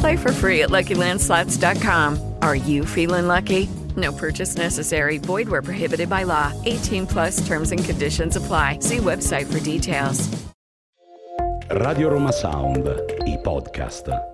Play 0.00 0.16
for 0.16 0.32
free 0.32 0.62
at 0.62 0.70
LuckyLandSlots.com. 0.70 2.36
Are 2.40 2.56
you 2.56 2.86
feeling 2.86 3.26
lucky? 3.26 3.68
No 3.96 4.12
purchase 4.12 4.56
necessary. 4.56 5.18
Void 5.18 5.48
where 5.48 5.62
prohibited 5.62 6.08
by 6.08 6.22
law. 6.24 6.52
18 6.64 7.06
plus 7.06 7.46
terms 7.46 7.70
and 7.70 7.84
conditions 7.84 8.36
apply. 8.36 8.78
See 8.80 8.98
website 8.98 9.52
for 9.52 9.60
details. 9.60 10.28
Radio 11.70 12.10
Roma 12.10 12.32
Sound, 12.32 12.88
i 12.88 13.36
podcast. 13.42 14.33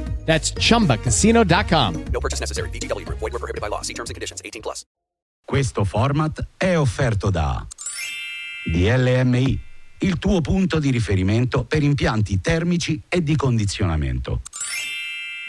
That's 0.31 0.53
chumbacasino.com. 0.53 2.03
No 2.13 2.19
purchase 2.21 2.39
necessary. 2.39 2.69
VGW 2.69 3.03
Group. 3.03 3.19
Void 3.19 3.33
were 3.33 3.39
prohibited 3.39 3.59
by 3.59 3.67
law. 3.67 3.81
See 3.81 3.93
terms 3.93 4.09
and 4.09 4.15
conditions. 4.15 4.39
18 4.45 4.61
plus. 4.61 4.85
Questo 5.43 5.83
format 5.83 6.47
è 6.55 6.77
offerto 6.77 7.29
da 7.29 7.67
DLMI, 8.63 9.59
il 9.99 10.17
tuo 10.19 10.39
punto 10.39 10.79
di 10.79 10.89
riferimento 10.89 11.65
per 11.65 11.83
impianti 11.83 12.39
termici 12.39 13.01
e 13.09 13.21
di 13.21 13.35
condizionamento. 13.35 14.39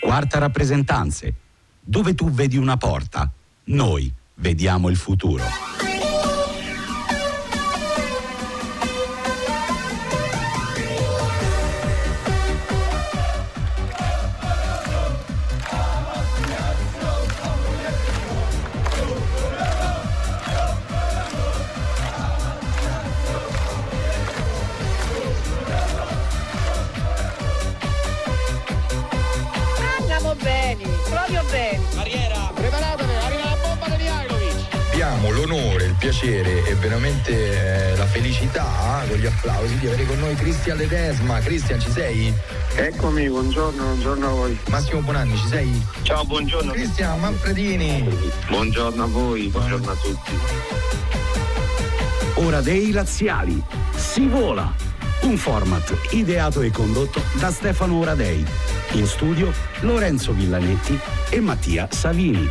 Quarta 0.01 0.39
rappresentanze, 0.39 1.33
dove 1.79 2.15
tu 2.15 2.33
vedi 2.33 2.57
una 2.57 2.77
porta, 2.77 3.31
noi 3.67 4.13
vediamo 4.35 4.89
il 4.89 4.97
futuro. 4.97 5.45
Piacere 36.23 36.65
e 36.69 36.75
veramente 36.77 37.91
eh, 37.91 37.97
la 37.97 38.07
felicità 38.07 39.05
con 39.09 39.17
gli 39.19 39.27
applausi 39.27 39.77
di 39.79 39.89
avere 39.89 40.05
con 40.05 40.19
noi 40.21 40.35
Cristian 40.37 40.77
Ledesma. 40.77 41.41
Cristian, 41.41 41.81
ci 41.81 41.91
sei? 41.91 42.33
Eccomi, 42.77 43.29
buongiorno, 43.29 43.83
buongiorno 43.83 44.27
a 44.27 44.31
voi. 44.31 44.59
Massimo 44.69 45.01
Bonanni, 45.01 45.37
ci 45.37 45.49
sei? 45.49 45.87
Ciao, 46.03 46.25
buongiorno. 46.25 46.73
Cristian 46.73 47.19
Manfredini. 47.19 48.09
Buongiorno 48.49 49.03
a 49.03 49.07
voi, 49.07 49.49
buongiorno 49.49 49.91
a 49.91 49.95
tutti. 49.97 50.39
Ora 52.35 52.61
dei 52.61 52.93
laziali. 52.93 53.61
Si 53.97 54.27
vola. 54.29 54.73
Un 55.23 55.37
format 55.37 55.97
ideato 56.11 56.63
e 56.63 56.71
condotto 56.71 57.21
da 57.39 57.51
Stefano 57.51 57.99
Oradei. 57.99 58.45
In 58.93 59.07
studio 59.07 59.53
Lorenzo 59.81 60.33
Villanetti 60.33 60.99
e 61.31 61.41
Mattia 61.41 61.89
Savini. 61.91 62.49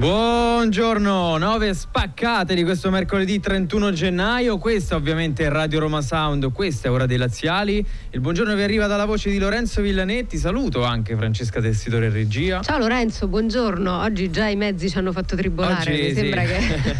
Buongiorno, 0.00 1.36
nove 1.36 1.74
spaccate 1.74 2.54
di 2.54 2.64
questo 2.64 2.88
mercoledì 2.88 3.38
31 3.38 3.92
gennaio. 3.92 4.56
Questa 4.56 4.94
ovviamente 4.96 5.44
è 5.44 5.50
Radio 5.50 5.80
Roma 5.80 6.00
Sound, 6.00 6.50
questa 6.52 6.88
è 6.88 6.90
Ora 6.90 7.04
dei 7.04 7.18
Laziali. 7.18 7.84
Il 8.08 8.20
buongiorno 8.20 8.54
vi 8.54 8.62
arriva 8.62 8.86
dalla 8.86 9.04
voce 9.04 9.28
di 9.28 9.36
Lorenzo 9.36 9.82
Villanetti. 9.82 10.38
Saluto 10.38 10.84
anche 10.84 11.14
Francesca 11.16 11.60
Tessitore 11.60 12.06
in 12.06 12.14
regia. 12.14 12.62
Ciao 12.62 12.78
Lorenzo, 12.78 13.28
buongiorno. 13.28 14.00
Oggi 14.00 14.30
già 14.30 14.46
i 14.48 14.56
mezzi 14.56 14.88
ci 14.88 14.96
hanno 14.96 15.12
fatto 15.12 15.36
tribolare. 15.36 15.92
Oggi 15.92 16.02
Mi 16.02 16.08
sì. 16.08 16.14
sembra 16.14 16.42
che. 16.44 16.94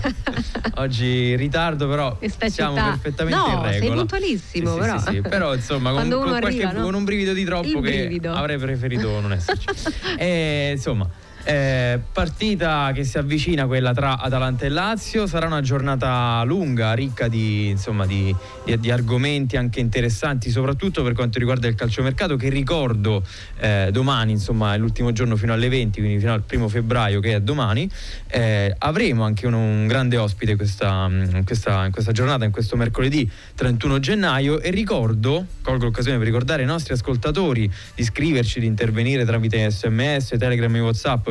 Oggi 0.77 1.37
ritardo, 1.37 1.89
però 1.89 2.17
Questa 2.19 2.51
siamo 2.51 2.75
perfettamente 2.75 3.39
No, 3.41 3.47
in 3.47 3.63
regola. 3.63 3.73
sei 3.79 3.91
puntualissimo, 3.93 4.73
Sì, 4.75 4.79
però. 4.79 4.99
sì, 4.99 5.07
sì. 5.09 5.21
Però 5.23 5.55
insomma, 5.55 5.91
con, 5.97 6.07
con 6.11 6.21
qualche- 6.29 6.47
arriva, 6.47 6.73
no? 6.73 6.83
con 6.83 6.93
un 6.93 7.05
brivido 7.05 7.33
di 7.33 7.45
troppo 7.45 7.67
Il 7.67 7.73
che 7.77 7.81
brivido. 7.81 8.35
avrei 8.35 8.59
preferito 8.59 9.21
non 9.21 9.33
esserci. 9.33 9.69
e, 10.19 10.73
insomma. 10.75 11.09
Eh, 11.45 11.99
partita 12.13 12.91
che 12.93 13.05
si 13.05 13.19
avvicina 13.19 13.67
quella 13.67 13.93
tra 13.93 14.19
Atalanta 14.19 14.67
e 14.67 14.69
Lazio. 14.69 15.27
Sarà 15.27 15.47
una 15.47 15.61
giornata 15.61 16.43
lunga 16.45 16.93
ricca 16.93 17.29
di, 17.29 17.69
insomma, 17.69 18.07
di, 18.07 18.35
di- 18.65 18.79
di 18.79 18.91
argomenti 18.91 19.57
anche 19.57 19.81
interessanti 19.81 20.51
soprattutto 20.51 21.03
per 21.03 21.15
quanto 21.15 21.39
riguarda 21.39 21.67
il 21.67 21.75
calciomercato 21.75 22.37
che 22.37 22.49
ricordo 22.49 23.25
eh, 23.59 23.89
domani 23.93 24.33
insomma 24.33 24.75
è 24.75 24.79
l'ultimo 24.79 25.13
giorno 25.13 25.37
fino 25.37 25.53
alle 25.53 25.69
20 25.69 26.01
quindi 26.01 26.19
fino 26.19 26.33
al 26.33 26.43
primo 26.43 26.69
febbraio 26.69 27.21
che 27.21 27.35
è 27.35 27.41
domani. 27.41 27.89
Eh, 28.29 28.75
avremo 28.79 29.25
anche 29.25 29.47
un, 29.47 29.55
un 29.55 29.87
grande 29.87 30.17
ospite 30.17 30.57
questa, 30.57 31.09
in 31.11 31.43
questa, 31.45 31.87
in 31.87 31.93
questa 31.93 32.13
giornata 32.13 32.45
in 32.45 32.53
questo 32.53 32.77
mercoledì 32.77 33.29
31 33.55 33.99
gennaio. 34.01 34.61
E 34.61 34.71
ricordo 34.71 35.47
colgo 35.63 35.85
l'occasione 35.85 36.19
per 36.19 36.27
ricordare 36.27 36.63
ai 36.63 36.69
nostri 36.69 36.95
ascoltatori 36.95 37.71
di 37.95 38.05
scriverci 38.05 38.61
di 38.61 38.67
intervenire 38.67 39.25
tramite 39.25 39.71
sms 39.71 40.37
telegram 40.39 40.75
e 40.77 40.81
whatsapp 40.81 41.29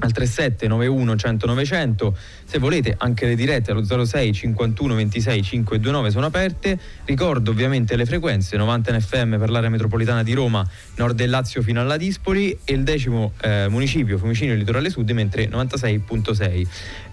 al 0.00 0.12
37 0.12 0.66
91 0.66 1.16
100 1.16 1.46
900 1.46 2.16
se 2.44 2.58
volete 2.58 2.94
anche 2.98 3.26
le 3.26 3.34
dirette 3.34 3.70
allo 3.70 3.84
06 3.84 4.32
51 4.32 4.94
26 4.94 5.42
529 5.42 6.10
sono 6.10 6.26
aperte. 6.26 6.78
Ricordo 7.04 7.50
ovviamente 7.50 7.96
le 7.96 8.04
frequenze 8.04 8.56
90 8.56 9.00
FM 9.00 9.38
per 9.38 9.50
l'area 9.50 9.70
metropolitana 9.70 10.22
di 10.22 10.32
Roma 10.34 10.68
nord 10.96 11.16
del 11.16 11.30
Lazio 11.30 11.62
fino 11.62 11.80
alla 11.80 11.96
Dispoli 11.96 12.58
e 12.64 12.72
il 12.72 12.82
decimo 12.82 13.32
eh, 13.40 13.66
municipio 13.68 14.18
Fiumicino 14.18 14.52
e 14.52 14.56
Litorale 14.56 14.90
Sud 14.90 15.10
mentre 15.10 15.48
96.6 15.48 16.66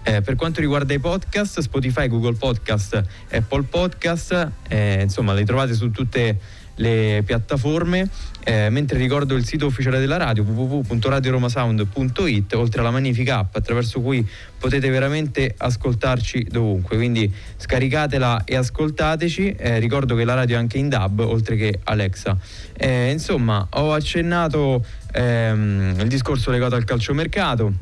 Eh, 0.04 0.22
per 0.22 0.36
quanto 0.36 0.60
riguarda 0.60 0.94
i 0.94 1.00
podcast 1.00 1.60
Spotify, 1.60 2.08
Google 2.08 2.34
Podcast, 2.34 3.02
Apple 3.30 3.64
Podcast 3.64 4.50
eh, 4.68 5.02
insomma 5.02 5.34
li 5.34 5.44
trovate 5.44 5.74
su 5.74 5.90
tutte 5.90 6.38
le 6.78 7.22
piattaforme, 7.24 8.10
eh, 8.44 8.68
mentre 8.70 8.98
ricordo 8.98 9.36
il 9.36 9.44
sito 9.44 9.66
ufficiale 9.66 10.00
della 10.00 10.16
radio 10.16 10.42
www.radioromasound.it, 10.42 12.54
oltre 12.54 12.80
alla 12.80 12.90
magnifica 12.90 13.38
app 13.38 13.54
attraverso 13.54 14.00
cui 14.00 14.26
potete 14.58 14.90
veramente 14.90 15.54
ascoltarci 15.56 16.48
dovunque, 16.50 16.96
quindi 16.96 17.32
scaricatela 17.56 18.42
e 18.44 18.56
ascoltateci, 18.56 19.54
Eh, 19.58 19.78
ricordo 19.78 20.14
che 20.14 20.24
la 20.24 20.34
radio 20.34 20.56
è 20.56 20.58
anche 20.58 20.78
in 20.78 20.88
DAB 20.88 21.20
oltre 21.20 21.56
che 21.56 21.80
Alexa. 21.84 22.36
Eh, 22.76 23.10
insomma, 23.10 23.66
ho 23.70 23.92
accennato 23.92 24.84
ehm, 25.12 25.94
il 25.98 26.08
discorso 26.08 26.50
legato 26.50 26.74
al 26.74 26.84
calciomercato 26.84 27.72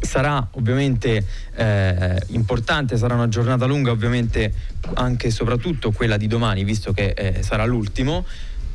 sarà 0.00 0.46
ovviamente 0.52 1.24
eh, 1.54 2.20
importante, 2.28 2.96
sarà 2.96 3.14
una 3.14 3.28
giornata 3.28 3.66
lunga 3.66 3.90
ovviamente 3.90 4.52
anche 4.94 5.28
e 5.28 5.30
soprattutto 5.30 5.90
quella 5.90 6.16
di 6.16 6.26
domani 6.26 6.64
visto 6.64 6.92
che 6.92 7.14
eh, 7.16 7.42
sarà 7.42 7.64
l'ultimo. 7.64 8.24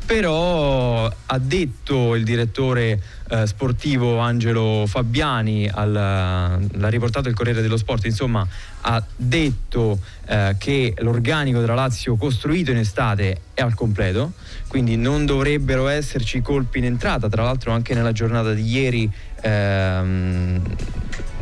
Però 0.04 1.06
ha 1.06 1.38
detto 1.38 2.16
il 2.16 2.24
direttore 2.26 3.00
eh, 3.30 3.48
sportivo 3.48 4.18
Angelo 4.18 4.86
Fabiani, 4.86 5.70
al, 5.72 5.92
l'ha 5.94 6.90
riportato 6.90 7.30
il 7.30 7.36
Corriere 7.36 7.62
dello 7.62 7.78
Sport, 7.78 8.06
insomma 8.06 8.46
ha 8.82 9.02
detto 9.16 10.00
eh, 10.26 10.56
che 10.58 10.96
l'organico 10.98 11.60
della 11.60 11.76
Lazio 11.76 12.16
costruito 12.16 12.72
in 12.72 12.78
estate 12.78 13.42
è 13.54 13.62
al 13.62 13.74
completo, 13.76 14.34
quindi 14.68 14.98
non 14.98 15.26
dovrebbero 15.26 15.88
esserci 15.88 16.42
colpi 16.42 16.80
in 16.80 16.86
entrata, 16.86 17.30
tra 17.30 17.44
l'altro 17.44 17.72
anche 17.72 17.94
nella 17.94 18.12
giornata 18.12 18.54
di 18.54 18.64
ieri 18.64 19.10
ehm, 19.42 20.62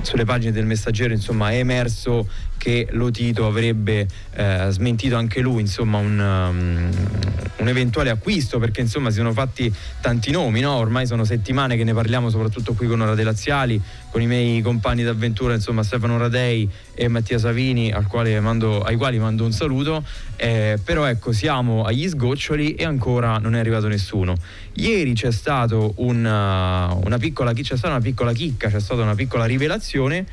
sulle 0.02 0.26
pagine 0.26 0.52
del 0.52 0.66
messaggero 0.66 1.14
insomma, 1.14 1.52
è 1.52 1.58
emerso 1.58 2.28
che 2.60 2.88
Lotito 2.92 3.48
avrebbe 3.48 4.06
eh, 4.36 4.68
smentito 4.70 5.16
anche 5.16 5.40
lui 5.40 5.62
insomma, 5.62 5.98
un, 5.98 6.20
um, 6.20 6.90
un, 7.56 7.68
eventuale 7.68 8.12
acquisto 8.12 8.60
perché 8.60 8.82
insomma 8.82 9.10
si 9.10 9.16
sono 9.16 9.32
fatti 9.32 9.74
tanti 10.02 10.30
nomi 10.30 10.60
no? 10.60 10.74
ormai 10.74 11.08
sono 11.08 11.24
settimane 11.24 11.78
che 11.78 11.84
ne 11.84 11.94
parliamo 11.94 12.30
soprattutto 12.30 12.74
qui 12.74 12.86
con 12.86 13.00
Ora 13.02 13.16
dei 13.16 13.24
Laziali 13.24 13.82
con 14.12 14.22
i 14.22 14.28
miei 14.28 14.62
compagni 14.62 15.04
d'avventura 15.04 15.54
insomma 15.56 15.82
Stefano 15.82 16.18
Radei 16.18 16.70
e 16.94 17.08
Mattia 17.08 17.40
Savini 17.40 17.92
mando, 18.42 18.82
ai 18.82 18.98
quali 18.98 19.18
mando 19.18 19.46
un 19.46 19.54
saluto 19.54 20.04
eh, 20.36 20.78
però 20.84 21.06
ecco 21.06 21.32
siamo 21.32 21.86
agli 21.86 22.08
sgoccioli 22.08 22.76
e 22.76 22.84
ancora 22.84 23.38
non 23.38 23.56
è 23.56 23.60
arrivato 23.60 23.88
nessuno 23.88 24.36
ieri 24.74 25.14
c'è, 25.14 25.32
stato 25.32 25.94
una, 25.98 26.94
una 26.94 27.18
piccola, 27.18 27.54
c'è 27.54 27.64
stata 27.64 27.88
una 27.88 28.02
piccola 28.02 28.34
chicca 28.34 28.70
c'è 28.70 28.82
stata 28.82 29.02
una 29.02 29.16
piccola 29.16 29.46
rivelazione 29.46 30.26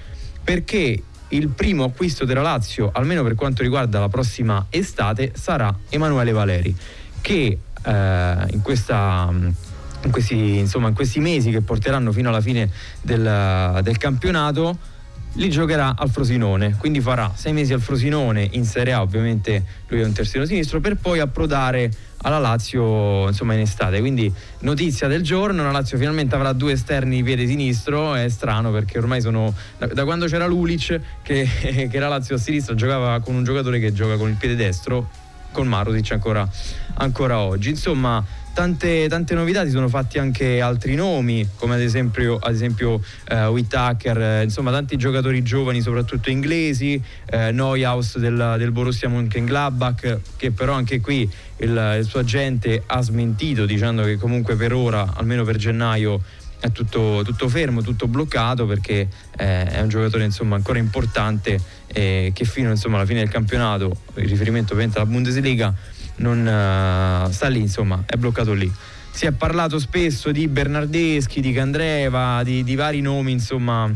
perché 0.42 1.02
il 1.28 1.48
primo 1.48 1.84
acquisto 1.84 2.24
della 2.24 2.42
Lazio, 2.42 2.90
almeno 2.92 3.22
per 3.22 3.34
quanto 3.34 3.62
riguarda 3.62 3.98
la 3.98 4.08
prossima 4.08 4.66
estate, 4.70 5.32
sarà 5.34 5.74
Emanuele 5.88 6.32
Valeri, 6.32 6.76
che 7.20 7.58
eh, 7.82 8.46
in, 8.50 8.60
questa, 8.62 9.28
in, 9.30 10.10
questi, 10.10 10.58
insomma, 10.58 10.88
in, 10.88 10.94
questi, 10.94 11.20
mesi 11.20 11.50
che 11.50 11.62
porteranno 11.62 12.12
fino 12.12 12.28
alla 12.28 12.40
fine 12.40 12.70
del, 13.00 13.80
del 13.82 13.96
campionato 13.98 14.94
li 15.36 15.50
giocherà 15.50 15.94
al 15.96 16.10
Frosinone, 16.10 16.76
quindi 16.76 17.00
farà 17.00 17.32
sei 17.34 17.52
mesi 17.52 17.72
al 17.72 17.80
Frosinone 17.80 18.48
in 18.52 18.64
Serie 18.64 18.92
A, 18.92 19.02
ovviamente 19.02 19.64
lui 19.88 20.00
è 20.00 20.04
un 20.04 20.12
terzino 20.12 20.44
sinistro, 20.44 20.80
per 20.80 20.96
poi 20.96 21.20
approdare 21.20 21.90
alla 22.22 22.38
Lazio 22.38 23.28
insomma 23.28 23.54
in 23.54 23.60
estate. 23.60 24.00
Quindi 24.00 24.32
notizia 24.60 25.08
del 25.08 25.22
giorno 25.22 25.62
la 25.62 25.70
Lazio 25.70 25.98
finalmente 25.98 26.34
avrà 26.34 26.52
due 26.52 26.72
esterni 26.72 27.22
piede 27.22 27.46
sinistro 27.46 28.14
è 28.14 28.28
strano 28.28 28.72
perché 28.72 28.98
ormai 28.98 29.20
sono 29.20 29.54
da, 29.78 29.86
da 29.86 30.04
quando 30.04 30.26
c'era 30.26 30.46
Lulic 30.46 31.00
che, 31.22 31.48
che 31.90 31.98
la 31.98 32.08
Lazio 32.08 32.36
a 32.36 32.38
sinistra 32.38 32.74
giocava 32.74 33.20
con 33.20 33.34
un 33.34 33.44
giocatore 33.44 33.78
che 33.78 33.92
gioca 33.92 34.16
con 34.16 34.30
il 34.30 34.36
piede 34.36 34.56
destro 34.56 35.08
con 35.52 35.66
Marusic 35.68 36.12
ancora, 36.12 36.48
ancora 36.94 37.38
oggi. 37.38 37.70
Insomma 37.70 38.24
tante, 38.56 39.06
tante, 39.06 39.34
novità, 39.34 39.66
si 39.66 39.70
sono 39.70 39.86
fatti 39.86 40.18
anche 40.18 40.62
altri 40.62 40.94
nomi, 40.94 41.46
come 41.56 41.74
ad 41.74 41.82
esempio, 41.82 42.38
ad 42.38 42.54
esempio 42.54 42.94
uh, 42.94 43.34
Whittaker, 43.48 44.18
eh, 44.18 44.42
insomma 44.44 44.70
tanti 44.70 44.96
giocatori 44.96 45.42
giovani, 45.42 45.82
soprattutto 45.82 46.30
inglesi, 46.30 46.98
uh, 47.32 47.52
Neuhaus 47.52 48.16
del, 48.16 48.54
del 48.56 48.70
Borussia 48.70 49.10
Mönchengladbach, 49.10 50.20
che 50.38 50.52
però 50.52 50.72
anche 50.72 51.02
qui 51.02 51.30
il, 51.58 51.96
il 51.98 52.04
suo 52.06 52.20
agente 52.20 52.82
ha 52.86 53.02
smentito 53.02 53.66
dicendo 53.66 54.04
che 54.04 54.16
comunque 54.16 54.56
per 54.56 54.72
ora, 54.72 55.12
almeno 55.14 55.44
per 55.44 55.56
gennaio, 55.56 56.22
è 56.58 56.72
tutto, 56.72 57.20
tutto, 57.24 57.48
fermo, 57.50 57.82
tutto 57.82 58.08
bloccato 58.08 58.64
perché 58.64 59.06
eh, 59.36 59.64
è 59.66 59.80
un 59.82 59.88
giocatore 59.88 60.24
insomma, 60.24 60.56
ancora 60.56 60.78
importante 60.78 61.60
eh, 61.88 62.30
che 62.34 62.44
fino 62.46 62.70
insomma, 62.70 62.96
alla 62.96 63.04
fine 63.04 63.18
del 63.18 63.28
campionato, 63.28 63.94
in 64.14 64.26
riferimento 64.26 64.72
ovviamente 64.72 64.98
alla 64.98 65.10
Bundesliga, 65.10 65.74
non 66.16 66.40
uh, 66.40 67.30
sta 67.30 67.48
lì, 67.48 67.60
insomma, 67.60 68.02
è 68.06 68.16
bloccato 68.16 68.52
lì. 68.52 68.70
Si 69.10 69.26
è 69.26 69.32
parlato 69.32 69.78
spesso 69.78 70.30
di 70.30 70.46
Bernardeschi, 70.46 71.40
di 71.40 71.52
Candreva, 71.52 72.42
di, 72.42 72.62
di 72.62 72.74
vari 72.74 73.00
nomi, 73.00 73.32
insomma, 73.32 73.90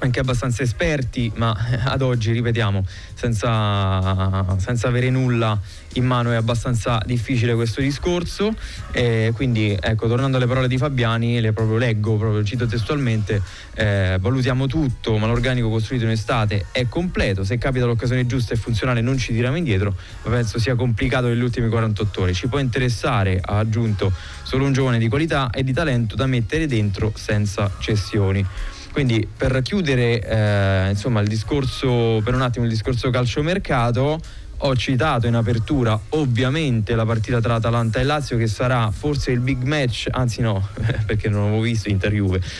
anche 0.00 0.20
abbastanza 0.20 0.62
esperti, 0.62 1.30
ma 1.36 1.56
ad 1.84 2.02
oggi, 2.02 2.32
ripetiamo, 2.32 2.84
senza, 3.14 4.56
senza 4.58 4.88
avere 4.88 5.10
nulla 5.10 5.58
in 5.94 6.04
mano 6.04 6.30
è 6.30 6.36
abbastanza 6.36 7.02
difficile 7.04 7.54
questo 7.54 7.80
discorso. 7.80 8.54
Eh, 8.92 9.32
quindi, 9.34 9.76
ecco, 9.78 10.08
tornando 10.08 10.36
alle 10.36 10.46
parole 10.46 10.68
di 10.68 10.78
Fabiani, 10.78 11.40
le 11.40 11.52
proprio 11.52 11.78
leggo, 11.78 12.16
proprio 12.16 12.44
cito 12.44 12.66
testualmente: 12.66 13.42
eh, 13.74 14.16
valutiamo 14.20 14.66
tutto, 14.66 15.16
ma 15.18 15.26
l'organico 15.26 15.68
costruito 15.68 16.04
in 16.04 16.10
estate 16.10 16.66
è 16.72 16.86
completo. 16.88 17.44
Se 17.44 17.58
capita 17.58 17.86
l'occasione 17.86 18.26
giusta 18.26 18.54
e 18.54 18.56
funzionale, 18.56 19.00
non 19.00 19.18
ci 19.18 19.32
tiriamo 19.32 19.56
indietro, 19.56 19.94
ma 20.24 20.30
penso 20.30 20.58
sia 20.58 20.74
complicato 20.74 21.26
nelle 21.26 21.42
ultime 21.42 21.68
48 21.68 22.20
ore. 22.22 22.32
Ci 22.32 22.48
può 22.48 22.58
interessare, 22.58 23.40
ha 23.42 23.58
aggiunto, 23.58 24.12
solo 24.42 24.64
un 24.64 24.72
giovane 24.72 24.98
di 24.98 25.08
qualità 25.08 25.50
e 25.50 25.62
di 25.62 25.72
talento 25.72 26.14
da 26.16 26.26
mettere 26.26 26.66
dentro 26.66 27.12
senza 27.14 27.70
cessioni. 27.78 28.44
Quindi 28.92 29.26
per 29.36 29.60
chiudere 29.62 30.20
eh, 30.20 30.90
insomma, 30.90 31.22
discorso, 31.22 32.20
per 32.24 32.34
un 32.34 32.42
attimo 32.42 32.64
il 32.64 32.70
discorso 32.70 33.10
calciomercato, 33.10 34.20
ho 34.62 34.76
citato 34.76 35.26
in 35.26 35.34
apertura 35.34 35.98
ovviamente 36.10 36.94
la 36.94 37.06
partita 37.06 37.40
tra 37.40 37.54
Atalanta 37.54 37.98
e 37.98 38.04
Lazio 38.04 38.36
che 38.36 38.46
sarà 38.46 38.90
forse 38.90 39.30
il 39.30 39.40
big 39.40 39.62
match, 39.62 40.08
anzi 40.10 40.42
no, 40.42 40.68
perché 41.06 41.28
non 41.28 41.44
avevo 41.44 41.62
visto 41.62 41.88
Inter 41.88 42.12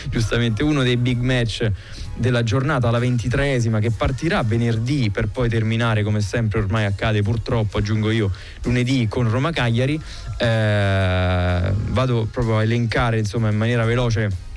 giustamente 0.09 0.63
uno 0.63 0.83
dei 0.83 0.97
big 0.97 1.21
match 1.21 1.71
della 2.17 2.43
giornata, 2.43 2.91
la 2.91 2.99
ventitreesima, 2.99 3.81
che 3.81 3.91
partirà 3.91 4.43
venerdì 4.43 5.11
per 5.11 5.29
poi 5.29 5.49
terminare 5.49 6.03
come 6.03 6.21
sempre 6.21 6.61
ormai 6.61 6.85
accade 6.85 7.23
purtroppo, 7.23 7.79
aggiungo 7.79 8.11
io, 8.11 8.31
lunedì 8.63 9.07
con 9.09 9.29
Roma 9.29 9.51
Cagliari. 9.51 10.01
Eh, 10.39 11.73
vado 11.89 12.29
proprio 12.31 12.59
a 12.59 12.63
elencare 12.63 13.19
insomma 13.19 13.51
in 13.51 13.57
maniera 13.57 13.85
veloce 13.85 14.49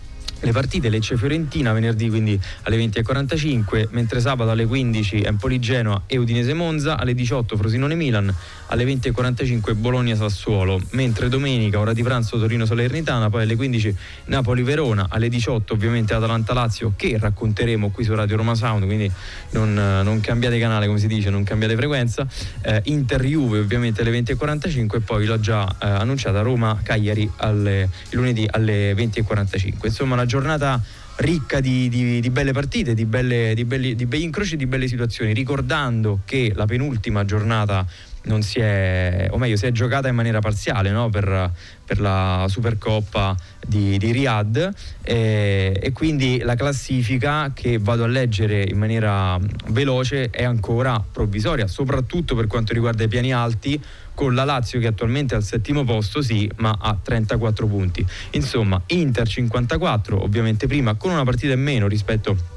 le 0.43 0.51
partite 0.51 0.89
Lecce 0.89 1.15
Fiorentina 1.15 1.71
venerdì 1.71 2.09
quindi 2.09 2.39
alle 2.63 2.77
20.45 2.77 3.87
mentre 3.91 4.19
sabato 4.19 4.51
alle 4.51 4.65
15 4.65 5.21
Empoli 5.21 5.59
Genoa 5.59 6.03
e 6.05 6.17
Udinese 6.17 6.53
Monza 6.53 6.97
alle 6.97 7.13
18 7.13 7.55
Frosinone 7.55 7.95
Milan 7.95 8.33
alle 8.73 8.85
20.45 8.85 9.75
Bologna 9.75 10.15
Sassuolo 10.15 10.81
mentre 10.91 11.29
domenica 11.29 11.79
ora 11.79 11.93
di 11.93 12.01
pranzo 12.01 12.39
Torino 12.39 12.65
Salernitana 12.65 13.29
poi 13.29 13.43
alle 13.43 13.55
15 13.55 13.95
Napoli 14.25 14.63
Verona 14.63 15.05
alle 15.09 15.29
18 15.29 15.73
ovviamente 15.73 16.15
Atalanta 16.15 16.53
Lazio 16.53 16.93
che 16.95 17.17
racconteremo 17.19 17.91
qui 17.91 18.03
su 18.03 18.15
Radio 18.15 18.35
Roma 18.35 18.55
Sound 18.55 18.85
quindi 18.85 19.09
non, 19.51 19.73
non 19.75 20.19
cambiate 20.21 20.57
canale 20.57 20.87
come 20.87 20.97
si 20.97 21.05
dice 21.07 21.29
non 21.29 21.43
cambiate 21.43 21.75
frequenza. 21.75 22.27
Eh, 22.61 22.81
Inter 22.85 23.23
Juve 23.23 23.59
ovviamente 23.59 24.01
alle 24.01 24.11
20.45 24.19 24.95
e 24.95 24.99
poi 25.01 25.25
l'ho 25.25 25.39
già 25.39 25.67
eh, 25.69 25.87
annunciata 25.87 26.41
Roma 26.41 26.79
Cagliari 26.81 27.29
alle, 27.37 27.89
lunedì 28.11 28.47
alle 28.49 28.93
20.45 28.93 29.85
insomma 29.85 30.15
una 30.15 30.25
giornata 30.25 30.81
ricca 31.17 31.59
di, 31.59 31.89
di, 31.89 32.19
di, 32.19 32.29
belle 32.31 32.53
partite, 32.53 32.95
di, 32.95 33.05
belle, 33.05 33.53
di, 33.53 33.65
belli, 33.65 33.93
di 33.95 34.07
begli 34.07 34.23
incroci, 34.23 34.55
di 34.55 34.65
belle 34.65 34.87
situazioni, 34.87 35.31
ricordando 35.31 36.21
che 36.25 36.51
la 36.55 36.65
penultima 36.65 37.23
giornata 37.23 37.85
non 38.23 38.41
si 38.41 38.59
è, 38.59 39.27
o 39.31 39.37
meglio, 39.37 39.55
si 39.55 39.65
è 39.65 39.71
giocata 39.71 40.07
in 40.07 40.15
maniera 40.15 40.39
parziale 40.39 40.91
no? 40.91 41.09
per, 41.09 41.51
per, 41.85 41.99
la 41.99 42.45
Supercoppa 42.47 43.35
di, 43.65 43.97
di 43.97 44.11
Riyadh 44.11 44.69
e, 45.01 45.79
e, 45.81 45.91
quindi 45.91 46.39
la 46.39 46.55
classifica 46.55 47.51
che 47.53 47.79
vado 47.79 48.03
a 48.03 48.07
leggere 48.07 48.63
in 48.63 48.77
maniera 48.77 49.37
veloce 49.67 50.29
è 50.29 50.43
ancora 50.43 51.03
provvisoria, 51.11 51.67
soprattutto 51.67 52.35
per 52.35 52.47
quanto 52.47 52.73
riguarda 52.73 53.03
i 53.03 53.07
piani 53.07 53.33
alti 53.33 53.81
con 54.13 54.35
la 54.35 54.43
Lazio 54.43 54.79
che 54.79 54.87
attualmente 54.87 55.33
è 55.33 55.37
al 55.37 55.43
settimo 55.43 55.83
posto, 55.83 56.21
sì, 56.21 56.49
ma 56.57 56.77
ha 56.79 56.95
34 57.01 57.67
punti. 57.67 58.05
Insomma, 58.31 58.81
Inter 58.87 59.27
54, 59.27 60.21
ovviamente 60.21 60.67
prima, 60.67 60.93
con 60.93 61.11
una 61.11 61.23
partita 61.23 61.53
in 61.53 61.61
meno 61.61 61.87
rispetto 61.87 62.52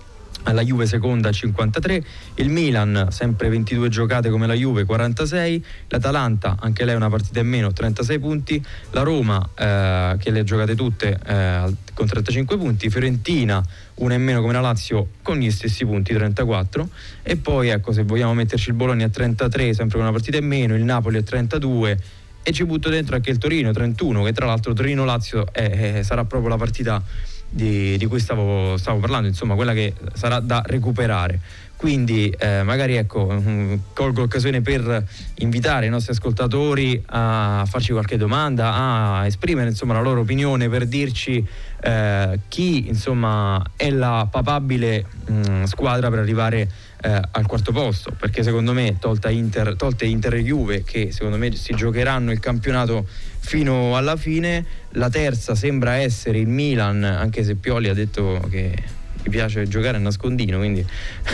alla 0.47 0.63
Juve 0.63 0.87
seconda 0.87 1.31
53, 1.31 2.05
il 2.37 2.49
Milan 2.49 3.09
sempre 3.11 3.49
22 3.49 3.89
giocate 3.89 4.31
come 4.31 4.47
la 4.47 4.55
Juve 4.55 4.85
46, 4.85 5.65
l'Atalanta 5.89 6.57
anche 6.61 6.85
lei 6.85 6.95
una 6.95 7.11
partita 7.11 7.41
in 7.41 7.49
meno 7.49 7.73
36 7.73 8.19
punti, 8.19 8.65
la 8.91 9.03
Roma 9.03 9.49
eh, 9.57 10.17
che 10.19 10.31
le 10.31 10.41
ha 10.41 10.45
giocate 10.45 10.75
tutte 10.75 11.19
eh, 11.27 11.75
con 11.95 12.07
35 12.07 12.57
punti, 12.57 12.91
Fiorentina 12.91 13.63
una 13.97 14.15
in 14.15 14.23
meno 14.23 14.41
come 14.41 14.53
la 14.53 14.61
Lazio 14.61 15.09
con 15.23 15.39
gli 15.39 15.51
stessi 15.51 15.85
punti 15.85 16.13
34 16.13 16.89
e 17.23 17.37
poi 17.37 17.69
ecco 17.69 17.93
se 17.93 18.03
vogliamo 18.03 18.35
metterci 18.35 18.69
il 18.69 18.75
Bologna 18.75 19.07
a 19.07 19.09
33 19.09 19.75
sempre 19.75 19.97
con 19.97 20.07
una 20.07 20.13
partita 20.13 20.37
in 20.37 20.47
meno, 20.47 20.75
il 20.75 20.85
Napoli 20.85 21.17
a 21.17 21.23
32 21.23 21.99
e 22.43 22.53
ci 22.53 22.65
butto 22.65 22.89
dentro 22.89 23.17
anche 23.17 23.31
il 23.31 23.39
Torino 23.39 23.73
31 23.73 24.23
che 24.23 24.33
tra 24.33 24.47
l'altro 24.47 24.73
Torino-Lazio 24.73 25.53
è, 25.53 26.03
sarà 26.05 26.25
proprio 26.25 26.51
la 26.51 26.57
partita 26.57 27.03
di, 27.49 27.97
di 27.97 28.07
cui 28.07 28.21
stavo, 28.21 28.77
stavo, 28.77 28.99
parlando, 28.99 29.29
insomma 29.29 29.55
quella 29.55 29.73
che 29.73 29.95
sarà 30.15 30.41
da 30.41 30.63
recuperare. 30.67 31.41
quindi 31.77 32.31
eh, 32.39 32.63
magari 32.63 32.97
ecco, 32.97 33.29
mm, 33.31 33.75
colgo 33.93 34.23
l'occasione 34.23 34.63
per 34.63 35.05
invitare 35.37 35.87
i 35.87 35.91
nostri 35.91 36.13
ascoltatori 36.13 37.03
a 37.07 37.65
farci 37.67 37.93
qualche 37.93 38.17
domanda, 38.17 38.73
a 38.73 39.27
esprimere 39.27 39.69
insomma, 39.69 39.93
la 39.93 40.01
loro 40.01 40.21
opinione 40.21 40.69
per 40.69 40.87
dirci 40.87 41.47
eh, 41.83 42.41
chi 42.49 42.89
insomma, 42.89 43.63
è 43.77 43.91
la 43.91 44.27
papabile 44.31 45.05
mh, 45.27 45.51
mm, 45.51 45.63
squadra 45.65 46.09
per 46.09 46.19
arrivare 46.21 46.69
eh, 47.07 47.23
al 47.31 47.47
quarto 47.47 47.71
posto, 47.71 48.11
perché 48.19 48.43
secondo 48.43 48.73
me 48.73 48.97
tolta 48.99 49.31
Inter, 49.31 49.77
tolte 49.77 50.07
Inter 50.07 50.35
e 50.35 50.43
Juve 50.43 50.83
che 50.83 51.13
secondo 51.13 51.37
me 51.37 51.55
si 51.55 51.73
giocheranno 51.73 52.33
il 52.33 52.41
campionato 52.41 53.07
fino 53.39 53.97
alla 53.97 54.17
fine, 54.17 54.65
la 54.91 55.09
terza 55.09 55.55
sembra 55.55 55.95
essere 55.95 56.39
il 56.39 56.49
Milan, 56.49 57.05
anche 57.05 57.45
se 57.45 57.55
Pioli 57.55 57.89
ha 57.89 57.95
detto 57.95 58.45
che 58.51 58.75
gli 59.23 59.29
piace 59.31 59.69
giocare 59.69 59.99
a 59.99 60.01
nascondino, 60.01 60.59
quindi 60.59 60.85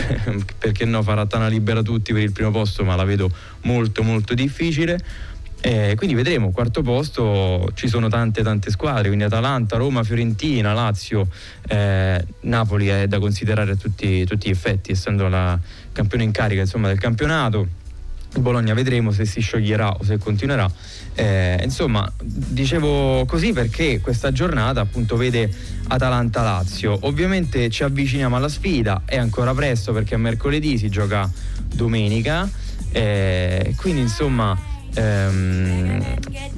perché 0.59 0.85
no 0.85 1.01
farà 1.01 1.25
tana 1.25 1.47
libera 1.47 1.81
tutti 1.81 2.13
per 2.13 2.21
il 2.21 2.31
primo 2.31 2.51
posto, 2.51 2.83
ma 2.83 2.95
la 2.95 3.03
vedo 3.03 3.31
molto 3.61 4.03
molto 4.03 4.35
difficile. 4.35 4.99
Eh, 5.65 5.93
quindi 5.95 6.13
vedremo, 6.13 6.51
quarto 6.51 6.81
posto 6.81 7.71
ci 7.73 7.87
sono 7.87 8.09
tante 8.09 8.43
tante 8.43 8.69
squadre, 8.69 9.07
quindi 9.07 9.23
Atalanta, 9.23 9.77
Roma, 9.77 10.03
Fiorentina, 10.03 10.73
Lazio, 10.73 11.29
eh, 11.69 12.21
Napoli 12.41 12.87
è 12.87 13.07
da 13.07 13.17
considerare 13.17 13.71
a 13.71 13.75
tutti, 13.77 14.25
tutti, 14.25 14.49
gli 14.49 14.51
effetti, 14.51 14.91
essendo 14.91 15.29
la 15.29 15.57
campione 15.93 16.25
in 16.25 16.31
carica 16.31 16.59
insomma, 16.59 16.89
del 16.89 16.99
campionato. 16.99 17.65
Bologna 18.35 18.73
vedremo 18.73 19.11
se 19.11 19.23
si 19.23 19.39
scioglierà 19.39 19.89
o 19.91 20.03
se 20.03 20.17
continuerà. 20.17 20.69
Eh, 21.13 21.61
insomma, 21.63 22.11
dicevo 22.21 23.23
così 23.25 23.53
perché 23.53 24.01
questa 24.01 24.33
giornata 24.33 24.81
appunto 24.81 25.15
vede 25.15 25.49
Atalanta-Lazio. 25.87 26.97
Ovviamente 27.03 27.69
ci 27.69 27.83
avviciniamo 27.83 28.35
alla 28.35 28.49
sfida, 28.49 29.03
è 29.05 29.15
ancora 29.15 29.53
presto 29.53 29.93
perché 29.93 30.15
a 30.15 30.17
mercoledì 30.17 30.77
si 30.77 30.89
gioca 30.89 31.31
domenica. 31.73 32.49
Eh, 32.91 33.73
quindi 33.77 34.01
insomma 34.01 34.71
Ehm, 34.95 36.03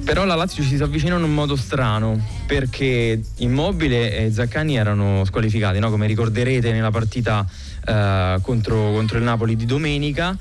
però 0.04 0.24
la 0.24 0.34
Lazio 0.34 0.62
ci 0.62 0.76
si 0.76 0.82
avvicina 0.82 1.16
in 1.16 1.22
un 1.22 1.32
modo 1.32 1.56
strano 1.56 2.22
perché 2.46 3.20
Immobile 3.38 4.16
e 4.16 4.32
Zaccani 4.32 4.76
erano 4.76 5.24
squalificati, 5.24 5.78
no? 5.78 5.90
come 5.90 6.06
ricorderete 6.06 6.70
nella 6.72 6.90
partita 6.90 7.46
eh, 7.84 8.38
contro, 8.42 8.92
contro 8.92 9.18
il 9.18 9.24
Napoli 9.24 9.56
di 9.56 9.64
domenica. 9.64 10.36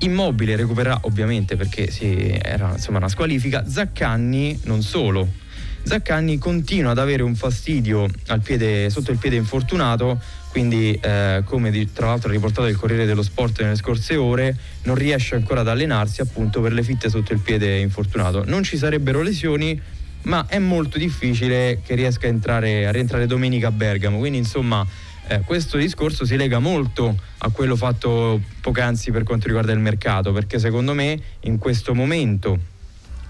Immobile 0.00 0.56
recupererà 0.56 0.98
ovviamente 1.02 1.56
perché 1.56 1.90
sì, 1.90 2.38
era 2.40 2.72
insomma, 2.72 2.98
una 2.98 3.08
squalifica. 3.08 3.68
Zaccagni 3.68 4.60
non 4.64 4.82
solo. 4.82 5.42
Zaccagni 5.84 6.38
continua 6.38 6.92
ad 6.92 6.98
avere 6.98 7.22
un 7.22 7.34
fastidio 7.34 8.08
piede, 8.42 8.90
sotto 8.90 9.12
il 9.12 9.18
piede 9.18 9.36
infortunato 9.36 10.18
quindi 10.54 10.96
eh, 11.02 11.42
come 11.44 11.72
di, 11.72 11.92
tra 11.92 12.06
l'altro 12.06 12.28
ha 12.28 12.32
riportato 12.32 12.68
il 12.68 12.76
Corriere 12.76 13.06
dello 13.06 13.24
Sport 13.24 13.60
nelle 13.62 13.74
scorse 13.74 14.14
ore 14.14 14.56
non 14.84 14.94
riesce 14.94 15.34
ancora 15.34 15.62
ad 15.62 15.68
allenarsi 15.68 16.20
appunto 16.20 16.60
per 16.60 16.72
le 16.72 16.84
fitte 16.84 17.08
sotto 17.08 17.32
il 17.32 17.40
piede 17.40 17.78
infortunato. 17.78 18.44
Non 18.46 18.62
ci 18.62 18.76
sarebbero 18.76 19.20
lesioni 19.20 19.80
ma 20.22 20.46
è 20.46 20.60
molto 20.60 20.96
difficile 20.96 21.80
che 21.84 21.96
riesca 21.96 22.28
a, 22.28 22.30
entrare, 22.30 22.86
a 22.86 22.92
rientrare 22.92 23.26
domenica 23.26 23.66
a 23.66 23.72
Bergamo. 23.72 24.18
Quindi 24.18 24.38
insomma 24.38 24.86
eh, 25.26 25.40
questo 25.40 25.76
discorso 25.76 26.24
si 26.24 26.36
lega 26.36 26.60
molto 26.60 27.18
a 27.38 27.50
quello 27.50 27.74
fatto 27.74 28.40
poc'anzi 28.60 29.10
per 29.10 29.24
quanto 29.24 29.46
riguarda 29.46 29.72
il 29.72 29.80
mercato 29.80 30.30
perché 30.30 30.60
secondo 30.60 30.94
me 30.94 31.20
in 31.40 31.58
questo 31.58 31.94
momento 31.94 32.72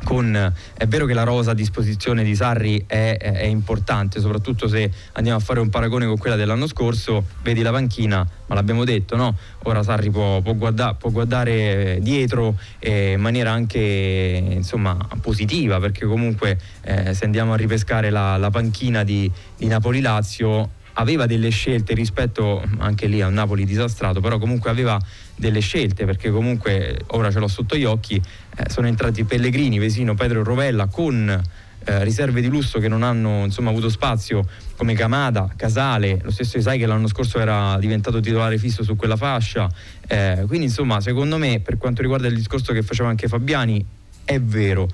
con, 0.04 0.52
è 0.74 0.86
vero 0.86 1.06
che 1.06 1.14
la 1.14 1.24
rosa 1.24 1.50
a 1.50 1.54
disposizione 1.54 2.22
di 2.22 2.34
Sarri 2.36 2.84
è, 2.86 3.16
è, 3.18 3.32
è, 3.32 3.44
importante, 3.44 4.20
soprattutto 4.20 4.68
se 4.68 4.90
andiamo 5.12 5.38
a 5.38 5.40
fare 5.40 5.58
un 5.58 5.70
paragone 5.70 6.06
con 6.06 6.16
quella 6.16 6.36
dell'anno 6.36 6.68
scorso, 6.68 7.24
vedi 7.42 7.62
la 7.62 7.72
panchina, 7.72 8.26
ma 8.46 8.54
l'abbiamo 8.54 8.84
detto, 8.84 9.16
no? 9.16 9.36
Ora 9.64 9.82
Sarri 9.82 10.10
può, 10.10 10.40
può, 10.42 10.54
guarda, 10.54 10.94
può 10.94 11.10
guardare 11.10 11.98
dietro 12.00 12.56
eh, 12.78 13.12
in 13.12 13.20
maniera 13.20 13.50
anche 13.50 13.80
insomma, 13.80 14.96
positiva, 15.20 15.80
perché 15.80 16.06
comunque 16.06 16.58
eh, 16.82 17.14
se 17.14 17.24
andiamo 17.24 17.54
a 17.54 17.56
ripescare 17.56 18.10
la, 18.10 18.36
la 18.36 18.50
panchina 18.50 19.02
di, 19.02 19.30
di 19.56 19.66
Napoli-Lazio 19.66 20.82
aveva 20.94 21.26
delle 21.26 21.48
scelte 21.48 21.94
rispetto 21.94 22.62
anche 22.78 23.06
lì 23.06 23.20
a 23.20 23.28
Napoli 23.28 23.64
disastrato, 23.64 24.20
però 24.20 24.38
comunque 24.38 24.70
aveva 24.70 25.00
delle 25.36 25.60
scelte 25.60 26.04
perché 26.04 26.30
comunque 26.30 27.00
ora 27.08 27.30
ce 27.30 27.38
l'ho 27.38 27.48
sotto 27.48 27.76
gli 27.76 27.84
occhi, 27.84 28.14
eh, 28.14 28.70
sono 28.70 28.86
entrati 28.86 29.24
Pellegrini, 29.24 29.78
Vesino, 29.78 30.14
Pedro 30.14 30.40
e 30.40 30.44
Rovella 30.44 30.86
con 30.86 31.42
eh, 31.86 32.04
riserve 32.04 32.40
di 32.40 32.48
lusso 32.48 32.78
che 32.78 32.88
non 32.88 33.02
hanno 33.02 33.44
insomma, 33.44 33.70
avuto 33.70 33.88
spazio 33.88 34.46
come 34.76 34.94
Camada, 34.94 35.52
Casale, 35.54 36.18
lo 36.22 36.30
stesso 36.30 36.60
sai 36.60 36.78
che 36.78 36.86
l'anno 36.86 37.08
scorso 37.08 37.38
era 37.38 37.76
diventato 37.78 38.20
titolare 38.20 38.58
fisso 38.58 38.82
su 38.82 38.96
quella 38.96 39.16
fascia, 39.16 39.70
eh, 40.06 40.44
quindi 40.46 40.66
insomma 40.66 41.00
secondo 41.00 41.36
me 41.36 41.60
per 41.60 41.76
quanto 41.76 42.00
riguarda 42.00 42.26
il 42.26 42.34
discorso 42.34 42.72
che 42.72 42.82
faceva 42.82 43.08
anche 43.08 43.28
Fabiani 43.28 43.84
è 44.24 44.40
vero, 44.40 44.88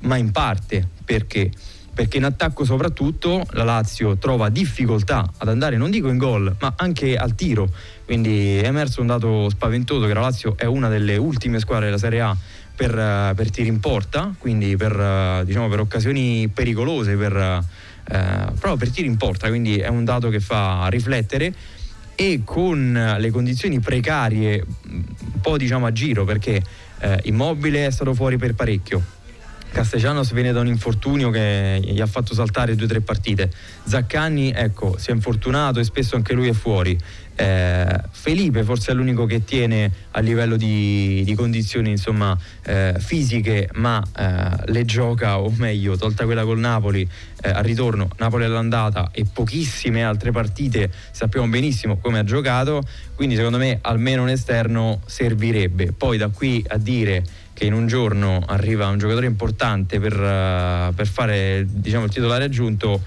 ma 0.00 0.16
in 0.16 0.32
parte 0.32 0.86
perché? 1.04 1.50
Perché 1.94 2.16
in 2.16 2.24
attacco 2.24 2.64
soprattutto 2.64 3.46
la 3.50 3.64
Lazio 3.64 4.16
trova 4.16 4.48
difficoltà 4.48 5.30
ad 5.38 5.48
andare, 5.48 5.76
non 5.76 5.90
dico 5.90 6.08
in 6.08 6.18
gol, 6.18 6.54
ma 6.58 6.74
anche 6.76 7.16
al 7.16 7.34
tiro. 7.34 7.68
Quindi 8.04 8.58
è 8.58 8.66
emerso 8.66 9.00
un 9.00 9.06
dato 9.06 9.48
spaventoso 9.48 10.06
che 10.06 10.12
la 10.12 10.20
Lazio 10.20 10.54
è 10.56 10.64
una 10.64 10.88
delle 10.88 11.16
ultime 11.16 11.60
squadre 11.60 11.86
della 11.86 11.98
Serie 11.98 12.20
A 12.20 12.36
per, 12.74 13.32
per 13.34 13.50
tiri 13.50 13.68
in 13.68 13.78
porta, 13.78 14.34
quindi 14.36 14.76
per, 14.76 15.42
diciamo, 15.44 15.68
per 15.68 15.80
occasioni 15.80 16.48
pericolose, 16.52 17.16
per, 17.16 17.36
eh, 17.36 17.62
proprio 18.04 18.76
per 18.76 18.90
tiri 18.90 19.06
in 19.06 19.16
porta, 19.16 19.48
quindi 19.48 19.78
è 19.78 19.88
un 19.88 20.04
dato 20.04 20.28
che 20.28 20.40
fa 20.40 20.88
riflettere 20.88 21.54
e 22.16 22.42
con 22.44 23.16
le 23.18 23.30
condizioni 23.30 23.80
precarie 23.80 24.64
un 24.86 25.40
po' 25.40 25.56
diciamo 25.56 25.86
a 25.86 25.92
giro 25.92 26.24
perché 26.24 26.62
eh, 27.00 27.20
Immobile 27.24 27.86
è 27.86 27.90
stato 27.90 28.14
fuori 28.14 28.36
per 28.36 28.54
parecchio 28.54 29.13
Castellanos 29.74 30.32
viene 30.32 30.52
da 30.52 30.60
un 30.60 30.68
infortunio 30.68 31.30
che 31.30 31.80
gli 31.82 32.00
ha 32.00 32.06
fatto 32.06 32.32
saltare 32.32 32.76
due 32.76 32.84
o 32.84 32.88
tre 32.88 33.00
partite. 33.00 33.50
Zaccani, 33.82 34.52
ecco, 34.54 34.96
si 34.98 35.10
è 35.10 35.12
infortunato 35.12 35.80
e 35.80 35.84
spesso 35.84 36.14
anche 36.14 36.32
lui 36.32 36.46
è 36.46 36.52
fuori. 36.52 36.96
Eh, 37.36 38.00
Felipe 38.12 38.62
forse 38.62 38.92
è 38.92 38.94
l'unico 38.94 39.26
che 39.26 39.44
tiene 39.44 39.90
a 40.12 40.20
livello 40.20 40.54
di, 40.54 41.22
di 41.24 41.34
condizioni 41.34 41.90
insomma, 41.90 42.38
eh, 42.62 42.94
fisiche, 43.00 43.68
ma 43.72 44.00
eh, 44.16 44.70
le 44.70 44.84
gioca, 44.84 45.40
o 45.40 45.52
meglio, 45.56 45.96
tolta 45.96 46.24
quella 46.24 46.44
col 46.44 46.60
Napoli, 46.60 47.06
eh, 47.42 47.48
al 47.48 47.64
ritorno, 47.64 48.10
Napoli 48.18 48.44
all'andata 48.44 49.10
e 49.12 49.24
pochissime 49.30 50.04
altre 50.04 50.30
partite, 50.30 50.88
sappiamo 51.10 51.48
benissimo 51.48 51.98
come 51.98 52.20
ha 52.20 52.24
giocato, 52.24 52.80
quindi 53.16 53.34
secondo 53.34 53.58
me 53.58 53.78
almeno 53.82 54.22
un 54.22 54.28
esterno 54.28 55.00
servirebbe. 55.04 55.90
Poi 55.90 56.16
da 56.16 56.28
qui 56.28 56.64
a 56.68 56.76
dire 56.76 57.24
che 57.54 57.64
in 57.64 57.72
un 57.72 57.86
giorno 57.86 58.42
arriva 58.46 58.88
un 58.88 58.98
giocatore 58.98 59.26
importante 59.26 59.98
per, 60.00 60.12
uh, 60.12 60.94
per 60.94 61.06
fare 61.06 61.64
diciamo, 61.66 62.04
il 62.04 62.10
titolare 62.10 62.44
aggiunto, 62.44 63.00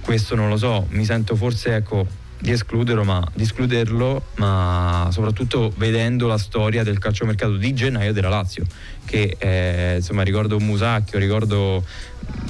questo 0.00 0.34
non 0.34 0.48
lo 0.48 0.56
so, 0.56 0.86
mi 0.90 1.04
sento 1.04 1.36
forse 1.36 1.76
ecco, 1.76 2.06
di 2.38 2.50
escluderlo, 2.50 3.04
ma, 3.04 3.26
di 3.32 3.44
escluderlo, 3.44 4.26
ma 4.36 5.08
soprattutto 5.10 5.72
vedendo 5.76 6.26
la 6.26 6.36
storia 6.36 6.82
del 6.82 6.98
calciomercato 6.98 7.56
di 7.56 7.72
gennaio 7.72 8.12
della 8.12 8.28
Lazio, 8.28 8.64
che 9.04 9.36
eh, 9.38 9.94
insomma 9.96 10.22
ricordo 10.22 10.58
Musacchio, 10.58 11.18
ricordo 11.18 11.84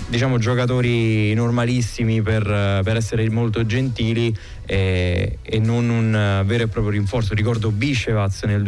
diciamo 0.08 0.38
giocatori 0.38 1.34
normalissimi 1.34 2.22
per, 2.22 2.42
per 2.82 2.96
essere 2.96 3.28
molto 3.28 3.66
gentili 3.66 4.34
eh, 4.64 5.38
e 5.42 5.58
non 5.58 5.88
un 5.88 6.42
vero 6.44 6.64
e 6.64 6.68
proprio 6.68 6.92
rinforzo. 6.92 7.34
Ricordo 7.34 7.70
Bicevaz 7.70 8.42
nel 8.44 8.62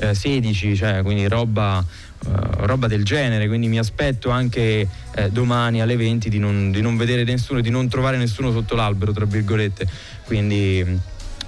2016, 0.00 0.76
cioè, 0.76 1.02
quindi 1.02 1.28
roba 1.28 1.84
Uh, 2.22 2.66
roba 2.66 2.86
del 2.86 3.02
genere, 3.02 3.48
quindi 3.48 3.66
mi 3.66 3.78
aspetto 3.78 4.28
anche 4.28 4.86
eh, 5.14 5.30
domani 5.30 5.80
alle 5.80 5.96
20 5.96 6.28
di 6.28 6.38
non, 6.38 6.70
di 6.70 6.82
non, 6.82 6.98
vedere 6.98 7.24
nessuno, 7.24 7.62
di 7.62 7.70
non 7.70 7.88
trovare 7.88 8.18
nessuno 8.18 8.52
sotto 8.52 8.74
l'albero, 8.74 9.10
tra 9.12 9.24
virgolette. 9.24 9.88
Quindi 10.26 10.84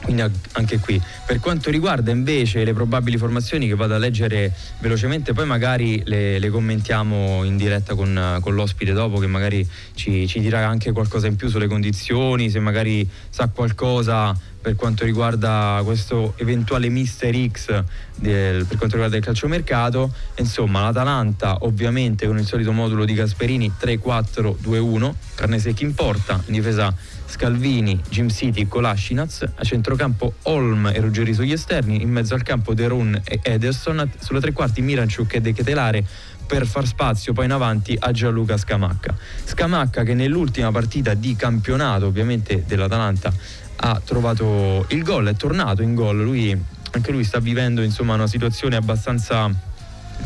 quindi 0.03 0.23
anche 0.53 0.79
qui. 0.79 1.01
Per 1.27 1.41
quanto 1.41 1.71
riguarda 1.71 2.11
invece 2.11 2.65
le 2.65 2.75
probabili 2.75 3.17
formazioni 3.17 3.67
che 3.67 3.75
vado 3.75 3.95
a 3.95 3.99
leggere 3.99 4.53
velocemente, 4.81 5.33
poi 5.33 5.47
magari 5.47 6.03
le, 6.05 6.39
le 6.39 6.51
commentiamo 6.51 7.45
in 7.45 7.57
diretta 7.57 7.95
con, 7.95 8.39
con, 8.41 8.55
l'ospite 8.55 8.93
dopo 8.93 9.19
che 9.19 9.27
magari 9.27 9.67
ci, 9.95 10.27
ci, 10.27 10.41
dirà 10.41 10.67
anche 10.67 10.93
qualcosa 10.93 11.27
in 11.27 11.37
più 11.37 11.49
sulle 11.49 11.67
condizioni, 11.67 12.51
se 12.51 12.59
magari 12.59 13.09
sa 13.31 13.49
qualcosa 13.49 14.37
per 14.63 14.77
quanto 14.77 15.05
riguarda 15.05 15.81
questo 15.85 16.35
eventuale 16.37 16.89
Mister 16.89 17.35
X 17.35 17.83
del, 18.15 18.65
per 18.65 18.77
quanto 18.77 18.95
riguarda 18.95 19.17
il 19.17 19.25
calciomercato. 19.25 20.13
Insomma, 20.37 20.83
l'Atalanta 20.83 21.59
ovviamente 21.61 22.27
con 22.27 22.39
il 22.39 22.47
solito 22.47 22.71
modulo 22.71 23.05
di 23.05 23.15
Gasperini 23.15 23.73
3-4-2-1, 23.81 25.13
carne 25.35 25.59
secchi 25.59 25.83
in 25.83 25.95
porta, 25.95 26.41
in 26.47 26.53
difesa 26.53 26.95
Scalvini, 27.33 27.99
Jim 28.11 28.29
City, 28.29 28.69
Kolasinac, 28.69 29.53
a 29.55 29.65
centrocampo 29.65 30.35
Olm 30.43 30.89
e 30.89 31.01
Ruggeri 31.01 31.33
sugli 31.33 31.53
esterni, 31.53 32.03
in 32.03 32.11
mezzo 32.11 32.35
al 32.35 32.43
campo 32.43 32.75
De 32.75 32.87
Roon 32.87 33.19
e 33.25 33.41
Ederson, 33.43 34.11
sulle 34.21 34.39
tre 34.39 34.53
quarti 34.53 34.83
Miranchuk 34.83 35.33
e 35.33 35.41
De 35.41 35.55
Ketelare 35.55 36.05
per 36.47 36.67
far 36.67 36.87
spazio 36.87 37.33
poi 37.33 37.47
in 37.47 37.53
avanti 37.53 37.97
a 37.99 38.11
Gianluca 38.11 38.59
Scamacca. 38.59 39.17
Scamacca 39.45 40.03
che 40.03 40.13
nell'ultima 40.13 40.71
partita 40.71 41.15
di 41.15 41.35
campionato 41.35 42.05
ovviamente 42.05 42.65
dell'Atalanta 42.67 43.33
ha 43.77 43.99
trovato 44.05 44.85
il 44.91 45.03
gol, 45.03 45.29
è 45.29 45.35
tornato 45.35 45.81
in 45.81 45.95
gol, 45.95 46.23
lui 46.23 46.65
anche 46.95 47.11
lui 47.11 47.25
sta 47.25 47.39
vivendo 47.39 47.81
insomma 47.81 48.13
una 48.13 48.27
situazione 48.27 48.77
abbastanza 48.77 49.51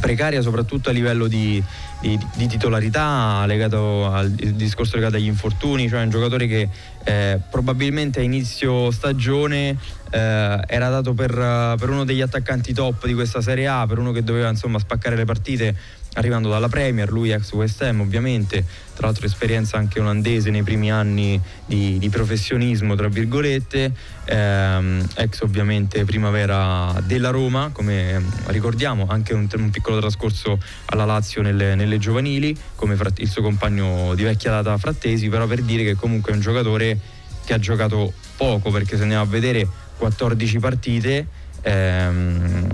precaria 0.00 0.42
soprattutto 0.42 0.90
a 0.90 0.92
livello 0.92 1.26
di, 1.26 1.62
di, 2.00 2.18
di 2.34 2.46
titolarità 2.46 3.44
legato 3.46 4.10
al 4.10 4.30
discorso 4.30 4.96
legato 4.96 5.16
agli 5.16 5.26
infortuni, 5.26 5.88
cioè 5.88 6.02
un 6.02 6.10
giocatore 6.10 6.46
che 6.46 6.68
eh, 7.04 7.40
probabilmente 7.50 8.20
a 8.20 8.22
inizio 8.22 8.90
stagione 8.90 9.76
eh, 10.10 10.60
era 10.66 10.88
dato 10.88 11.14
per, 11.14 11.30
per, 11.78 11.90
uno 11.90 12.04
degli 12.04 12.20
attaccanti 12.20 12.72
top 12.72 13.06
di 13.06 13.14
questa 13.14 13.40
Serie 13.40 13.66
A, 13.66 13.86
per 13.86 13.98
uno 13.98 14.12
che 14.12 14.22
doveva 14.22 14.48
insomma 14.48 14.78
spaccare 14.78 15.16
le 15.16 15.24
partite 15.24 15.74
arrivando 16.16 16.48
dalla 16.48 16.68
Premier, 16.68 17.10
lui 17.10 17.30
ex 17.30 17.52
West 17.52 17.82
Ham 17.82 18.00
ovviamente, 18.00 18.64
tra 18.94 19.06
l'altro 19.06 19.26
esperienza 19.26 19.76
anche 19.76 20.00
olandese 20.00 20.50
nei 20.50 20.62
primi 20.62 20.90
anni 20.90 21.40
di, 21.64 21.98
di 21.98 22.08
professionismo, 22.08 22.94
tra 22.94 23.08
virgolette, 23.08 23.92
ehm, 24.24 25.06
ex 25.16 25.40
ovviamente 25.42 26.04
primavera 26.04 27.00
della 27.04 27.30
Roma, 27.30 27.70
come 27.72 28.22
ricordiamo, 28.46 29.06
anche 29.08 29.34
un, 29.34 29.46
un 29.54 29.70
piccolo 29.70 29.98
trascorso 30.00 30.58
alla 30.86 31.04
Lazio 31.04 31.42
nelle, 31.42 31.74
nelle 31.74 31.98
giovanili, 31.98 32.56
come 32.74 32.96
il 33.16 33.28
suo 33.28 33.42
compagno 33.42 34.14
di 34.14 34.22
vecchia 34.22 34.50
data 34.50 34.76
Frattesi, 34.78 35.28
però 35.28 35.46
per 35.46 35.62
dire 35.62 35.84
che 35.84 35.94
comunque 35.94 36.32
è 36.32 36.34
un 36.34 36.40
giocatore 36.40 36.98
che 37.44 37.54
ha 37.54 37.58
giocato 37.58 38.12
poco, 38.36 38.70
perché 38.70 38.96
se 38.96 39.02
andiamo 39.02 39.22
a 39.22 39.26
vedere 39.26 39.68
14 39.98 40.58
partite, 40.58 41.26
ehm, 41.62 42.68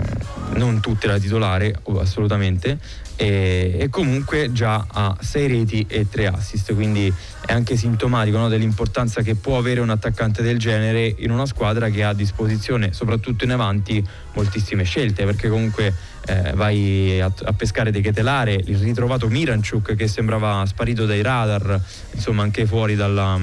non 0.55 0.79
tutte 0.79 1.07
da 1.07 1.17
titolare 1.17 1.75
assolutamente 1.99 2.79
e, 3.15 3.75
e, 3.79 3.89
comunque 3.89 4.51
già 4.51 4.85
ha 4.87 5.15
6 5.19 5.47
reti 5.47 5.85
e 5.87 6.09
3 6.09 6.27
assist 6.27 6.73
quindi 6.73 7.13
è 7.45 7.53
anche 7.53 7.75
sintomatico 7.75 8.37
no, 8.37 8.47
dell'importanza 8.47 9.21
che 9.21 9.35
può 9.35 9.57
avere 9.57 9.81
un 9.81 9.89
attaccante 9.89 10.41
del 10.41 10.57
genere 10.57 11.13
in 11.19 11.29
una 11.29 11.45
squadra 11.45 11.89
che 11.89 12.03
ha 12.03 12.09
a 12.09 12.13
disposizione 12.13 12.91
soprattutto 12.93 13.43
in 13.43 13.51
avanti 13.51 14.03
moltissime 14.33 14.83
scelte 14.83 15.25
perché 15.25 15.47
comunque 15.47 15.93
eh, 16.25 16.53
vai 16.55 17.21
a, 17.21 17.31
a, 17.43 17.53
pescare 17.53 17.91
De 17.91 18.01
Ketelare 18.01 18.53
il 18.53 18.77
ritrovato 18.77 19.27
Miranchuk 19.27 19.95
che 19.95 20.07
sembrava 20.07 20.65
sparito 20.65 21.05
dai 21.05 21.21
radar 21.21 21.79
insomma 22.13 22.41
anche 22.41 22.65
fuori 22.65 22.95
dalla 22.95 23.39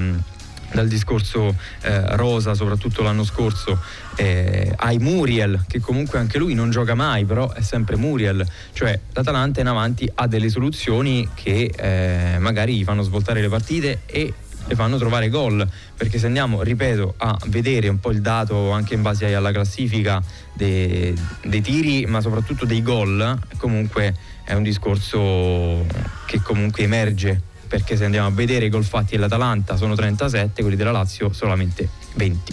dal 0.73 0.89
discorso 0.89 1.55
eh, 1.83 2.17
Rosa, 2.17 2.55
soprattutto 2.55 3.03
l'anno 3.03 3.25
scorso, 3.25 3.79
eh, 4.17 4.73
ai 4.77 4.99
Muriel, 4.99 5.65
che 5.67 5.81
comunque 5.81 6.19
anche 6.19 6.39
lui 6.39 6.55
non 6.55 6.71
gioca 6.71 6.95
mai, 6.95 7.25
però 7.25 7.51
è 7.53 7.61
sempre 7.61 7.97
Muriel. 7.97 8.47
Cioè 8.73 8.99
l'Atalanta 9.13 9.61
in 9.61 9.67
avanti 9.67 10.11
ha 10.15 10.27
delle 10.27 10.49
soluzioni 10.49 11.29
che 11.35 11.73
eh, 11.77 12.39
magari 12.39 12.77
gli 12.77 12.85
fanno 12.85 13.03
svoltare 13.03 13.41
le 13.41 13.49
partite 13.49 14.01
e 14.07 14.33
le 14.67 14.75
fanno 14.75 14.99
trovare 14.99 15.29
gol. 15.29 15.67
Perché 15.97 16.19
se 16.19 16.27
andiamo, 16.27 16.63
ripeto, 16.63 17.15
a 17.19 17.37
vedere 17.47 17.89
un 17.89 17.99
po' 17.99 18.11
il 18.11 18.21
dato 18.21 18.71
anche 18.71 18.95
in 18.95 19.03
base 19.03 19.35
alla 19.35 19.53
classifica 19.53 20.23
dei, 20.53 21.15
dei 21.45 21.61
tiri, 21.61 22.07
ma 22.07 22.21
soprattutto 22.21 22.65
dei 22.65 22.83
gol, 22.83 23.39
comunque 23.57 24.15
è 24.45 24.55
un 24.55 24.63
discorso 24.63 25.87
che 26.27 26.41
comunque 26.43 26.85
emerge 26.85 27.49
perché 27.71 27.97
se 27.97 28.05
andiamo 28.05 28.27
a 28.27 28.31
vedere 28.33 28.65
i 28.65 28.69
gol 28.69 28.83
fatti 28.83 29.13
dell'Atalanta 29.13 29.77
sono 29.77 29.95
37, 29.95 30.61
quelli 30.61 30.77
della 30.77 30.91
Lazio 30.91 31.33
solamente 31.33 31.89
20. 32.15 32.53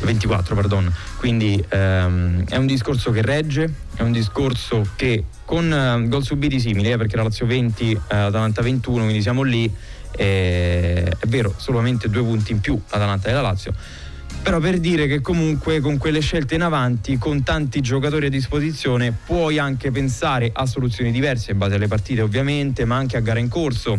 24, 0.00 0.54
pardon. 0.54 0.94
Quindi 1.16 1.62
ehm, 1.68 2.46
è 2.46 2.54
un 2.54 2.66
discorso 2.66 3.10
che 3.10 3.20
regge, 3.20 3.68
è 3.96 4.02
un 4.02 4.12
discorso 4.12 4.90
che 4.94 5.24
con 5.44 5.72
eh, 5.72 6.06
gol 6.06 6.22
subiti 6.22 6.60
simili, 6.60 6.92
eh, 6.92 6.96
perché 6.96 7.16
la 7.16 7.24
Lazio 7.24 7.46
20, 7.46 7.90
eh, 7.90 7.98
Atalanta 8.14 8.62
21, 8.62 9.02
quindi 9.02 9.22
siamo 9.22 9.42
lì, 9.42 9.68
eh, 10.12 11.12
è 11.18 11.26
vero, 11.26 11.52
solamente 11.56 12.08
due 12.08 12.22
punti 12.22 12.52
in 12.52 12.60
più 12.60 12.80
Atalanta 12.90 13.28
e 13.30 13.32
la 13.32 13.40
Lazio. 13.40 13.74
Però 14.40 14.60
per 14.60 14.78
dire 14.78 15.08
che 15.08 15.20
comunque 15.20 15.80
con 15.80 15.98
quelle 15.98 16.20
scelte 16.20 16.54
in 16.54 16.62
avanti, 16.62 17.18
con 17.18 17.42
tanti 17.42 17.80
giocatori 17.80 18.26
a 18.26 18.30
disposizione, 18.30 19.12
puoi 19.26 19.58
anche 19.58 19.90
pensare 19.90 20.48
a 20.52 20.64
soluzioni 20.64 21.10
diverse 21.10 21.50
in 21.50 21.58
base 21.58 21.74
alle 21.74 21.88
partite 21.88 22.22
ovviamente, 22.22 22.84
ma 22.84 22.94
anche 22.94 23.16
a 23.16 23.20
gara 23.20 23.40
in 23.40 23.48
corso 23.48 23.98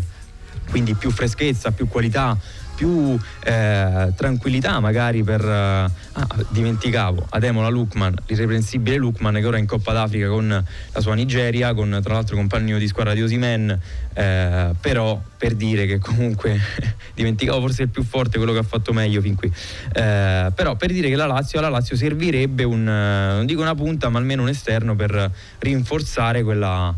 quindi 0.70 0.94
più 0.94 1.12
freschezza, 1.12 1.72
più 1.72 1.88
qualità, 1.88 2.38
più 2.80 3.20
eh, 3.44 4.14
tranquillità 4.16 4.80
magari 4.80 5.22
per... 5.22 5.44
Uh, 5.44 5.92
ah, 6.14 6.28
dimenticavo, 6.48 7.28
Ademola 7.32 7.68
Lukman, 7.68 8.16
l'irreprensibile 8.26 8.96
Lukman 8.96 9.34
che 9.34 9.46
ora 9.46 9.58
è 9.58 9.60
in 9.60 9.66
Coppa 9.66 9.92
d'Africa 9.92 10.30
con 10.30 10.48
la 10.48 11.02
sua 11.02 11.14
Nigeria, 11.14 11.74
con 11.74 12.00
tra 12.02 12.14
l'altro 12.14 12.38
compagno 12.38 12.78
di 12.78 12.88
squadra 12.88 13.14
di 13.14 13.22
Osimen, 13.22 13.78
eh, 14.14 14.70
però 14.80 15.22
per 15.38 15.56
dire 15.56 15.86
che 15.88 16.00
comunque 16.00 16.58
dimenticavo 17.16 17.60
forse 17.60 17.84
il 17.84 17.90
più 17.90 18.04
forte, 18.04 18.38
quello 18.38 18.54
che 18.54 18.60
ha 18.60 18.64
fatto 18.64 18.94
meglio 18.94 19.20
fin 19.20 19.36
qui, 19.36 19.52
eh, 19.94 20.50
però 20.56 20.78
per 20.78 20.94
dire 20.94 21.10
che 21.10 21.18
la 21.18 21.26
Lazio, 21.26 21.60
alla 21.60 21.70
Lazio 21.70 21.98
servirebbe 21.98 22.64
un, 22.64 22.84
non 22.84 23.46
dico 23.46 23.60
una 23.60 23.76
punta, 23.76 24.08
ma 24.08 24.20
almeno 24.20 24.44
un 24.44 24.50
esterno 24.50 24.96
per 24.96 25.30
rinforzare 25.60 26.44
quella 26.44 26.96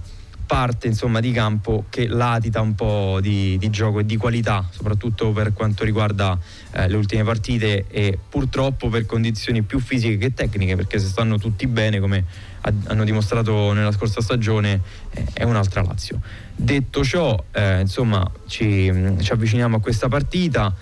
parte 0.52 0.88
insomma, 0.88 1.22
di 1.22 1.32
campo 1.32 1.86
che 1.88 2.10
latita 2.10 2.60
un 2.60 2.76
po' 2.76 3.20
di, 3.22 3.58
di, 3.58 3.70
gioco 3.70 4.00
e 4.00 4.06
di 4.06 4.18
qualità, 4.18 4.68
soprattutto 4.70 5.32
per 5.32 5.54
quanto 5.54 5.86
riguarda 5.86 6.38
eh, 6.74 6.90
le 6.90 6.98
ultime 6.98 7.24
partite 7.24 7.86
e 7.88 8.20
purtroppo 8.28 8.90
per 8.90 9.06
condizioni 9.06 9.62
più 9.62 9.80
fisiche 9.80 10.18
che 10.18 10.34
tecniche, 10.34 10.76
perché 10.76 11.00
se 11.00 11.08
stanno 11.08 11.38
tutti 11.38 11.68
bene 11.68 12.02
come 12.02 12.26
hanno 12.88 13.06
dimostrato 13.06 13.72
nella 13.72 13.94
scorsa 13.94 14.20
stagione 14.20 14.82
eh, 15.12 15.26
è 15.32 15.44
un'altra 15.44 15.84
Lazio. 15.84 16.20
Detto 16.54 17.02
ciò, 17.06 17.42
eh, 17.54 17.80
insomma, 17.80 18.30
ci, 18.48 18.92
ci, 19.22 19.32
avviciniamo 19.32 19.78
a 19.78 19.80
questa 19.80 20.10
partita. 20.10 20.76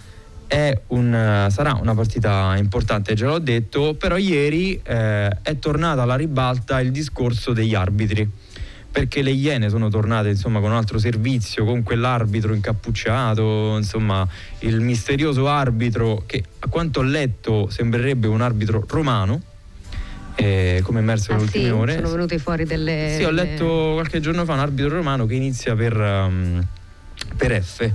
Un, 0.88 1.48
sarà 1.52 1.78
una 1.80 1.94
partita 1.94 2.56
importante, 2.58 3.14
già 3.14 3.28
l'ho 3.28 3.38
detto, 3.38 3.94
però 3.94 4.18
ieri 4.18 4.82
eh, 4.82 5.30
è 5.44 5.60
tornata 5.60 6.02
alla 6.02 6.16
ribalta 6.16 6.82
il 6.82 6.90
discorso 6.90 7.54
degli 7.54 7.76
arbitri 7.76 8.48
perché 8.92 9.22
le 9.22 9.32
Iene 9.32 9.70
sono 9.70 9.90
tornate 9.90 10.30
insomma, 10.30 10.60
con 10.60 10.72
un 10.72 10.78
altro 10.78 10.98
servizio, 10.98 11.64
con 11.64 11.84
quell'arbitro 11.84 12.54
incappucciato, 12.54 13.76
insomma 13.78 14.28
il 14.60 14.80
misterioso 14.82 15.48
arbitro 15.48 16.24
che 16.26 16.44
a 16.60 16.68
quanto 16.68 17.00
ho 17.00 17.04
letto 17.04 17.70
sembrerebbe 17.70 18.28
un 18.28 18.42
arbitro 18.42 18.84
romano. 18.88 19.42
Eh, 20.36 20.80
come 20.84 21.00
emerso 21.00 21.32
ah, 21.32 21.34
nelle 21.34 21.46
ultime 21.46 21.66
sì, 21.66 21.70
ore. 21.70 21.94
Sono 21.96 22.12
venuti 22.12 22.38
fuori 22.38 22.64
delle. 22.64 23.16
Sì, 23.18 23.24
ho 23.24 23.32
letto 23.32 23.92
qualche 23.94 24.22
giorno 24.22 24.46
fa 24.46 24.54
un 24.54 24.60
arbitro 24.60 24.96
romano 24.96 25.26
che 25.26 25.34
inizia 25.34 25.76
per, 25.76 25.98
um, 25.98 26.66
per 27.36 27.62
F. 27.62 27.92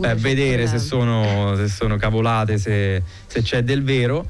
Ah, 0.00 0.10
eh, 0.10 0.14
vedere 0.14 0.66
se 0.66 0.78
sono, 0.78 1.54
se 1.56 1.68
sono, 1.68 1.96
cavolate, 1.96 2.58
se, 2.58 3.02
se 3.26 3.40
c'è 3.40 3.62
del 3.62 3.82
vero 3.82 4.28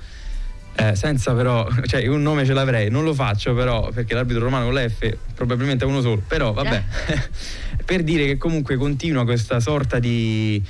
eh, 0.77 0.95
senza 0.95 1.33
però, 1.33 1.67
cioè 1.87 2.07
un 2.07 2.23
nome 2.23 2.45
ce 2.45 2.53
l'avrei, 2.53 2.91
non 2.91 3.03
lo 3.03 3.15
faccio 3.15 3.55
però 3.55 3.91
perché 3.91 4.15
l'arbitro 4.15 4.45
romano 4.45 4.67
con 4.67 4.75
l'F 4.75 5.17
probabilmente 5.35 5.85
è 5.85 5.89
uno 5.89 6.01
solo, 6.01 6.23
però 6.27 6.53
vabbè, 6.53 6.83
per 7.85 8.03
dire 8.03 8.27
che 8.27 8.37
comunque 8.37 8.77
continua 8.77 9.25
questa 9.25 9.59
sorta 9.59 9.99
di 9.99 10.63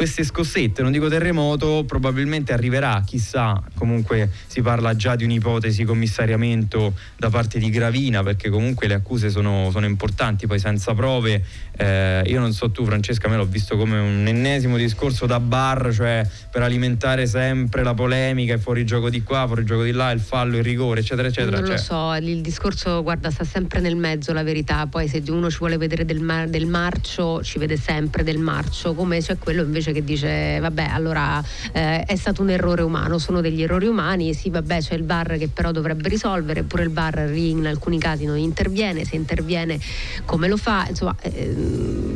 queste 0.00 0.24
scossette, 0.24 0.80
non 0.80 0.92
dico 0.92 1.08
terremoto, 1.08 1.84
probabilmente 1.86 2.54
arriverà, 2.54 3.02
chissà, 3.04 3.62
comunque 3.74 4.30
si 4.46 4.62
parla 4.62 4.96
già 4.96 5.14
di 5.14 5.24
un'ipotesi 5.24 5.84
commissariamento 5.84 6.94
da 7.18 7.28
parte 7.28 7.58
di 7.58 7.68
Gravina 7.68 8.22
perché 8.22 8.48
comunque 8.48 8.86
le 8.86 8.94
accuse 8.94 9.28
sono, 9.28 9.68
sono 9.70 9.84
importanti, 9.84 10.46
poi 10.46 10.58
senza 10.58 10.94
prove, 10.94 11.44
eh, 11.76 12.22
io 12.24 12.40
non 12.40 12.54
so 12.54 12.70
tu 12.70 12.86
Francesca, 12.86 13.28
me 13.28 13.36
l'ho 13.36 13.44
visto 13.44 13.76
come 13.76 13.98
un 13.98 14.24
ennesimo 14.26 14.78
discorso 14.78 15.26
da 15.26 15.38
bar, 15.38 15.92
cioè 15.92 16.26
per 16.50 16.62
alimentare 16.62 17.26
sempre 17.26 17.82
la 17.82 17.92
polemica, 17.92 18.54
il 18.54 18.60
fuorigioco 18.60 19.10
di 19.10 19.22
qua, 19.22 19.44
fuorigioco 19.46 19.82
di 19.82 19.92
là, 19.92 20.12
il 20.12 20.20
fallo, 20.20 20.56
il 20.56 20.62
rigore, 20.62 21.00
eccetera, 21.00 21.28
eccetera. 21.28 21.58
Non 21.58 21.66
cioè. 21.66 21.76
lo 21.76 21.82
so, 21.82 22.14
il 22.14 22.40
discorso 22.40 23.02
guarda 23.02 23.30
sta 23.30 23.44
sempre 23.44 23.80
nel 23.80 23.96
mezzo 23.96 24.32
la 24.32 24.42
verità, 24.42 24.86
poi 24.86 25.08
se 25.08 25.22
uno 25.28 25.50
ci 25.50 25.58
vuole 25.58 25.76
vedere 25.76 26.06
del, 26.06 26.20
mar- 26.20 26.48
del 26.48 26.64
marcio, 26.64 27.42
ci 27.42 27.58
vede 27.58 27.76
sempre 27.76 28.24
del 28.24 28.38
marcio, 28.38 28.94
come 28.94 29.20
c'è 29.20 29.36
quello 29.36 29.62
invece 29.62 29.88
che 29.92 30.04
dice 30.04 30.58
vabbè 30.60 30.88
allora 30.90 31.42
eh, 31.72 32.02
è 32.04 32.16
stato 32.16 32.42
un 32.42 32.50
errore 32.50 32.82
umano, 32.82 33.18
sono 33.18 33.40
degli 33.40 33.62
errori 33.62 33.86
umani, 33.86 34.34
sì 34.34 34.50
vabbè 34.50 34.80
c'è 34.80 34.94
il 34.94 35.04
VAR 35.04 35.36
che 35.38 35.48
però 35.48 35.70
dovrebbe 35.70 36.08
risolvere, 36.08 36.62
pure 36.62 36.82
il 36.82 36.90
VAR 36.90 37.30
in 37.34 37.66
alcuni 37.66 37.98
casi 37.98 38.24
non 38.24 38.38
interviene, 38.38 39.04
se 39.04 39.16
interviene 39.16 39.78
come 40.24 40.48
lo 40.48 40.56
fa, 40.56 40.86
insomma 40.88 41.14
eh, 41.22 42.08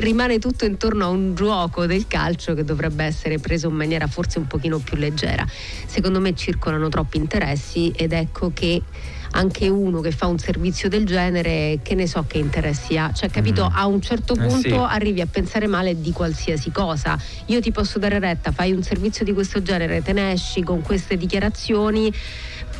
rimane 0.00 0.38
tutto 0.38 0.64
intorno 0.64 1.04
a 1.04 1.08
un 1.08 1.34
gioco 1.34 1.86
del 1.86 2.06
calcio 2.06 2.54
che 2.54 2.64
dovrebbe 2.64 3.04
essere 3.04 3.38
preso 3.38 3.68
in 3.68 3.74
maniera 3.74 4.06
forse 4.06 4.38
un 4.38 4.46
pochino 4.46 4.78
più 4.78 4.96
leggera. 4.96 5.46
Secondo 5.86 6.20
me 6.20 6.34
circolano 6.34 6.88
troppi 6.88 7.16
interessi 7.16 7.90
ed 7.90 8.12
ecco 8.12 8.50
che 8.52 8.82
anche 9.32 9.68
uno 9.68 10.00
che 10.00 10.10
fa 10.10 10.26
un 10.26 10.38
servizio 10.38 10.88
del 10.88 11.04
genere, 11.04 11.80
che 11.82 11.94
ne 11.94 12.06
so 12.06 12.24
che 12.26 12.38
interessi 12.38 12.96
ha. 12.96 13.12
Cioè, 13.12 13.30
capito, 13.30 13.64
mm. 13.64 13.76
a 13.76 13.86
un 13.86 14.00
certo 14.00 14.34
punto 14.34 14.56
eh 14.56 14.70
sì. 14.70 14.74
arrivi 14.74 15.20
a 15.20 15.26
pensare 15.26 15.66
male 15.66 16.00
di 16.00 16.12
qualsiasi 16.12 16.70
cosa. 16.70 17.18
Io 17.46 17.60
ti 17.60 17.70
posso 17.70 17.98
dare 17.98 18.18
retta, 18.18 18.52
fai 18.52 18.72
un 18.72 18.82
servizio 18.82 19.24
di 19.24 19.32
questo 19.32 19.62
genere, 19.62 20.02
te 20.02 20.12
ne 20.12 20.32
esci 20.32 20.62
con 20.62 20.82
queste 20.82 21.16
dichiarazioni 21.16 22.12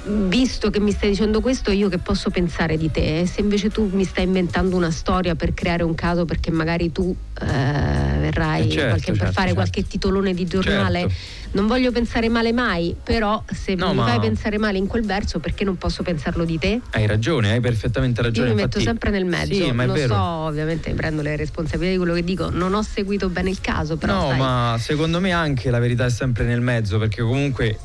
visto 0.08 0.70
che 0.70 0.80
mi 0.80 0.92
stai 0.92 1.10
dicendo 1.10 1.40
questo, 1.40 1.70
io 1.70 1.88
che 1.88 1.98
posso 1.98 2.30
pensare 2.30 2.76
di 2.76 2.90
te? 2.90 3.26
Se 3.26 3.40
invece 3.40 3.68
tu 3.68 3.88
mi 3.92 4.04
stai 4.04 4.24
inventando 4.24 4.76
una 4.76 4.90
storia 4.90 5.34
per 5.34 5.54
creare 5.54 5.82
un 5.82 5.94
caso 5.94 6.24
perché 6.24 6.50
magari 6.50 6.92
tu 6.92 7.14
eh, 7.40 7.46
verrai 7.46 8.66
eh 8.66 8.70
certo, 8.70 8.88
qualche, 8.88 9.04
certo, 9.06 9.24
per 9.24 9.32
fare 9.32 9.46
certo. 9.48 9.54
qualche 9.54 9.86
titolone 9.86 10.34
di 10.34 10.46
giornale, 10.46 11.00
certo. 11.00 11.14
Non 11.52 11.66
voglio 11.66 11.90
pensare 11.92 12.28
male 12.28 12.52
mai, 12.52 12.94
però 13.02 13.42
se 13.52 13.74
No, 13.74 13.88
mi 13.90 13.96
ma- 13.96 14.04
fai 14.06 14.20
pensare 14.20 14.58
male 14.58 14.78
in 14.78 14.86
quel 14.86 15.04
verso, 15.04 15.38
perché 15.40 15.64
non 15.64 15.76
posso 15.76 16.02
pensarlo 16.02 16.44
di 16.44 16.58
te? 16.58 16.80
Hai 16.90 17.06
ragione, 17.06 17.52
hai 17.52 17.60
perfettamente 17.60 18.20
Io 18.20 18.26
ragione. 18.26 18.48
mi 18.50 18.54
metto 18.54 18.80
sempre 18.80 19.10
nel 19.10 19.24
mezzo, 19.24 19.54
Sì, 19.54 19.70
ma 19.72 19.84
è 19.84 19.86
non 19.86 19.94
vero. 19.94 20.14
so, 20.14 20.20
ovviamente 20.20 20.92
prendo 20.94 21.22
le 21.22 21.36
responsabilità 21.36 21.92
di 21.92 21.98
quello 21.98 22.14
che 22.14 22.24
dico, 22.24 22.50
non 22.50 22.74
ho 22.74 22.82
seguito 22.82 23.28
bene 23.28 23.50
il 23.50 23.60
caso, 23.60 23.96
però 23.96 24.14
no, 24.14 24.28
sai, 24.30 24.38
ma 24.38 24.76
secondo 24.78 25.20
me 25.20 25.32
anche 25.32 25.70
la 25.70 25.78
verità 25.78 26.04
è 26.06 26.10
sempre 26.10 26.44
nel 26.44 26.60
mezzo, 26.60 26.98
perché 26.98 27.22
comunque, 27.22 27.78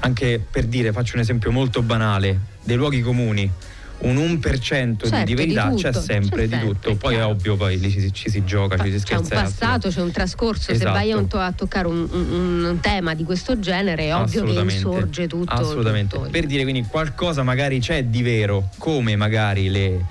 anche 0.00 0.44
per 0.50 0.64
dire, 0.66 0.92
faccio 0.92 1.14
un 1.16 1.20
esempio 1.22 1.50
molto 1.50 1.82
banale, 1.82 2.38
dei 2.62 2.76
luoghi 2.76 3.00
comuni. 3.00 3.50
Un 3.98 4.16
1% 4.16 5.04
di- 5.04 5.08
Certo, 5.08 5.16
di 5.18 5.24
di 5.24 5.34
verità 5.34 5.68
tutto, 5.70 5.80
c'è 5.80 5.92
sempre 5.92 6.46
c'è 6.48 6.58
di 6.58 6.64
tutto. 6.66 6.94
Poi 6.96 7.14
è 7.14 7.24
ovvio, 7.24 7.56
poi 7.56 7.78
lì 7.80 7.90
ci, 7.90 8.12
ci 8.12 8.28
si 8.30 8.44
gioca, 8.44 8.76
ci 8.76 8.90
si 8.92 9.02
c'è 9.02 9.16
un 9.16 9.24
scherza. 9.24 9.34
e 9.34 9.38
altro. 9.38 9.56
passato, 9.58 9.88
c'è 9.88 10.00
un 10.02 10.10
trascorso, 10.10 10.62
se 10.64 10.72
Esatto. 10.72 10.92
vai 10.92 11.12
a, 11.12 11.16
un 11.16 11.26
to- 11.28 11.38
a 11.38 11.52
toccare 11.52 11.86
un, 11.88 12.06
un- 12.10 12.64
un 12.64 12.80
tema 12.80 13.14
di 13.14 13.24
questo 13.24 13.58
genere 13.58 14.04
è 14.04 14.14
ovvio 14.14 14.44
che 14.44 14.52
insorge 14.52 15.26
tutto. 15.26 15.50
Assolutamente. 15.52 16.14
tutto 16.16 16.28
Per 16.30 16.44
dire 16.46 16.62
quindi 16.62 16.84
qualcosa 16.88 17.42
magari 17.42 17.80
c'è 17.80 18.04
di 18.04 18.22
vero, 18.22 18.68
come 18.78 19.16
magari 19.16 19.70
le- 19.70 20.04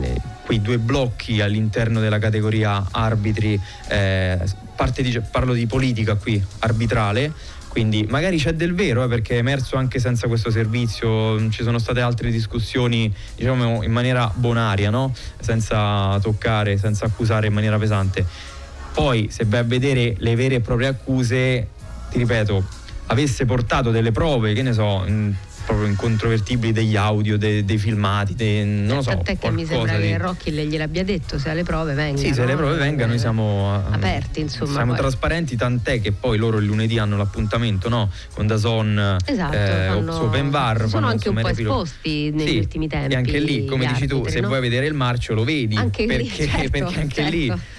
le- 0.00 0.20
quei 0.44 0.60
due 0.60 0.78
blocchi 0.78 1.40
all'interno 1.40 1.98
della 2.00 2.18
categoria 2.18 2.88
arbitri, 2.90 3.58
eh, 3.88 4.38
parte 4.76 5.02
di- 5.02 5.20
parlo 5.30 5.54
di 5.54 5.66
politica 5.66 6.14
qui, 6.16 6.42
arbitrale. 6.60 7.32
Quindi 7.70 8.04
magari 8.08 8.36
c'è 8.36 8.52
del 8.52 8.74
vero, 8.74 9.04
eh, 9.04 9.08
perché 9.08 9.36
è 9.36 9.38
emerso 9.38 9.76
anche 9.76 10.00
senza 10.00 10.26
questo 10.26 10.50
servizio, 10.50 11.48
ci 11.50 11.62
sono 11.62 11.78
state 11.78 12.00
altre 12.00 12.32
discussioni, 12.32 13.14
diciamo 13.36 13.84
in 13.84 13.92
maniera 13.92 14.28
bonaria, 14.34 14.90
no? 14.90 15.14
senza 15.38 16.18
toccare, 16.20 16.78
senza 16.78 17.04
accusare 17.04 17.46
in 17.46 17.52
maniera 17.52 17.78
pesante. 17.78 18.26
Poi, 18.92 19.28
se 19.30 19.44
vai 19.46 19.60
a 19.60 19.62
vedere 19.62 20.16
le 20.18 20.34
vere 20.34 20.56
e 20.56 20.60
proprie 20.60 20.88
accuse, 20.88 21.68
ti 22.10 22.18
ripeto, 22.18 22.64
avesse 23.06 23.44
portato 23.44 23.92
delle 23.92 24.10
prove, 24.10 24.52
che 24.52 24.62
ne 24.62 24.72
so, 24.72 25.04
proprio 25.64 25.86
incontrovertibili 25.88 26.72
degli 26.72 26.96
audio, 26.96 27.36
de- 27.38 27.64
dei 27.64 27.78
filmati, 27.78 28.34
de- 28.34 28.64
non 28.64 28.96
lo 28.96 29.02
so. 29.02 29.10
Tant'è 29.10 29.38
che 29.38 29.50
mi 29.50 29.64
sembra 29.64 29.96
di- 29.98 30.08
che 30.08 30.18
Rocchi 30.18 30.50
gliel'abbia 30.52 31.04
detto, 31.04 31.38
se 31.38 31.50
alle 31.50 31.62
prove 31.62 31.94
vengano. 31.94 32.18
Sì, 32.18 32.32
se 32.34 32.44
le 32.44 32.54
prove 32.56 32.76
vengano, 32.76 33.10
noi 33.10 33.18
siamo 33.18 33.74
eh, 33.88 33.94
aperti, 33.94 34.40
insomma, 34.40 34.72
Siamo 34.72 34.92
poi. 34.92 35.00
trasparenti, 35.00 35.56
tant'è 35.56 36.00
che 36.00 36.12
poi 36.12 36.38
loro 36.38 36.58
il 36.58 36.66
lunedì 36.66 36.98
hanno 36.98 37.16
l'appuntamento, 37.16 37.88
no? 37.88 38.10
Con 38.34 38.46
Dazon 38.46 39.16
Esatto, 39.24 39.56
eh, 39.56 39.86
fanno- 39.88 40.12
su 40.12 40.22
Open 40.22 40.50
Bar. 40.50 40.88
sono 40.88 41.06
anche 41.06 41.28
un 41.28 41.40
po' 41.40 41.48
esposti 41.48 42.30
negli 42.30 42.48
Sì, 42.48 42.56
ultimi 42.58 42.88
tempi. 42.88 43.12
E 43.12 43.16
anche 43.16 43.38
lì, 43.38 43.64
come 43.64 43.86
dici 43.86 44.06
tu, 44.06 44.14
arbitri, 44.16 44.32
se 44.32 44.40
no? 44.40 44.48
vuoi 44.48 44.60
vedere 44.60 44.86
il 44.86 44.94
marcio 44.94 45.34
lo 45.34 45.44
vedi. 45.44 45.76
Anche 45.76 46.02
lì, 46.06 46.08
perché, 46.08 46.46
certo, 46.48 46.70
perché 46.70 47.00
anche 47.00 47.22
lì, 47.22 47.46
certo. 47.46 47.52
con- 47.62 47.78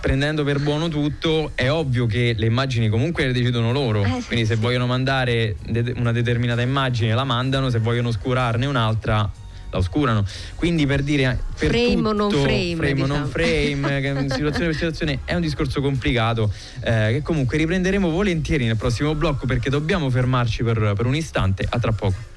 prendendo 0.00 0.44
per 0.44 0.60
buono 0.60 0.88
tutto, 0.88 1.52
è 1.54 1.70
ovvio 1.70 2.06
che 2.06 2.34
le 2.36 2.46
immagini 2.46 2.88
comunque 2.88 3.26
le 3.26 3.32
decidono 3.32 3.72
loro. 3.72 4.02
Eh, 4.04 4.20
sì, 4.20 4.26
Quindi 4.26 4.46
se 4.46 4.54
sì. 4.54 4.60
vogliono 4.60 4.86
mandare 4.86 5.56
una 5.96 6.12
determinata 6.12 6.62
immagine 6.62 7.14
la 7.14 7.24
mandano, 7.24 7.70
se 7.70 7.78
vogliono 7.78 8.08
oscurarne 8.08 8.66
un'altra 8.66 9.30
la 9.70 9.78
oscurano. 9.78 10.24
Quindi 10.54 10.86
per 10.86 11.02
dire 11.02 11.38
per 11.58 11.70
Frame 11.70 12.08
o 12.08 12.12
non 12.12 12.30
frame, 12.30 12.76
frame 12.76 13.02
o 13.02 13.06
non 13.06 13.24
diciamo. 13.24 13.26
frame, 13.26 14.26
situazione 14.30 14.66
per 14.66 14.74
situazione 14.74 15.18
è 15.24 15.34
un 15.34 15.40
discorso 15.40 15.80
complicato 15.80 16.52
eh, 16.80 17.08
che 17.12 17.22
comunque 17.22 17.58
riprenderemo 17.58 18.08
volentieri 18.08 18.64
nel 18.64 18.76
prossimo 18.76 19.14
blocco 19.14 19.46
perché 19.46 19.70
dobbiamo 19.70 20.08
fermarci 20.10 20.62
per, 20.62 20.92
per 20.96 21.06
un 21.06 21.14
istante. 21.14 21.66
A 21.68 21.78
tra 21.78 21.92
poco. 21.92 22.36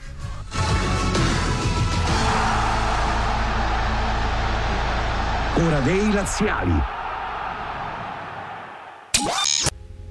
Ora 5.56 5.80
dei 5.80 6.12
laziali. 6.12 7.00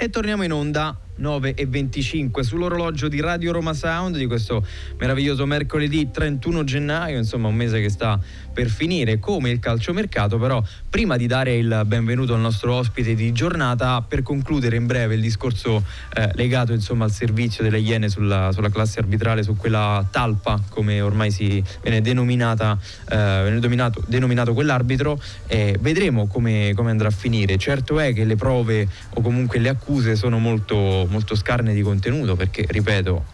E 0.02 0.08
torniamo 0.08 0.44
in 0.44 0.52
onda 0.52 0.98
9 1.20 1.54
e 1.54 1.66
25 1.66 2.42
sull'orologio 2.42 3.08
di 3.08 3.20
Radio 3.20 3.52
Roma 3.52 3.74
Sound 3.74 4.16
di 4.16 4.26
questo 4.26 4.66
meraviglioso 4.98 5.46
mercoledì 5.46 6.10
31 6.10 6.64
gennaio, 6.64 7.18
insomma 7.18 7.48
un 7.48 7.54
mese 7.54 7.80
che 7.80 7.90
sta 7.90 8.18
per 8.52 8.68
finire 8.68 9.18
come 9.18 9.50
il 9.50 9.58
calciomercato, 9.58 10.38
però 10.38 10.62
prima 10.88 11.16
di 11.16 11.26
dare 11.26 11.56
il 11.56 11.82
benvenuto 11.86 12.34
al 12.34 12.40
nostro 12.40 12.74
ospite 12.74 13.14
di 13.14 13.32
giornata, 13.32 14.02
per 14.02 14.22
concludere 14.22 14.76
in 14.76 14.86
breve 14.86 15.14
il 15.14 15.20
discorso 15.20 15.84
eh, 16.14 16.30
legato 16.34 16.72
insomma 16.72 17.04
al 17.04 17.12
servizio 17.12 17.62
delle 17.62 17.78
Iene 17.78 18.08
sulla, 18.08 18.50
sulla 18.52 18.70
classe 18.70 18.98
arbitrale, 18.98 19.42
su 19.42 19.56
quella 19.56 20.06
talpa 20.10 20.60
come 20.68 21.00
ormai 21.00 21.30
si 21.30 21.62
viene 21.82 22.00
denominata, 22.00 22.78
eh, 23.08 23.40
viene 23.42 23.60
dominato- 23.60 24.02
denominato 24.06 24.52
quell'arbitro, 24.52 25.20
eh, 25.46 25.76
vedremo 25.80 26.26
come, 26.26 26.72
come 26.74 26.90
andrà 26.90 27.08
a 27.08 27.12
finire. 27.12 27.56
Certo 27.56 27.98
è 27.98 28.12
che 28.12 28.24
le 28.24 28.36
prove 28.36 28.88
o 29.14 29.20
comunque 29.20 29.58
le 29.58 29.68
accuse 29.68 30.16
sono 30.16 30.38
molto, 30.38 31.06
molto 31.10 31.34
scarne 31.34 31.74
di 31.74 31.82
contenuto 31.82 32.36
perché, 32.36 32.64
ripeto, 32.66 33.24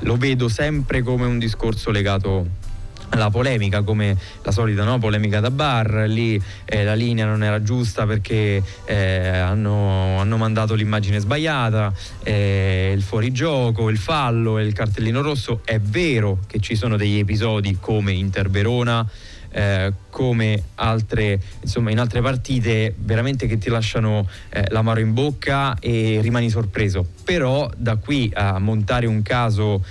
lo 0.00 0.16
vedo 0.16 0.48
sempre 0.48 1.02
come 1.02 1.26
un 1.26 1.38
discorso 1.38 1.90
legato 1.90 2.64
alla 3.10 3.30
polemica 3.30 3.82
come 3.82 4.16
la 4.42 4.50
solita 4.50 4.82
no? 4.82 4.98
polemica 4.98 5.38
da 5.38 5.50
bar 5.50 6.06
lì 6.08 6.40
eh, 6.64 6.82
la 6.82 6.94
linea 6.94 7.24
non 7.24 7.44
era 7.44 7.62
giusta 7.62 8.04
perché 8.04 8.60
eh, 8.84 9.28
hanno, 9.28 10.18
hanno 10.18 10.36
mandato 10.36 10.74
l'immagine 10.74 11.20
sbagliata 11.20 11.92
eh, 12.24 12.92
il 12.94 13.02
fuorigioco 13.02 13.88
il 13.90 13.98
fallo 13.98 14.58
e 14.58 14.64
il 14.64 14.72
cartellino 14.72 15.22
rosso 15.22 15.60
è 15.64 15.78
vero 15.78 16.38
che 16.48 16.58
ci 16.58 16.74
sono 16.74 16.96
degli 16.96 17.18
episodi 17.18 17.76
come 17.80 18.12
Inter 18.12 18.50
Verona 18.50 19.08
eh, 19.50 19.92
come 20.10 20.62
altre, 20.76 21.40
insomma, 21.60 21.90
in 21.90 21.98
altre 21.98 22.20
partite 22.20 22.94
veramente 22.96 23.46
che 23.46 23.58
ti 23.58 23.68
lasciano 23.68 24.28
eh, 24.50 24.64
l'amaro 24.68 25.00
in 25.00 25.12
bocca 25.12 25.78
e 25.78 26.18
rimani 26.22 26.50
sorpreso. 26.50 27.06
Però 27.24 27.70
da 27.76 27.96
qui 27.96 28.30
a 28.34 28.58
montare 28.58 29.06
un 29.06 29.22
caso 29.22 29.84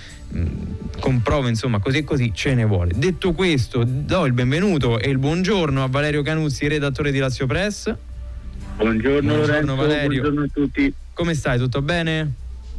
con 0.99 1.21
prove, 1.21 1.49
insomma, 1.49 1.79
così 1.79 1.99
e 1.99 2.03
così 2.03 2.31
ce 2.33 2.53
ne 2.53 2.65
vuole. 2.65 2.91
Detto 2.95 3.33
questo, 3.33 3.83
do 3.85 4.25
il 4.25 4.33
benvenuto 4.33 4.99
e 4.99 5.09
il 5.09 5.17
buongiorno 5.17 5.83
a 5.83 5.87
Valerio 5.87 6.21
Canuzzi, 6.21 6.67
redattore 6.67 7.11
di 7.11 7.19
Lazio 7.19 7.45
Press. 7.45 7.93
Buongiorno, 8.77 9.35
Lorenzo, 9.35 9.75
Valerio. 9.75 10.21
buongiorno 10.21 10.43
a 10.43 10.49
tutti. 10.51 10.93
Come 11.13 11.33
stai? 11.33 11.57
Tutto 11.57 11.81
bene? 11.81 12.33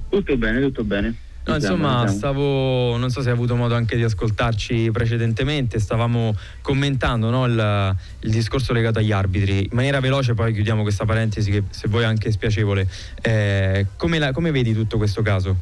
Tutto 0.08 0.36
bene, 0.36 0.60
tutto 0.60 0.84
bene. 0.84 1.14
No, 1.46 1.54
insomma, 1.54 2.08
stavo, 2.08 2.96
non 2.96 3.08
so 3.10 3.22
se 3.22 3.28
hai 3.28 3.34
avuto 3.34 3.54
modo 3.54 3.76
anche 3.76 3.94
di 3.94 4.02
ascoltarci 4.02 4.90
precedentemente, 4.90 5.78
stavamo 5.78 6.34
commentando 6.60 7.30
no, 7.30 7.46
il, 7.46 7.96
il 8.20 8.30
discorso 8.30 8.72
legato 8.72 8.98
agli 8.98 9.12
arbitri. 9.12 9.60
In 9.60 9.68
maniera 9.70 10.00
veloce, 10.00 10.34
poi 10.34 10.52
chiudiamo 10.52 10.82
questa 10.82 11.04
parentesi 11.04 11.52
che 11.52 11.62
se 11.70 11.86
vuoi 11.86 12.02
anche 12.02 12.28
è 12.28 12.32
spiacevole. 12.32 12.88
Eh, 13.22 13.86
come, 13.96 14.18
la- 14.18 14.32
come 14.32 14.50
vedi 14.50 14.74
tutto 14.74 14.96
questo 14.96 15.22
caso? 15.22 15.56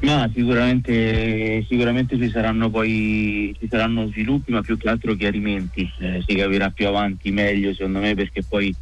Ma 0.00 0.30
sicuramente, 0.34 1.62
sicuramente 1.68 2.16
ci 2.16 2.30
saranno 2.30 2.70
poi 2.70 3.54
ci 3.60 3.68
saranno 3.68 4.08
sviluppi, 4.08 4.50
ma 4.50 4.62
più 4.62 4.78
che 4.78 4.88
altro 4.88 5.14
chiarimenti. 5.14 5.92
Eh, 5.98 6.24
si 6.26 6.34
capirà 6.36 6.70
più 6.70 6.86
avanti 6.86 7.30
meglio, 7.30 7.74
secondo 7.74 7.98
me, 7.98 8.14
perché 8.14 8.42
poi 8.42 8.74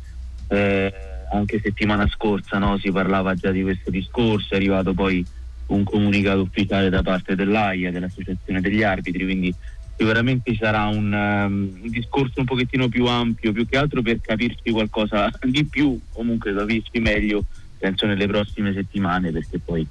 eh, 0.47 0.95
anche 1.33 1.61
settimana 1.61 2.07
scorsa 2.07 2.59
no, 2.59 2.79
si 2.79 2.93
parlava 2.93 3.35
già 3.35 3.51
di 3.51 3.63
questo 3.63 3.91
discorso, 3.91 4.55
è 4.55 4.57
arrivato 4.57 4.95
poi 4.95 5.27
un 5.69 5.85
comunicato 5.85 6.41
ufficiale 6.41 6.89
da 6.89 7.03
parte 7.03 7.35
dell'AIA, 7.35 7.91
dell'Associazione 7.91 8.61
degli 8.61 8.83
Arbitri, 8.83 9.25
quindi 9.25 9.55
sicuramente 9.97 10.57
sarà 10.59 10.87
un, 10.87 11.13
um, 11.13 11.81
un 11.83 11.91
discorso 11.91 12.41
un 12.41 12.45
pochettino 12.45 12.89
più 12.89 13.07
ampio, 13.07 13.53
più 13.53 13.67
che 13.67 13.77
altro 13.77 14.01
per 14.01 14.21
capirci 14.21 14.71
qualcosa 14.71 15.31
di 15.43 15.65
più, 15.65 15.99
comunque 16.13 16.55
capirci 16.55 17.01
meglio, 17.01 17.45
penso 17.79 18.07
nelle 18.07 18.27
prossime 18.27 18.73
settimane, 18.73 19.31
perché 19.31 19.59
poi 19.59 19.87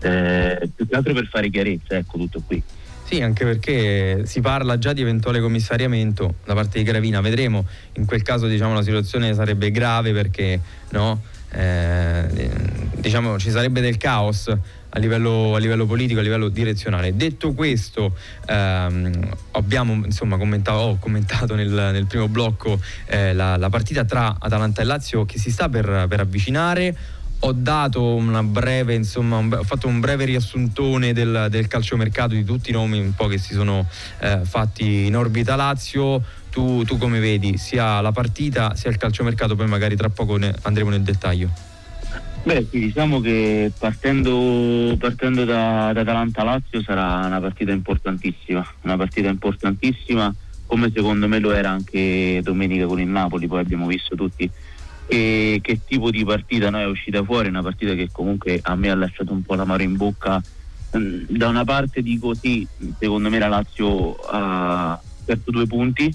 eh, 0.00 0.68
più 0.74 0.86
che 0.86 0.94
altro 0.94 1.12
per 1.14 1.26
fare 1.26 1.48
chiarezza, 1.48 1.96
ecco 1.96 2.18
tutto 2.18 2.42
qui. 2.46 2.62
Sì, 3.04 3.20
anche 3.20 3.44
perché 3.44 4.26
si 4.26 4.40
parla 4.40 4.78
già 4.78 4.92
di 4.92 5.00
eventuale 5.00 5.40
commissariamento 5.40 6.34
da 6.44 6.54
parte 6.54 6.78
di 6.78 6.84
Gravina, 6.84 7.20
vedremo, 7.20 7.66
in 7.94 8.04
quel 8.04 8.22
caso 8.22 8.46
diciamo, 8.46 8.74
la 8.74 8.82
situazione 8.82 9.32
sarebbe 9.34 9.70
grave 9.70 10.12
perché 10.12 10.60
no, 10.90 11.20
Eh, 11.54 12.48
diciamo, 12.96 13.38
ci 13.38 13.50
sarebbe 13.50 13.82
del 13.82 13.98
caos 13.98 14.50
a 14.94 14.98
livello, 14.98 15.54
a 15.54 15.58
livello 15.58 15.86
politico, 15.86 16.20
a 16.20 16.22
livello 16.22 16.48
direzionale. 16.48 17.16
Detto 17.16 17.52
questo, 17.52 18.14
ehm, 18.46 19.28
abbiamo 19.52 19.94
insomma 20.04 20.36
commentato, 20.36 20.78
ho 20.78 20.96
commentato 20.98 21.54
nel, 21.54 21.70
nel 21.70 22.06
primo 22.06 22.28
blocco 22.28 22.78
eh, 23.06 23.32
la, 23.32 23.56
la 23.56 23.70
partita 23.70 24.04
tra 24.04 24.36
Atalanta 24.38 24.82
e 24.82 24.84
Lazio 24.84 25.24
che 25.24 25.38
si 25.38 25.50
sta 25.50 25.68
per, 25.68 26.06
per 26.08 26.20
avvicinare 26.20 26.96
ho 27.44 27.52
dato 27.52 28.14
una 28.14 28.44
breve, 28.44 28.94
insomma, 28.94 29.36
un- 29.36 29.52
ho 29.52 29.64
fatto 29.64 29.88
un 29.88 29.98
breve 29.98 30.24
riassuntone 30.26 31.12
del, 31.12 31.48
del 31.50 31.66
calciomercato 31.66 32.34
di 32.34 32.44
tutti 32.44 32.70
i 32.70 32.72
nomi 32.72 33.00
un 33.00 33.14
po' 33.16 33.26
che 33.26 33.38
si 33.38 33.52
sono 33.52 33.84
eh, 34.20 34.42
fatti 34.44 35.06
in 35.06 35.16
orbita 35.16 35.56
Lazio. 35.56 36.22
Tu, 36.50 36.84
tu 36.84 36.98
come 36.98 37.18
vedi 37.18 37.56
sia 37.56 38.00
la 38.00 38.12
partita 38.12 38.76
sia 38.76 38.90
il 38.90 38.96
calciomercato, 38.96 39.56
poi 39.56 39.66
magari 39.66 39.96
tra 39.96 40.08
poco 40.08 40.36
ne 40.36 40.54
andremo 40.62 40.90
nel 40.90 41.02
dettaglio. 41.02 41.71
Beh, 42.44 42.66
sì, 42.72 42.80
diciamo 42.80 43.20
che 43.20 43.72
partendo, 43.78 44.96
partendo 44.98 45.44
da, 45.44 45.92
da 45.92 46.00
Atalanta-Lazio 46.00 46.82
sarà 46.82 47.24
una 47.26 47.40
partita 47.40 47.70
importantissima, 47.70 48.66
una 48.82 48.96
partita 48.96 49.28
importantissima 49.28 50.34
come 50.66 50.90
secondo 50.92 51.28
me 51.28 51.38
lo 51.38 51.52
era 51.52 51.70
anche 51.70 52.40
domenica 52.42 52.86
con 52.86 52.98
il 52.98 53.06
Napoli, 53.06 53.46
poi 53.46 53.60
abbiamo 53.60 53.86
visto 53.86 54.16
tutti 54.16 54.50
che, 55.06 55.58
che 55.62 55.80
tipo 55.84 56.10
di 56.10 56.24
partita 56.24 56.70
no, 56.70 56.78
è 56.80 56.86
uscita 56.86 57.22
fuori, 57.22 57.48
una 57.48 57.62
partita 57.62 57.94
che 57.94 58.08
comunque 58.10 58.58
a 58.60 58.74
me 58.74 58.90
ha 58.90 58.96
lasciato 58.96 59.32
un 59.32 59.42
po' 59.42 59.54
l'amaro 59.54 59.82
in 59.84 59.96
bocca. 59.96 60.42
Mm, 60.96 61.24
Da 61.28 61.46
una 61.48 61.64
parte 61.64 62.02
dico 62.02 62.34
sì, 62.40 62.66
secondo 62.98 63.30
me 63.30 63.38
la 63.38 63.48
Lazio 63.48 64.14
ha 64.16 65.00
perso 65.24 65.50
due 65.50 65.66
punti 65.66 66.12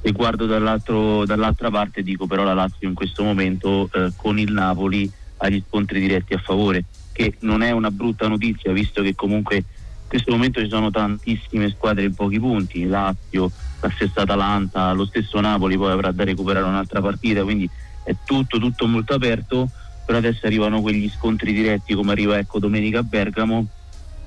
e 0.00 0.12
guardo 0.12 0.46
dall'altra 0.46 1.70
parte 1.70 2.02
dico 2.02 2.26
però 2.26 2.44
la 2.44 2.54
Lazio 2.54 2.88
in 2.88 2.94
questo 2.94 3.22
momento 3.24 3.88
eh, 3.92 4.12
con 4.16 4.38
il 4.38 4.52
Napoli 4.52 5.10
ha 5.38 5.48
gli 5.48 5.62
scontri 5.66 6.00
diretti 6.00 6.34
a 6.34 6.38
favore, 6.38 6.84
che 7.12 7.34
non 7.40 7.62
è 7.62 7.70
una 7.70 7.90
brutta 7.90 8.28
notizia 8.28 8.72
visto 8.72 9.02
che 9.02 9.14
comunque 9.14 9.56
in 9.56 10.06
questo 10.06 10.32
momento 10.32 10.60
ci 10.60 10.68
sono 10.68 10.90
tantissime 10.90 11.68
squadre 11.70 12.04
in 12.04 12.14
pochi 12.14 12.38
punti, 12.38 12.84
Lazio, 12.86 13.50
la 13.80 13.90
stessa 13.94 14.22
Atalanta, 14.22 14.92
lo 14.92 15.04
stesso 15.04 15.40
Napoli 15.40 15.76
poi 15.76 15.92
avrà 15.92 16.10
da 16.12 16.24
recuperare 16.24 16.66
un'altra 16.66 17.00
partita, 17.00 17.42
quindi 17.42 17.68
è 18.04 18.14
tutto, 18.24 18.58
tutto 18.58 18.86
molto 18.86 19.14
aperto, 19.14 19.70
però 20.04 20.18
adesso 20.18 20.46
arrivano 20.46 20.80
quegli 20.80 21.08
scontri 21.10 21.52
diretti 21.52 21.94
come 21.94 22.12
arriva 22.12 22.38
ecco 22.38 22.58
domenica 22.58 23.00
a 23.00 23.02
Bergamo, 23.02 23.66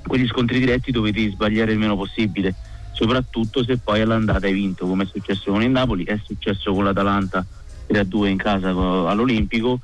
quegli 0.04 0.28
scontri 0.28 0.60
diretti 0.60 0.92
dove 0.92 1.12
devi 1.12 1.32
sbagliare 1.32 1.72
il 1.72 1.80
meno 1.80 1.96
possibile, 1.96 2.56
soprattutto 2.92 3.64
se 3.64 3.80
poi 3.80 4.02
all'andata 4.02 4.46
hai 4.46 4.54
vinto 4.54 4.86
come 4.86 5.04
è 5.04 5.08
successo 5.08 5.52
con 5.52 5.64
il 5.64 5.72
Napoli, 5.72 6.04
è 6.04 6.20
successo 6.24 6.74
con 6.74 6.84
l'Atalanta 6.84 7.44
3-2 7.88 8.28
in 8.28 8.38
casa 8.38 8.72
co- 8.72 9.08
all'Olimpico, 9.08 9.80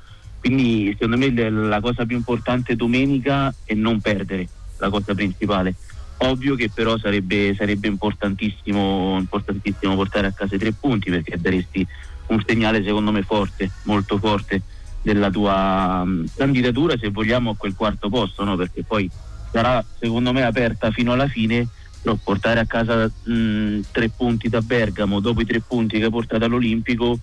quindi 0.48 0.96
secondo 0.98 1.18
me 1.18 1.50
la 1.50 1.80
cosa 1.80 2.06
più 2.06 2.16
importante 2.16 2.74
domenica 2.74 3.54
è 3.64 3.74
non 3.74 4.00
perdere, 4.00 4.48
la 4.78 4.88
cosa 4.88 5.14
principale. 5.14 5.74
Ovvio 6.20 6.54
che 6.54 6.70
però 6.72 6.96
sarebbe, 6.96 7.54
sarebbe 7.54 7.86
importantissimo, 7.86 9.16
importantissimo 9.18 9.94
portare 9.94 10.26
a 10.26 10.32
casa 10.32 10.54
i 10.54 10.58
tre 10.58 10.72
punti 10.72 11.10
perché 11.10 11.36
daresti 11.38 11.86
un 12.28 12.42
segnale 12.46 12.82
secondo 12.82 13.12
me 13.12 13.22
forte, 13.22 13.70
molto 13.84 14.18
forte 14.18 14.62
della 15.02 15.30
tua 15.30 16.02
mh, 16.04 16.30
candidatura 16.36 16.96
se 16.98 17.10
vogliamo 17.10 17.50
a 17.50 17.56
quel 17.56 17.74
quarto 17.76 18.08
posto, 18.08 18.42
no? 18.42 18.56
perché 18.56 18.82
poi 18.84 19.08
sarà 19.52 19.84
secondo 20.00 20.32
me 20.32 20.44
aperta 20.44 20.90
fino 20.90 21.12
alla 21.12 21.28
fine, 21.28 21.68
però 22.00 22.16
portare 22.24 22.60
a 22.60 22.66
casa 22.66 23.04
mh, 23.06 23.80
tre 23.92 24.08
punti 24.08 24.48
da 24.48 24.60
Bergamo 24.62 25.20
dopo 25.20 25.42
i 25.42 25.46
tre 25.46 25.60
punti 25.60 25.98
che 25.98 26.04
hai 26.04 26.10
portato 26.10 26.46
all'Olimpico, 26.46 27.18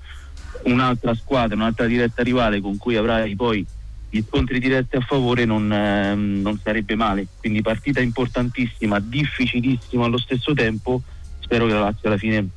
un'altra 0.64 1.14
squadra, 1.16 1.56
un'altra 1.56 1.86
diretta 1.86 2.24
rivale 2.24 2.60
con 2.62 2.78
cui 2.78 2.96
avrai 2.96 3.36
poi 3.36 3.66
gli 4.10 4.24
scontri 4.28 4.60
diretti 4.60 4.96
a 4.96 5.02
favore 5.02 5.46
non, 5.46 5.72
ehm, 5.72 6.42
non 6.42 6.60
sarebbe 6.64 6.96
male. 6.96 7.28
Quindi 7.40 7.62
partita 7.62 8.02
importantissima, 8.02 9.00
difficilissima 9.00 10.06
allo 10.06 10.18
stesso 10.18 10.54
tempo. 10.54 11.02
Spero 11.40 11.66
che 11.68 11.74
la 11.74 11.82
Lazio 11.82 12.08
alla 12.08 12.18
fine 12.18 12.48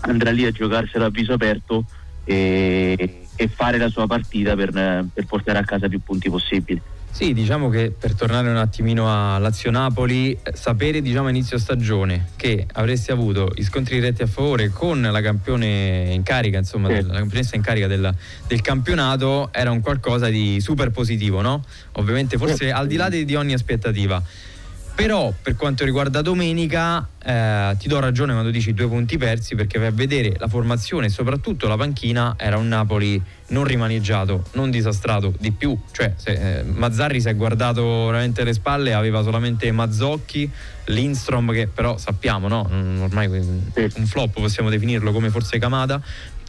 andrà 0.00 0.30
lì 0.30 0.44
a 0.44 0.50
giocarsela 0.50 1.06
a 1.06 1.10
viso 1.10 1.32
aperto 1.32 1.86
e, 2.24 3.28
e 3.34 3.48
fare 3.48 3.78
la 3.78 3.88
sua 3.88 4.06
partita 4.06 4.54
per, 4.54 4.70
per 5.12 5.26
portare 5.26 5.58
a 5.58 5.64
casa 5.64 5.88
più 5.88 6.00
punti 6.00 6.30
possibili. 6.30 6.80
Sì, 7.14 7.34
diciamo 7.34 7.68
che 7.68 7.92
per 7.96 8.14
tornare 8.14 8.48
un 8.48 8.56
attimino 8.56 9.06
a 9.06 9.36
Lazio-Napoli, 9.38 10.38
eh, 10.42 10.52
sapere 10.54 11.02
diciamo 11.02 11.26
a 11.26 11.30
inizio 11.30 11.58
stagione 11.58 12.28
che 12.36 12.66
avresti 12.72 13.12
avuto 13.12 13.52
gli 13.54 13.62
scontri 13.62 13.96
diretti 13.96 14.22
a 14.22 14.26
favore 14.26 14.70
con 14.70 15.00
la 15.02 15.20
campione 15.20 16.08
in 16.10 16.22
carica, 16.22 16.56
insomma, 16.56 16.88
Sì. 16.88 17.02
la 17.06 17.18
campionessa 17.18 17.54
in 17.54 17.62
carica 17.62 17.86
del, 17.86 18.12
del 18.48 18.60
campionato 18.62 19.50
era 19.52 19.70
un 19.70 19.80
qualcosa 19.82 20.28
di 20.30 20.58
super 20.60 20.90
positivo, 20.90 21.42
no? 21.42 21.62
Ovviamente 21.92 22.38
forse 22.38 22.72
al 22.72 22.86
di 22.86 22.96
là 22.96 23.10
di, 23.10 23.24
di 23.26 23.34
ogni 23.34 23.52
aspettativa. 23.52 24.20
Però 25.02 25.34
per 25.42 25.56
quanto 25.56 25.84
riguarda 25.84 26.22
domenica 26.22 27.08
eh, 27.24 27.74
ti 27.76 27.88
do 27.88 27.98
ragione 27.98 28.32
quando 28.34 28.50
dici 28.50 28.72
due 28.72 28.86
punti 28.86 29.18
persi 29.18 29.56
perché 29.56 29.80
vai 29.80 29.88
a 29.88 29.90
vedere 29.90 30.36
la 30.38 30.46
formazione 30.46 31.06
e 31.06 31.08
soprattutto 31.08 31.66
la 31.66 31.76
panchina 31.76 32.36
era 32.38 32.56
un 32.56 32.68
Napoli 32.68 33.20
non 33.48 33.64
rimaneggiato, 33.64 34.44
non 34.52 34.70
disastrato 34.70 35.34
di 35.40 35.50
più, 35.50 35.76
cioè 35.90 36.14
se, 36.16 36.60
eh, 36.60 36.62
Mazzarri 36.62 37.20
si 37.20 37.28
è 37.28 37.34
guardato 37.34 38.06
veramente 38.06 38.44
le 38.44 38.52
spalle, 38.52 38.94
aveva 38.94 39.24
solamente 39.24 39.70
Mazzocchi, 39.72 40.48
Lindstrom 40.84 41.52
che 41.52 41.66
però 41.66 41.98
sappiamo, 41.98 42.46
no? 42.46 42.68
Mm, 42.72 43.02
ormai 43.02 43.26
un 43.26 44.06
flop 44.06 44.34
possiamo 44.34 44.70
definirlo 44.70 45.10
come 45.10 45.30
forse 45.30 45.58
Kamada, 45.58 46.00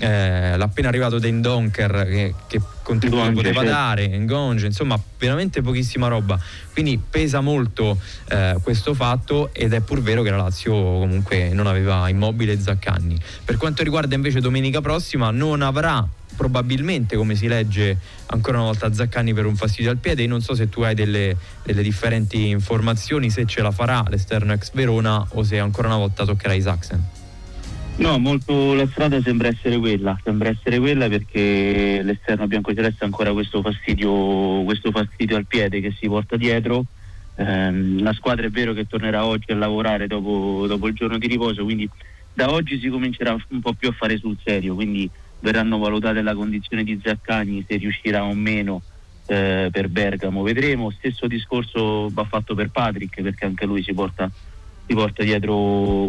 eh, 0.03 0.57
l'appena 0.57 0.89
arrivato 0.89 1.19
Den 1.19 1.41
Donker 1.41 2.05
che, 2.07 2.33
che 2.47 2.61
contributo 2.83 3.21
Ngonge, 3.21 3.41
poteva 3.41 3.61
certo. 3.61 3.75
dare, 3.75 4.19
Ngonge, 4.19 4.65
insomma 4.65 4.99
veramente 5.17 5.61
pochissima 5.61 6.07
roba, 6.07 6.37
quindi 6.73 6.99
pesa 7.09 7.39
molto 7.39 7.97
eh, 8.29 8.57
questo 8.61 8.93
fatto 8.93 9.53
ed 9.53 9.73
è 9.73 9.79
pur 9.79 10.01
vero 10.01 10.21
che 10.21 10.29
la 10.29 10.37
Lazio 10.37 10.73
comunque 10.73 11.49
non 11.53 11.67
aveva 11.67 12.09
immobile 12.09 12.59
Zaccagni. 12.59 13.19
Per 13.45 13.57
quanto 13.57 13.83
riguarda 13.83 14.15
invece 14.15 14.41
domenica 14.41 14.81
prossima 14.81 15.31
non 15.31 15.61
avrà 15.61 16.05
probabilmente 16.35 17.15
come 17.15 17.35
si 17.35 17.47
legge 17.47 17.97
ancora 18.27 18.57
una 18.57 18.65
volta 18.65 18.91
Zaccagni 18.91 19.33
per 19.33 19.45
un 19.45 19.55
fastidio 19.55 19.91
al 19.91 19.97
piede 19.97 20.25
non 20.25 20.41
so 20.41 20.55
se 20.55 20.67
tu 20.67 20.81
hai 20.81 20.95
delle, 20.95 21.37
delle 21.63 21.83
differenti 21.83 22.49
informazioni 22.49 23.29
se 23.29 23.45
ce 23.45 23.61
la 23.61 23.69
farà 23.69 24.03
l'esterno 24.09 24.51
ex 24.53 24.71
Verona 24.73 25.23
o 25.33 25.43
se 25.43 25.59
ancora 25.59 25.89
una 25.89 25.97
volta 25.97 26.25
toccherà 26.25 26.53
Isaacsen 26.55 27.21
No, 27.95 28.17
molto 28.17 28.73
la 28.73 28.87
strada 28.87 29.21
sembra 29.21 29.49
essere 29.49 29.77
quella, 29.77 30.19
sembra 30.23 30.49
essere 30.49 30.79
quella 30.79 31.07
perché 31.07 32.01
l'esterno 32.01 32.47
biancoceleste 32.47 33.03
ha 33.03 33.05
ancora 33.05 33.31
questo 33.33 33.61
fastidio, 33.61 34.63
questo 34.63 34.89
fastidio 34.89 35.37
al 35.37 35.45
piede 35.45 35.79
che 35.79 35.95
si 35.99 36.07
porta 36.07 36.35
dietro. 36.35 36.85
Ehm, 37.35 38.01
la 38.01 38.13
squadra 38.13 38.47
è 38.47 38.49
vero 38.49 38.73
che 38.73 38.87
tornerà 38.87 39.25
oggi 39.25 39.51
a 39.51 39.55
lavorare 39.55 40.07
dopo, 40.07 40.65
dopo 40.67 40.87
il 40.87 40.95
giorno 40.95 41.19
di 41.19 41.27
riposo, 41.27 41.63
quindi 41.63 41.87
da 42.33 42.51
oggi 42.51 42.79
si 42.79 42.89
comincerà 42.89 43.35
un 43.49 43.61
po' 43.61 43.73
più 43.73 43.89
a 43.89 43.93
fare 43.93 44.17
sul 44.17 44.37
serio, 44.43 44.73
quindi 44.73 45.09
verranno 45.39 45.77
valutate 45.77 46.23
la 46.23 46.33
condizione 46.33 46.83
di 46.83 46.99
Zaccagni, 47.03 47.63
se 47.67 47.77
riuscirà 47.77 48.23
o 48.23 48.33
meno 48.33 48.81
eh, 49.27 49.69
per 49.71 49.87
Bergamo, 49.89 50.41
vedremo. 50.41 50.89
Stesso 50.89 51.27
discorso 51.27 52.09
va 52.11 52.23
fatto 52.23 52.55
per 52.55 52.69
Patrick 52.69 53.21
perché 53.21 53.45
anche 53.45 53.67
lui 53.67 53.83
si 53.83 53.93
porta 53.93 54.29
si 54.85 54.93
porta 54.93 55.23
dietro 55.23 55.55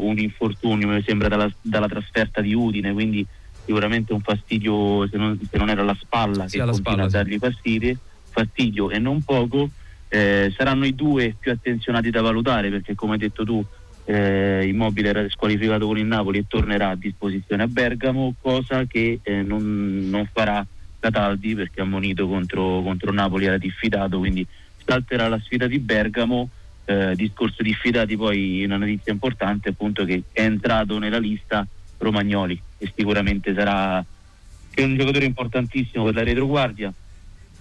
un 0.04 0.18
infortunio, 0.18 0.88
mi 0.88 1.02
sembra 1.02 1.28
dalla, 1.28 1.50
dalla 1.60 1.88
trasferta 1.88 2.40
di 2.40 2.54
Udine, 2.54 2.92
quindi 2.92 3.26
sicuramente 3.64 4.12
un 4.12 4.20
fastidio, 4.20 5.06
se 5.08 5.16
non, 5.16 5.38
se 5.50 5.56
non 5.56 5.70
era 5.70 5.82
la 5.82 5.96
spalla 5.98 6.46
Sì, 6.48 6.58
che 6.58 6.64
continua 6.64 6.74
spalla, 6.74 7.04
a 7.04 7.08
dargli 7.08 7.38
fastidio, 7.38 7.96
fastidio 8.30 8.90
e 8.90 8.98
non 8.98 9.22
poco. 9.22 9.70
Eh, 10.08 10.52
saranno 10.56 10.84
i 10.84 10.94
due 10.94 11.34
più 11.38 11.50
attenzionati 11.50 12.10
da 12.10 12.20
valutare 12.20 12.70
perché 12.70 12.94
come 12.94 13.14
hai 13.14 13.18
detto 13.18 13.42
tu 13.42 13.64
eh, 14.04 14.64
Immobile 14.66 15.08
era 15.08 15.28
squalificato 15.28 15.86
con 15.86 15.98
il 15.98 16.04
Napoli 16.04 16.38
e 16.38 16.44
tornerà 16.46 16.90
a 16.90 16.96
disposizione 16.96 17.62
a 17.62 17.66
Bergamo, 17.66 18.34
cosa 18.40 18.84
che 18.84 19.20
eh, 19.22 19.42
non, 19.42 20.08
non 20.08 20.28
farà 20.32 20.64
Cataldi 21.00 21.54
perché 21.54 21.80
ha 21.80 21.84
ammonito 21.84 22.26
contro, 22.28 22.82
contro 22.82 23.12
Napoli, 23.12 23.46
era 23.46 23.58
diffidato, 23.58 24.18
quindi 24.18 24.46
salterà 24.84 25.28
la 25.28 25.38
sfida 25.38 25.66
di 25.66 25.78
Bergamo. 25.78 26.48
Eh, 26.86 27.14
discorso 27.16 27.62
diffidati, 27.62 28.14
poi 28.14 28.62
una 28.62 28.76
notizia 28.76 29.10
importante 29.10 29.70
appunto 29.70 30.04
che 30.04 30.24
è 30.30 30.42
entrato 30.42 30.98
nella 30.98 31.18
lista 31.18 31.66
Romagnoli 31.96 32.60
e 32.76 32.92
sicuramente 32.94 33.54
sarà 33.54 34.04
è 34.74 34.82
un 34.82 34.96
giocatore 34.96 35.24
importantissimo 35.24 36.04
per 36.04 36.14
la 36.14 36.22
retroguardia. 36.24 36.92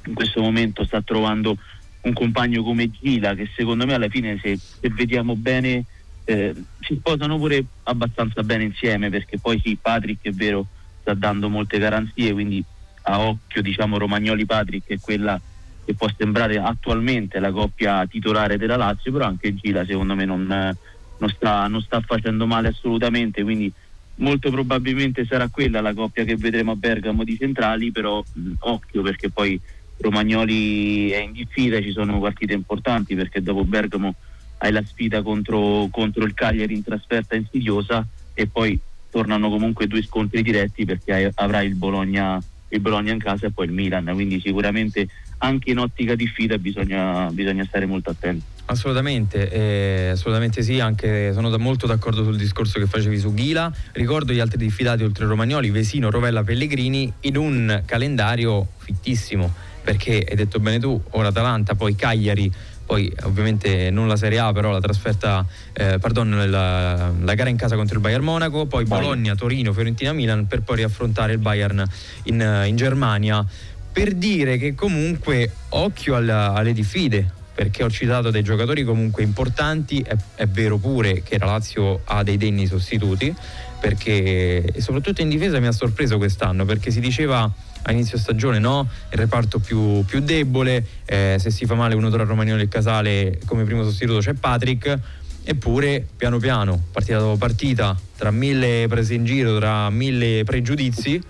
In 0.06 0.14
questo 0.14 0.42
momento 0.42 0.84
sta 0.84 1.02
trovando 1.02 1.56
un 2.02 2.14
compagno 2.14 2.64
come 2.64 2.90
Gila 2.90 3.34
che 3.34 3.50
secondo 3.56 3.86
me 3.86 3.94
alla 3.94 4.10
fine 4.10 4.38
se, 4.42 4.58
se 4.58 4.90
vediamo 4.90 5.36
bene 5.38 5.86
eh, 6.26 6.54
si 6.82 6.96
sposano 6.96 7.38
pure 7.38 7.64
abbastanza 7.84 8.44
bene 8.44 8.64
insieme 8.64 9.10
perché 9.10 9.38
poi 9.38 9.62
sì, 9.64 9.78
Patrick 9.82 10.26
è 10.26 10.32
vero 10.32 10.68
sta 11.00 11.14
dando 11.14 11.50
molte 11.50 11.78
garanzie 11.78 12.34
quindi 12.34 12.62
a 13.04 13.22
occhio 13.22 13.62
diciamo 13.62 13.98
Romagnoli 13.98 14.46
Patrick 14.46 14.90
è 14.90 15.00
quella 15.00 15.40
che 15.86 15.93
può 15.96 16.08
sembrare 16.17 16.58
attualmente 16.58 17.39
la 17.39 17.52
coppia 17.52 18.06
titolare 18.06 18.58
della 18.58 18.78
Lazio 18.78 19.12
però 19.12 19.26
anche 19.26 19.54
Gila 19.54 19.86
secondo 19.86 20.15
me 20.15 20.26
non, 20.26 20.46
non 21.17 21.30
sta, 21.30 21.67
non 21.67 21.82
sta 21.82 22.02
facendo 22.02 22.48
male 22.48 22.69
assolutamente 22.69 23.43
quindi 23.43 23.72
molto 24.15 24.52
probabilmente 24.52 25.26
sarà 25.26 25.50
quella 25.50 25.82
la 25.82 25.93
coppia 25.93 26.24
che 26.24 26.36
vedremo 26.36 26.72
a 26.72 26.76
Bergamo 26.76 27.24
di 27.24 27.38
centrali 27.38 27.91
però 27.91 28.24
mh, 28.32 28.52
occhio 28.60 29.02
perché 29.02 29.30
poi 29.30 29.60
Romagnoli 29.98 31.10
è 31.12 31.22
in 31.22 31.32
diffida 31.32 31.82
ci 31.82 31.91
sono 31.91 32.19
partite 32.19 32.54
importanti 32.54 33.15
perché 33.15 33.41
dopo 33.41 33.63
Bergamo 33.63 34.15
hai 34.58 34.72
la 34.72 34.84
sfida 34.86 35.22
contro, 35.22 35.88
contro 35.91 36.24
il 36.24 36.34
Cagliari 36.34 36.74
in 36.74 36.84
trasferta 36.84 37.36
insidiosa 37.36 38.06
e 38.34 38.48
poi 38.48 38.80
tornano 39.10 39.50
comunque 39.50 39.88
due 39.88 40.02
scontri 40.02 40.41
diretti 40.41 40.86
perché 40.86 41.13
hai- 41.13 41.32
avrai 41.36 41.67
il 41.67 41.76
Bologna, 41.76 42.41
il 42.69 42.80
Bologna 42.80 43.12
in 43.12 43.19
casa 43.19 43.48
e 43.48 43.52
poi 43.52 43.65
il 43.67 43.74
Milan 43.74 44.10
quindi 44.13 44.39
sicuramente 44.39 45.08
anche 45.43 45.71
in 45.71 45.77
ottica 45.77 46.15
di 46.15 46.25
sfida 46.27 46.58
bisogna, 46.58 47.29
bisogna 47.32 47.65
stare 47.65 47.86
molto 47.86 48.10
attenti 48.10 48.51
Assolutamente, 48.65 49.51
eh, 49.51 50.10
assolutamente 50.12 50.63
sì, 50.63 50.79
anche 50.79 51.34
sono 51.34 51.49
da- 51.49 51.58
molto 51.58 51.86
d'accordo 51.86 52.23
sul 52.23 52.38
discorso 52.38 52.79
che 52.79 52.86
facevi 52.86 53.19
su 53.19 53.34
Ghila. 53.34 53.71
Ricordo 53.91 54.32
gli 54.32 54.39
altri 54.39 54.58
diffidati 54.58 55.03
oltre 55.03 55.25
Romagnoli, 55.25 55.69
Vesino, 55.69 56.10
Rovella, 56.10 56.43
Pellegrini 56.43 57.12
in 57.21 57.36
un 57.36 57.84
calendario 57.86 58.65
fittissimo, 58.77 59.53
perché 59.84 60.25
hai 60.27 60.36
detto 60.38 60.62
bene 60.62 60.79
tu, 60.79 60.99
ora 61.12 61.27
Atalanta, 61.27 61.75
poi 61.75 61.93
Cagliari, 61.95 62.49
poi 62.86 63.12
ovviamente 63.23 63.89
non 63.91 64.08
la 64.08 64.15
Serie 64.15 64.39
A, 64.39 64.53
però 64.53 64.71
la 64.71 64.79
trasferta, 64.79 65.45
eh, 65.73 65.97
pardon, 65.99 66.49
la, 66.49 67.12
la, 67.19 67.34
gara 67.34 67.49
in 67.49 67.58
casa 67.58 67.75
contro 67.75 67.95
il 67.95 68.01
Bayern 68.01 68.23
Monaco, 68.23 68.65
poi 68.65 68.86
Bologna, 68.86 69.36
Torino, 69.36 69.73
Fiorentina, 69.73 70.13
Milan 70.13 70.47
per 70.47 70.62
poi 70.62 70.77
riaffrontare 70.77 71.34
il 71.34 71.39
Bayern 71.39 71.84
in, 72.23 72.63
in 72.65 72.75
Germania. 72.77 73.45
Per 73.93 74.15
dire 74.15 74.58
che 74.58 74.73
comunque 74.73 75.51
occhio 75.69 76.15
alla, 76.15 76.53
alle 76.53 76.73
diffide, 76.73 77.32
perché 77.53 77.84
ho 77.84 77.89
citato 77.91 78.32
dei 78.32 78.41
giocatori 78.41 78.84
comunque 78.84 79.21
importanti, 79.21 80.01
è, 80.01 80.15
è 80.34 80.47
vero 80.47 80.77
pure 80.77 81.21
che 81.21 81.38
la 81.38 81.45
Lazio 81.45 82.01
ha 82.06 82.23
dei 82.23 82.38
denni 82.38 82.65
sostituti, 82.65 83.34
perché 83.79 84.73
soprattutto 84.79 85.21
in 85.21 85.29
difesa 85.29 85.60
mi 85.60 85.67
ha 85.67 85.71
sorpreso 85.71 86.17
quest'anno, 86.17 86.65
perché 86.65 86.89
si 86.89 86.99
diceva 86.99 87.49
a 87.84 87.91
inizio 87.91 88.17
stagione 88.17 88.58
no? 88.58 88.89
il 89.12 89.17
reparto 89.17 89.60
più, 89.60 90.03
più 90.06 90.21
debole, 90.21 90.84
eh, 91.06 91.36
se 91.39 91.51
si 91.51 91.65
fa 91.65 91.75
male 91.75 91.93
uno 91.93 92.10
tra 92.10 92.23
Romagnoli 92.23 92.63
e 92.63 92.67
Casale 92.67 93.39
come 93.45 93.63
primo 93.63 93.84
sostituto 93.84 94.19
c'è 94.19 94.34
Patrick, 94.34 94.97
eppure 95.43 96.08
piano 96.15 96.39
piano, 96.39 96.82
partita 96.91 97.19
dopo 97.19 97.38
partita, 97.38 97.95
tra 98.17 98.32
mille 98.32 98.88
prese 98.88 99.13
in 99.13 99.25
giro, 99.25 99.60
tra 99.60 99.89
mille 99.91 100.43
pregiudizi, 100.43 101.21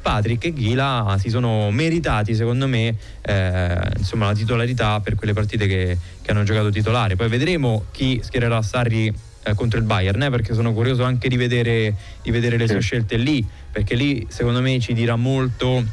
Patrick 0.00 0.44
e 0.44 0.52
Ghila 0.52 1.16
si 1.18 1.28
sono 1.28 1.70
meritati 1.70 2.34
secondo 2.34 2.66
me 2.66 2.94
eh, 3.22 3.78
insomma, 3.96 4.26
la 4.26 4.34
titolarità 4.34 5.00
per 5.00 5.14
quelle 5.14 5.32
partite 5.32 5.66
che, 5.66 5.98
che, 6.20 6.30
hanno 6.30 6.42
giocato 6.42 6.70
titolare. 6.70 7.16
Poi 7.16 7.28
vedremo 7.28 7.84
chi 7.90 8.20
schiererà 8.22 8.62
Sarri 8.62 9.12
eh, 9.42 9.54
contro 9.54 9.78
il 9.78 9.84
Bayern, 9.84 10.22
eh, 10.22 10.30
perché 10.30 10.54
sono 10.54 10.72
curioso 10.72 11.04
anche 11.04 11.28
di 11.28 11.36
vedere, 11.36 11.94
di 12.22 12.30
vedere 12.30 12.56
le 12.56 12.66
sue 12.66 12.80
scelte 12.80 13.16
lì, 13.16 13.44
perché 13.70 13.94
lì 13.94 14.26
secondo 14.28 14.60
me 14.60 14.78
ci 14.80 14.92
dirà 14.92 15.16
molto 15.16 15.84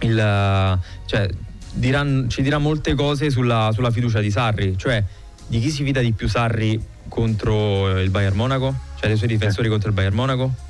il, 0.00 0.78
cioè, 1.06 1.28
dirà, 1.72 2.06
ci 2.28 2.42
dirà 2.42 2.58
molte 2.58 2.94
cose 2.94 3.30
sulla, 3.30 3.70
sulla, 3.72 3.90
fiducia 3.90 4.20
di 4.20 4.30
Sarri, 4.30 4.76
cioè 4.76 5.02
di 5.46 5.60
chi 5.60 5.70
si 5.70 5.84
fida 5.84 6.00
di 6.00 6.12
più 6.12 6.28
Sarri 6.28 6.80
contro 7.08 7.98
il 7.98 8.10
Bayern 8.10 8.36
Monaco, 8.36 8.74
cioè 8.98 9.08
dei 9.08 9.16
suoi 9.16 9.28
difensori 9.28 9.68
contro 9.68 9.88
il 9.88 9.94
Bayern 9.94 10.14
Monaco? 10.14 10.66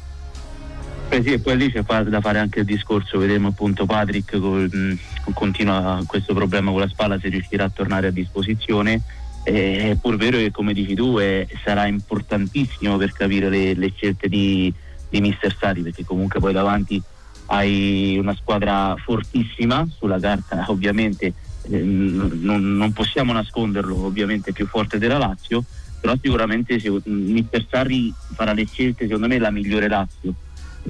Eh 1.11 1.23
sì, 1.23 1.33
e 1.33 1.38
poi 1.38 1.57
lì 1.57 1.73
c'è 1.73 1.83
da 1.83 2.21
fare 2.21 2.38
anche 2.38 2.61
il 2.61 2.64
discorso, 2.66 3.18
vedremo 3.18 3.49
appunto 3.49 3.87
Patrick 3.87 4.38
con, 4.38 4.99
continua 5.33 6.03
questo 6.07 6.35
problema 6.35 6.71
con 6.71 6.81
la 6.81 6.88
spalla 6.88 7.18
se 7.18 7.29
riuscirà 7.29 7.64
a 7.64 7.71
tornare 7.71 8.09
a 8.09 8.11
disposizione. 8.11 9.01
È 9.42 9.97
pur 9.99 10.16
vero 10.16 10.37
che 10.37 10.51
come 10.51 10.75
dici 10.75 10.94
tu 10.94 11.16
è, 11.16 11.47
sarà 11.64 11.87
importantissimo 11.87 12.99
per 12.99 13.12
capire 13.12 13.49
le, 13.49 13.73
le 13.73 13.90
scelte 13.97 14.29
di, 14.29 14.73
di 15.09 15.21
Mister 15.23 15.57
Sari 15.57 15.81
perché 15.81 16.05
comunque 16.05 16.40
poi 16.40 16.53
davanti 16.53 17.03
hai 17.47 18.18
una 18.18 18.35
squadra 18.35 18.94
fortissima 19.03 19.88
sulla 19.90 20.21
carta 20.21 20.64
ovviamente 20.68 21.33
eh, 21.62 21.81
non, 21.81 22.77
non, 22.77 22.92
possiamo 22.92 23.33
nasconderlo 23.33 24.05
ovviamente 24.05 24.53
più 24.53 24.66
forte 24.66 24.99
della 24.99 25.16
Lazio 25.16 25.64
però 25.99 26.14
sicuramente 26.21 26.79
se, 26.79 26.92
Mister 27.05 27.64
Sarri 27.71 28.12
farà 28.35 28.53
le 28.53 28.66
scelte 28.66 29.07
secondo 29.07 29.29
me 29.29 29.38
la 29.38 29.51
migliore 29.51 29.88
Lazio 29.88 30.35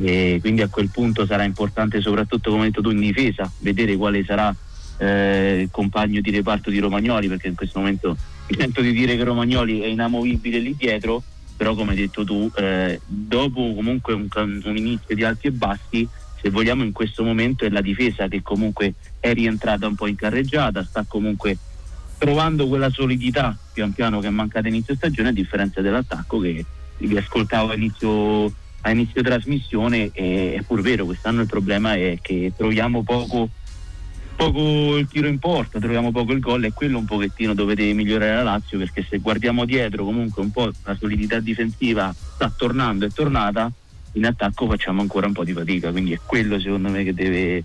e 0.01 0.39
quindi 0.41 0.63
a 0.63 0.69
quel 0.69 0.91
punto 0.91 1.27
sarà 1.27 1.45
importante 1.45 2.01
soprattutto 2.01 2.51
come 2.51 2.65
hai 2.65 2.71
detto 2.71 2.83
tu 2.83 2.91
in 2.91 3.01
difesa 3.01 3.51
vedere 3.61 3.97
quale 3.97 4.25
sarà 4.25 4.55
eh, 4.99 5.61
il 5.63 5.69
compagno 5.71 6.21
di 6.21 6.31
reparto 6.31 6.71
di 6.71 6.79
Romagnoli 6.79 7.29
perché 7.29 7.49
in 7.49 7.55
questo 7.55 7.79
momento 7.79 8.17
mi 8.49 8.57
sento 8.57 8.81
di 8.81 8.93
dire 8.93 9.17
che 9.17 9.25
Romagnoli 9.25 9.81
è 9.81 9.87
inamovibile 9.87 10.59
lì 10.59 10.75
dietro 10.77 11.23
però 11.57 11.75
come 11.75 11.91
hai 11.91 11.97
detto 11.97 12.25
tu 12.25 12.51
eh, 12.57 13.01
dopo 13.07 13.75
comunque 13.75 14.15
un, 14.15 14.29
un 14.37 14.77
inizio 14.77 15.15
di 15.15 15.25
alti 15.25 15.49
e 15.49 15.53
bassi 15.53 16.09
se 16.41 16.51
vogliamo 16.51 16.85
in 16.85 16.93
questo 16.93 17.25
momento 17.25 17.65
è 17.65 17.69
la 17.69 17.81
difesa 17.81 18.29
che 18.29 18.43
comunque 18.43 18.95
è 19.19 19.33
rientrata 19.33 19.87
un 19.87 19.97
po' 19.97 20.07
in 20.07 20.15
carreggiata, 20.15 20.85
sta 20.85 21.05
comunque 21.07 21.59
trovando 22.17 22.69
quella 22.69 22.91
solidità 22.91 23.57
pian 23.73 23.93
piano 23.93 24.21
che 24.21 24.29
è 24.29 24.31
mancata 24.31 24.69
inizio 24.69 24.95
stagione 24.95 25.31
a 25.31 25.33
differenza 25.33 25.81
dell'attacco 25.81 26.39
che 26.41 26.65
vi 26.99 27.17
ascoltavo 27.17 27.71
a 27.71 27.75
inizio, 27.75 28.53
a 28.89 28.93
inizio 28.93 29.23
trasmissione 29.23 30.11
e 30.13 30.55
è 30.59 30.63
pur 30.63 30.81
vero 30.81 31.05
quest'anno 31.05 31.43
il 31.43 31.47
problema 31.47 31.95
è 31.95 32.19
che 32.21 32.53
troviamo 32.57 33.03
poco, 33.03 33.49
poco 34.35 34.97
il 34.97 35.07
tiro 35.09 35.29
in 35.29 35.39
porta, 35.39 35.79
troviamo 35.79 36.11
poco 36.11 36.33
il 36.33 36.41
gol 36.41 36.65
e 36.65 36.73
quello 36.73 36.99
un 36.99 37.05
pochettino 37.05 37.55
dove 37.55 37.75
deve 37.75 37.93
migliorare 37.93 38.35
la 38.35 38.43
Lazio 38.43 38.79
perché 38.79 39.07
se 39.09 39.19
guardiamo 39.19 39.65
dietro 39.65 40.05
comunque 40.05 40.43
un 40.43 40.51
po' 40.51 40.73
la 40.85 40.97
solidità 40.99 41.39
difensiva 41.39 42.15
sta 42.35 42.53
tornando, 42.55 43.05
è 43.05 43.11
tornata 43.11 43.71
in 44.13 44.25
attacco 44.25 44.67
facciamo 44.67 45.03
ancora 45.03 45.27
un 45.27 45.33
po' 45.35 45.45
di 45.45 45.53
fatica, 45.53 45.91
quindi 45.91 46.13
è 46.13 46.21
quello 46.25 46.59
secondo 46.59 46.89
me 46.89 47.05
che 47.05 47.13
deve, 47.13 47.63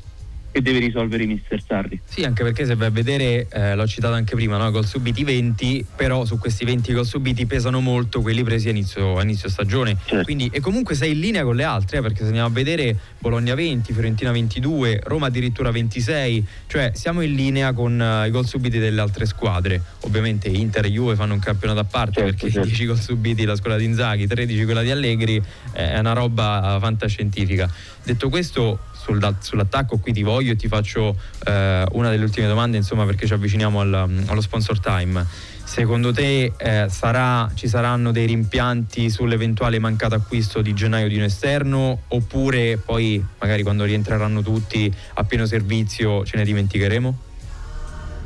che 0.54 0.62
deve 0.62 0.78
risolvere 0.78 1.24
i 1.24 1.26
mister 1.26 1.60
Sarri. 1.66 2.00
Sì, 2.06 2.24
anche 2.24 2.44
perché 2.44 2.68
se 2.68 2.76
vai 2.76 2.88
a 2.88 2.92
vedere, 2.92 3.48
eh, 3.50 3.74
l'ho 3.74 3.88
citato 3.88 4.14
anche 4.14 4.36
prima, 4.36 4.56
no? 4.58 4.70
gol 4.70 4.86
subiti 4.86 5.24
20, 5.24 5.84
però 5.96 6.26
su 6.26 6.38
questi 6.38 6.64
20 6.64 6.94
gol 6.94 7.08
subiti 7.08 7.48
pesano 7.48 7.80
molto 7.80 8.22
quelli 8.22 8.44
presi 8.44 8.68
a 8.68 8.72
inizio, 8.72 9.18
a 9.18 9.24
inizio 9.24 9.50
stagione. 9.50 9.98
Certo. 10.06 10.24
Quindi, 10.24 10.52
e 10.54 10.60
comunque 10.60 10.94
sei 10.94 11.14
in 11.14 11.22
linea 11.22 11.44
con 11.44 11.56
le 11.56 11.64
altre, 11.64 11.98
eh, 11.98 12.02
perché 12.02 12.20
se 12.20 12.26
andiamo 12.26 12.50
a 12.50 12.52
vedere 12.52 12.96
Bologna 13.18 13.56
20, 13.56 13.94
Fiorentina 13.94 14.32
22, 14.32 15.02
Roma 15.06 15.26
addirittura 15.26 15.72
26, 15.72 16.46
cioè 16.68 16.92
siamo 16.94 17.22
in 17.22 17.34
linea 17.34 17.74
con 17.74 18.00
uh, 18.00 18.28
i 18.28 18.30
gol 18.30 18.46
subiti 18.46 18.78
delle 18.78 19.02
altre 19.02 19.26
squadre. 19.26 19.82
Ovviamente 20.02 20.50
Inter 20.50 20.86
e 20.86 20.92
Juve 20.92 21.16
fanno 21.16 21.34
un 21.34 21.40
campionato 21.40 21.80
a 21.80 21.86
parte 21.86 22.22
certo, 22.22 22.30
perché 22.30 22.52
certo. 22.52 22.68
10 22.68 22.86
gol 22.86 23.00
subiti 23.00 23.44
la 23.44 23.56
squadra 23.56 23.80
di 23.80 23.86
Inzaghi, 23.86 24.28
13 24.28 24.66
quella 24.66 24.84
di 24.84 24.92
Allegri, 24.92 25.38
eh, 25.38 25.94
è 25.94 25.98
una 25.98 26.14
roba 26.14 26.78
fantascientifica. 26.80 27.68
Detto 28.04 28.30
questo, 28.30 28.80
sul, 29.04 29.36
sull'attacco 29.40 29.98
qui 29.98 30.14
ti 30.14 30.24
voglio 30.24 30.54
e 30.54 30.56
ti 30.56 30.70
faccio 30.70 31.18
eh, 31.46 31.86
una 31.92 32.10
delle 32.10 32.24
ultime 32.24 32.48
domande 32.48 32.78
insomma 32.78 33.06
perché 33.06 33.28
ci 33.28 33.34
avviciniamo 33.34 33.82
al, 33.82 34.24
allo 34.28 34.42
sponsor 34.42 34.80
time. 34.80 35.26
Secondo 35.66 36.14
te 36.14 36.54
eh, 36.56 36.86
sarà, 36.90 37.50
ci 37.54 37.68
saranno 37.68 38.12
dei 38.12 38.26
rimpianti 38.26 39.10
sull'eventuale 39.10 39.80
mancato 39.80 40.16
acquisto 40.16 40.62
di 40.62 40.74
gennaio 40.74 41.08
di 41.08 41.18
un 41.18 41.24
esterno? 41.24 42.04
Oppure 42.10 42.78
poi 42.78 43.24
magari 43.40 43.64
quando 43.64 43.84
rientreranno 43.84 44.42
tutti 44.42 44.94
a 45.16 45.24
pieno 45.24 45.46
servizio 45.46 46.24
ce 46.26 46.38
ne 46.38 46.46
dimenticheremo? 46.46 47.18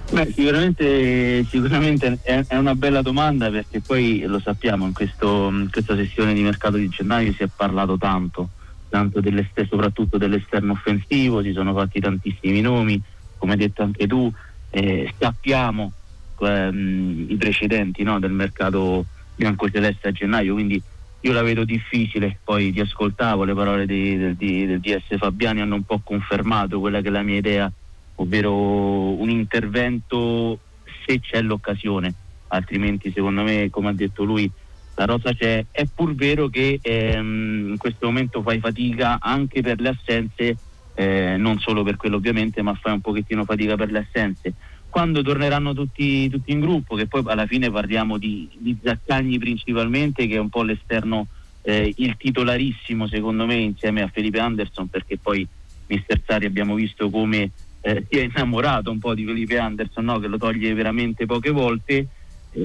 Beh, 0.10 0.32
sicuramente, 0.34 1.46
sicuramente 1.50 2.20
è, 2.22 2.56
una 2.56 2.76
bella 2.76 3.02
domanda 3.02 3.50
perché 3.50 3.82
poi 3.82 4.24
lo 4.26 4.40
sappiamo, 4.40 4.86
in, 4.86 4.94
questo, 4.94 5.50
in 5.50 5.70
questa 5.72 5.96
sessione 5.96 6.34
di 6.34 6.42
mercato 6.42 6.78
di 6.78 6.88
gennaio 6.88 7.34
si 7.34 7.44
è 7.44 7.50
parlato 7.54 7.98
tanto 7.98 8.50
tanto 8.90 9.22
soprattutto 9.70 10.18
dell'esterno 10.18 10.74
offensivo, 10.74 11.42
si 11.42 11.52
sono 11.52 11.74
fatti 11.74 12.00
tantissimi 12.00 12.62
nomi, 12.62 13.02
come 13.38 13.54
hai 13.54 13.58
detto 13.58 13.84
anche 13.84 14.08
tu, 14.08 14.32
eh, 14.70 15.14
sappiamo 15.18 15.92
ehm, 16.40 17.28
i 17.30 17.36
precedenti 17.36 18.04
no, 18.04 18.20
del 18.20 18.32
mercato 18.32 19.06
bianco-celeste 19.36 20.10
a 20.10 20.12
gennaio, 20.12 20.54
quindi 20.54 20.82
io 21.22 21.34
la 21.34 21.42
vedo 21.42 21.64
difficile, 21.64 22.40
poi 22.44 22.72
ti 22.72 22.80
ascoltavo, 22.80 23.44
le 23.44 23.54
parole 23.54 23.86
di, 23.86 24.36
di, 24.36 24.66
del 24.66 24.80
DS 24.80 25.18
Fabiani 25.18 25.62
hanno 25.62 25.76
un 25.76 25.84
po' 25.84 26.02
confermato 26.04 26.80
quella 26.80 27.02
che 27.02 27.08
è 27.08 27.12
la 27.12 27.24
mia 27.24 27.38
idea, 27.38 27.72
ovvero 28.16 29.20
un 29.20 29.30
intervento 29.30 30.60
se 31.06 31.20
c'è 31.20 31.42
l'occasione, 31.42 32.14
altrimenti 32.48 33.12
secondo 33.14 33.44
me, 33.44 33.70
come 33.70 33.90
ha 33.90 33.94
detto 33.94 34.24
lui, 34.24 34.50
la 34.98 35.06
rosa 35.06 35.32
c'è, 35.32 35.64
è 35.70 35.86
pur 35.94 36.16
vero 36.16 36.50
che 36.50 36.80
ehm, 36.82 37.70
in 37.70 37.78
questo 37.78 38.08
momento 38.08 38.42
fai 38.42 38.60
fatica 38.60 39.20
anche 39.22 39.62
per 39.62 39.80
le 39.80 39.90
assenze, 39.90 40.58
eh, 40.96 41.36
non 41.38 41.60
solo 41.60 41.84
per 41.84 41.98
quello 41.98 42.16
ovviamente, 42.16 42.64
ma 42.64 42.74
fai 42.74 42.94
un 42.94 43.02
pochettino 43.02 43.46
fatica 43.46 43.76
per 43.76 43.92
le 43.92 44.00
assenze. 44.00 44.54
Quando 44.90 45.22
torneranno 45.22 45.76
tutti, 45.76 46.28
tutti 46.30 46.52
in 46.52 46.62
gruppo, 46.62 46.96
che 46.96 47.06
poi 47.06 47.22
alla 47.28 47.46
fine 47.46 47.70
parliamo 47.70 48.18
di, 48.18 48.50
di 48.58 48.76
Zaccagni 48.82 49.38
principalmente, 49.38 50.26
che 50.26 50.36
è 50.36 50.40
un 50.40 50.50
po' 50.50 50.64
l'esterno, 50.64 51.28
eh, 51.62 51.94
il 51.98 52.18
titolarissimo 52.18 53.08
secondo 53.08 53.46
me 53.46 53.54
insieme 53.54 54.02
a 54.02 54.10
Felipe 54.12 54.40
Anderson, 54.40 54.88
perché 54.88 55.20
poi 55.20 55.48
Mister 55.86 56.20
Sari 56.26 56.48
abbiamo 56.48 56.74
visto 56.74 57.12
come 57.12 57.52
eh, 57.82 58.04
si 58.10 58.18
è 58.18 58.24
innamorato 58.24 58.90
un 58.90 58.98
po' 58.98 59.14
di 59.14 59.26
Felipe 59.26 59.60
Anderson, 59.60 60.06
no? 60.06 60.18
che 60.18 60.28
lo 60.28 60.40
toglie 60.40 60.74
veramente 60.74 61.28
poche 61.28 61.52
volte 61.52 62.08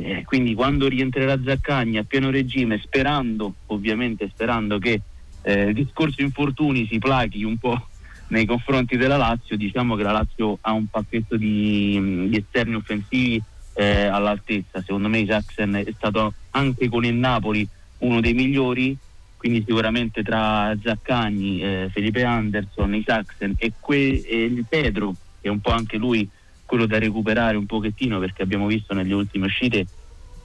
eh, 0.01 0.23
quindi 0.25 0.55
quando 0.55 0.89
rientrerà 0.89 1.39
Zaccagni 1.45 1.99
a 1.99 2.05
pieno 2.05 2.31
regime, 2.31 2.81
sperando, 2.83 3.55
ovviamente 3.67 4.29
sperando 4.31 4.79
che 4.79 5.03
eh, 5.43 5.65
il 5.65 5.75
discorso 5.75 6.23
infortuni 6.23 6.87
si 6.87 6.99
plachi 6.99 7.45
un 7.45 7.59
po' 7.59 7.89
nei 8.29 8.47
confronti 8.47 8.97
della 8.97 9.19
Lazio, 9.19 9.57
diciamo 9.57 9.95
che 9.95 10.03
la 10.03 10.13
Lazio 10.13 10.59
ha 10.63 10.73
un 10.73 10.87
pacchetto 10.87 11.37
di, 11.37 12.29
di 12.29 12.37
esterni 12.39 12.77
offensivi 12.77 13.43
eh, 13.75 14.07
all'altezza. 14.07 14.81
Secondo 14.81 15.09
me 15.09 15.25
Jackson 15.25 15.75
è 15.75 15.93
stato 15.95 16.33
anche 16.51 16.89
con 16.89 17.05
il 17.05 17.15
Napoli 17.15 17.69
uno 17.99 18.21
dei 18.21 18.33
migliori, 18.33 18.97
quindi 19.37 19.63
sicuramente 19.67 20.23
tra 20.23 20.75
Zaccagni, 20.83 21.61
eh, 21.61 21.91
Felipe 21.93 22.25
Anderson, 22.25 22.95
Isaacsen 22.95 23.55
e, 23.59 23.73
que- 23.79 24.23
e 24.27 24.65
Pedro, 24.67 25.15
che 25.41 25.49
è 25.49 25.51
un 25.51 25.61
po' 25.61 25.73
anche 25.73 25.99
lui 25.99 26.27
quello 26.73 26.87
da 26.87 26.99
recuperare 26.99 27.59
un 27.59 27.67
pochettino 27.67 28.19
perché 28.19 28.43
abbiamo 28.43 28.67
visto 28.67 28.95
nelle 28.95 29.13
ultime 29.13 29.45
uscite 29.45 29.87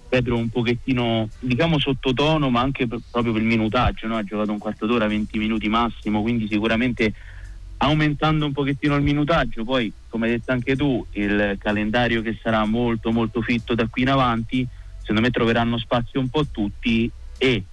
Pedro 0.09 0.35
un 0.35 0.49
pochettino 0.49 1.29
diciamo 1.39 1.79
sottotono 1.79 2.49
ma 2.49 2.59
anche 2.59 2.85
per, 2.85 2.99
proprio 3.09 3.31
per 3.31 3.41
il 3.41 3.47
minutaggio 3.47 4.07
no? 4.07 4.17
ha 4.17 4.23
giocato 4.23 4.51
un 4.51 4.57
quarto 4.57 4.85
d'ora 4.85 5.07
20 5.07 5.37
minuti 5.37 5.69
massimo 5.69 6.21
quindi 6.21 6.45
sicuramente 6.49 7.13
aumentando 7.77 8.45
un 8.45 8.51
pochettino 8.51 8.95
il 8.95 9.03
minutaggio 9.03 9.63
poi 9.63 9.89
come 10.09 10.27
hai 10.27 10.33
detto 10.33 10.51
anche 10.51 10.75
tu, 10.75 11.05
il 11.11 11.57
calendario 11.59 12.21
che 12.21 12.37
sarà 12.41 12.65
molto 12.65 13.11
molto 13.11 13.41
fitto 13.41 13.73
da 13.73 13.87
qui 13.87 14.01
in 14.01 14.09
avanti, 14.09 14.67
secondo 14.99 15.21
me 15.21 15.29
troveranno 15.29 15.77
spazio 15.77 16.19
un 16.19 16.27
po' 16.27 16.45
tutti 16.47 17.09
e 17.37 17.63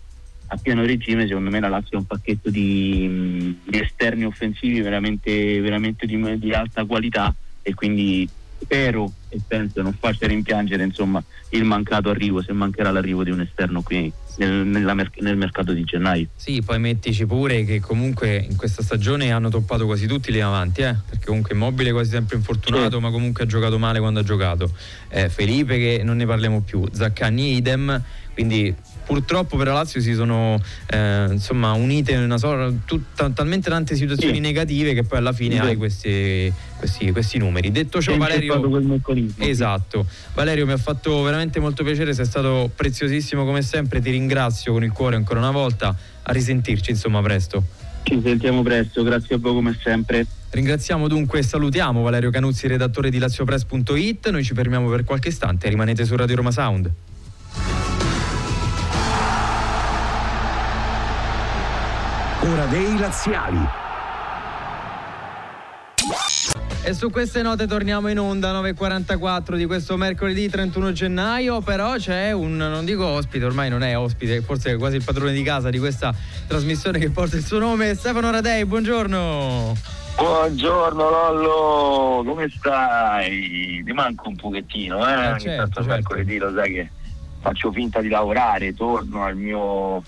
a 0.47 0.57
pieno 0.59 0.85
regime 0.85 1.27
secondo 1.27 1.51
me 1.51 1.59
la 1.59 1.69
Lazio 1.69 1.97
ha 1.97 2.01
un 2.01 2.07
pacchetto 2.07 2.51
di, 2.51 3.59
di 3.65 3.81
esterni 3.81 4.25
offensivi 4.25 4.81
veramente, 4.81 5.61
veramente 5.61 6.07
di, 6.07 6.39
di 6.39 6.53
alta 6.53 6.85
qualità 6.85 7.35
e 7.63 7.75
quindi 7.75 8.29
spero 8.63 9.17
e 9.35 9.41
penso 9.47 9.83
non 9.83 9.93
faccia 9.99 10.27
rimpiangere 10.27 10.85
insomma, 10.85 11.23
il 11.51 11.65
mancato 11.65 12.09
arrivo, 12.09 12.41
se 12.41 12.53
mancherà 12.53 12.93
l'arrivo 12.93 13.25
di 13.25 13.31
un 13.31 13.41
esterno 13.41 13.83
qui 13.83 14.11
nel, 14.37 14.51
nella, 14.67 14.95
nel, 14.95 15.37
mercato 15.37 15.73
di 15.73 15.83
gennaio. 15.83 16.29
Sì, 16.37 16.63
poi 16.63 16.79
mettici 16.79 17.27
pure 17.27 17.65
che 17.65 17.81
comunque 17.81 18.37
in 18.49 18.57
questa 18.57 18.83
stagione 18.83 19.33
hanno 19.33 19.49
toppato 19.49 19.87
quasi 19.87 20.07
tutti 20.07 20.31
lì 20.31 20.41
avanti, 20.41 20.83
eh? 20.83 20.95
perché 21.09 21.27
comunque 21.27 21.55
Immobile 21.55 21.91
è 21.91 21.93
quasi 21.93 22.11
sempre 22.11 22.37
infortunato, 22.37 22.97
sì. 22.97 23.03
ma 23.03 23.11
comunque 23.11 23.45
ha 23.45 23.47
giocato 23.47 23.79
male 23.79 23.99
quando 23.99 24.21
ha 24.21 24.25
giocato. 24.25 24.71
Eh, 25.09 25.29
Felipe 25.29 25.77
che 25.79 26.03
non 26.05 26.17
ne 26.17 26.27
parliamo 26.27 26.61
più, 26.61 26.85
Zaccagni 26.93 27.57
idem, 27.57 28.01
quindi 28.33 28.75
purtroppo 29.05 29.57
per 29.57 29.67
la 29.69 29.75
Lazio 29.75 30.01
si 30.01 30.15
sono 30.15 30.61
eh, 30.87 31.27
insomma 31.31 31.73
unite 31.73 32.17
una 32.17 32.39
sorta, 32.39 32.75
tutta, 32.85 33.31
talmente 33.31 33.71
tante 33.71 33.95
situazioni 33.95 34.35
sì. 34.35 34.41
negative 34.41 34.95
che 34.95 35.05
poi 35.05 35.19
alla 35.19 35.33
fine 35.33 35.57
sì. 35.57 35.61
hai 35.61 35.77
questi, 35.77 36.53
questi, 36.77 37.13
questi, 37.13 37.39
numeri. 37.39 37.71
Detto 37.71 38.01
ciò, 38.01 38.17
Valerio, 38.17 38.59
esatto. 39.39 40.07
Valerio 40.35 40.67
mi 40.67 40.73
ha 40.73 40.77
fatto 40.77 41.23
veramente 41.23 41.61
molto 41.61 41.85
piacere, 41.85 42.15
sei 42.15 42.25
stato 42.25 42.71
preziosissimo 42.75 43.45
come 43.45 43.63
sempre. 43.63 44.01
Ti 44.01 44.11
ringrazio 44.11 44.73
con 44.73 44.85
il 44.85 44.93
cuore 44.93 45.17
ancora 45.17 45.39
una 45.41 45.51
volta. 45.51 45.95
A 46.23 46.33
risentirci, 46.33 46.91
insomma, 46.91 47.21
presto. 47.21 47.63
Ci 48.05 48.21
sentiamo 48.23 48.63
presto, 48.63 49.03
grazie 49.03 49.37
a 49.37 49.39
voi 49.39 49.55
come 49.55 49.79
sempre. 49.83 50.27
Ringraziamo 50.51 51.09
dunque 51.09 51.41
e 51.41 51.43
salutiamo 51.43 52.03
Valerio 52.03 52.31
Canuzzi, 52.31 52.67
redattore 52.67 53.11
di 53.11 53.19
LazioPress.it. 53.19 54.29
Noi 54.31 54.45
ci 54.45 54.55
fermiamo 54.55 54.89
per 54.89 55.05
qualche 55.05 55.29
istante, 55.29 55.69
rimanete 55.69 56.05
su 56.05 56.15
Radio 56.15 56.37
Roma 56.37 56.51
Sound. 56.51 56.91
Ora 62.41 62.67
dei 62.67 62.99
laziali. 62.99 63.84
E 66.87 66.93
su 66.93 67.09
queste 67.09 67.41
note 67.41 67.67
torniamo 67.67 68.09
in 68.09 68.19
onda 68.19 68.53
9.44 68.61 69.57
di 69.57 69.65
questo 69.65 69.97
mercoledì 69.97 70.51
31 70.51 70.93
gennaio, 70.93 71.63
però 71.63 71.95
c'è 71.95 72.31
un, 72.33 72.59
non 72.59 72.85
dico 72.85 73.07
ospite, 73.07 73.47
ormai 73.47 73.71
non 73.71 73.83
è 73.83 73.97
ospite, 73.97 74.43
forse 74.43 74.73
è 74.73 74.77
quasi 74.77 74.97
il 74.97 75.03
padrone 75.03 75.33
di 75.33 75.43
casa 75.43 75.71
di 75.71 75.79
questa 75.79 76.15
trasmissione 76.47 76.99
che 76.99 77.09
porta 77.09 77.37
il 77.37 77.43
suo 77.43 77.59
nome, 77.59 77.95
Stefano 77.95 78.31
Radei, 78.31 78.67
buongiorno. 78.67 79.75
Buongiorno 80.17 81.09
Lollo, 81.09 82.23
come 82.23 82.51
stai? 82.55 83.83
Ti 83.83 83.93
manco 83.93 84.29
un 84.29 84.37
pochettino, 84.37 85.09
eh? 85.09 85.13
eh 85.13 85.39
certo, 85.39 85.41
certo. 85.41 85.85
mercoledì 85.85 86.37
lo 86.37 86.53
sai 86.55 86.71
che 86.71 86.91
faccio 87.41 87.73
finta 87.73 88.03
di 88.03 88.09
lavorare, 88.09 88.75
torno 88.75 89.25
al 89.25 89.37
mio 89.37 90.03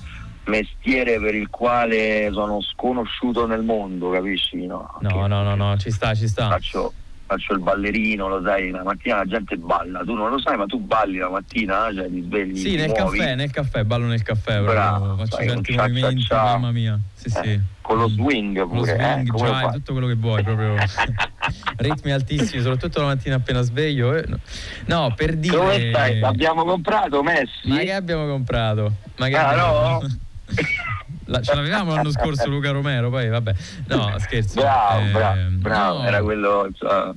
mestiere 0.47 1.21
per 1.21 1.35
il 1.35 1.49
quale 1.49 2.31
sono 2.33 2.61
sconosciuto 2.61 3.47
nel 3.47 3.63
mondo, 3.63 4.11
capisci? 4.11 4.67
No, 4.67 4.99
no, 5.01 5.27
no, 5.27 5.43
no, 5.43 5.55
no, 5.55 5.77
ci 5.77 5.91
sta, 5.91 6.15
ci 6.15 6.29
sta. 6.29 6.49
Faccio, 6.49 6.93
faccio, 7.27 7.53
il 7.55 7.61
ballerino, 7.61 8.29
lo 8.29 8.43
sai, 8.43 8.71
la 8.71 8.83
mattina 8.83 9.17
la 9.17 9.25
gente 9.25 9.57
balla, 9.57 10.01
tu 10.01 10.15
non 10.15 10.31
lo 10.31 10.41
sai, 10.41 10.57
ma 10.57 10.67
tu 10.67 10.79
balli 10.79 11.19
la 11.19 11.29
mattina, 11.29 11.93
cioè 11.93 12.09
ti 12.09 12.23
svegli. 12.23 12.57
Sì, 12.57 12.77
nel 12.77 12.93
muovi. 12.97 13.19
caffè, 13.19 13.35
nel 13.35 13.51
caffè, 13.51 13.85
ballo 13.85 14.07
nel 14.07 14.23
caffè, 14.23 14.63
Bravo, 14.63 15.17
faccio 15.17 15.37
sai, 15.37 15.49
certi 15.49 15.77
movimenti, 15.77 16.23
cia, 16.23 16.43
mamma 16.43 16.71
mia. 16.71 16.99
Sì, 17.15 17.27
eh, 17.27 17.31
sì. 17.31 17.61
Con 17.81 17.99
lo 17.99 18.09
swing 18.09 18.67
pure, 18.67 18.79
lo 18.79 18.85
swing, 18.85 19.35
eh, 19.35 19.37
già, 19.37 19.71
tutto 19.71 19.93
quello 19.93 20.09
che 20.09 20.15
vuoi, 20.15 20.43
proprio 20.43 20.75
ritmi 21.79 22.11
altissimi, 22.11 22.61
soprattutto 22.61 23.01
la 23.01 23.07
mattina 23.07 23.37
appena 23.37 23.63
sveglio. 23.63 24.15
Eh. 24.15 24.25
No, 24.87 25.13
per 25.15 25.37
dire. 25.37 25.57
Come 25.57 25.89
stai? 25.91 26.21
Abbiamo 26.21 26.65
comprato 26.65 27.23
Messi? 27.23 27.69
Ma 27.69 27.79
che 27.79 27.93
abbiamo 27.93 28.27
comprato? 28.27 28.93
Ma 29.19 29.29
che 29.29 29.37
ah, 29.37 29.49
abbiamo... 29.49 30.01
no? 30.01 30.25
La, 31.27 31.41
ce 31.41 31.55
l'avevamo 31.55 31.95
l'anno 31.95 32.11
scorso 32.11 32.49
Luca 32.49 32.71
Romero, 32.71 33.11
poi 33.11 33.29
vabbè. 33.29 33.55
No, 33.89 34.15
scherzo. 34.19 34.61
Bravo, 34.61 35.07
eh, 35.07 35.11
bravo, 35.11 35.41
bravo. 35.59 35.99
No. 35.99 36.07
era 36.07 36.23
quello. 36.23 36.69
Cioè, 36.73 37.15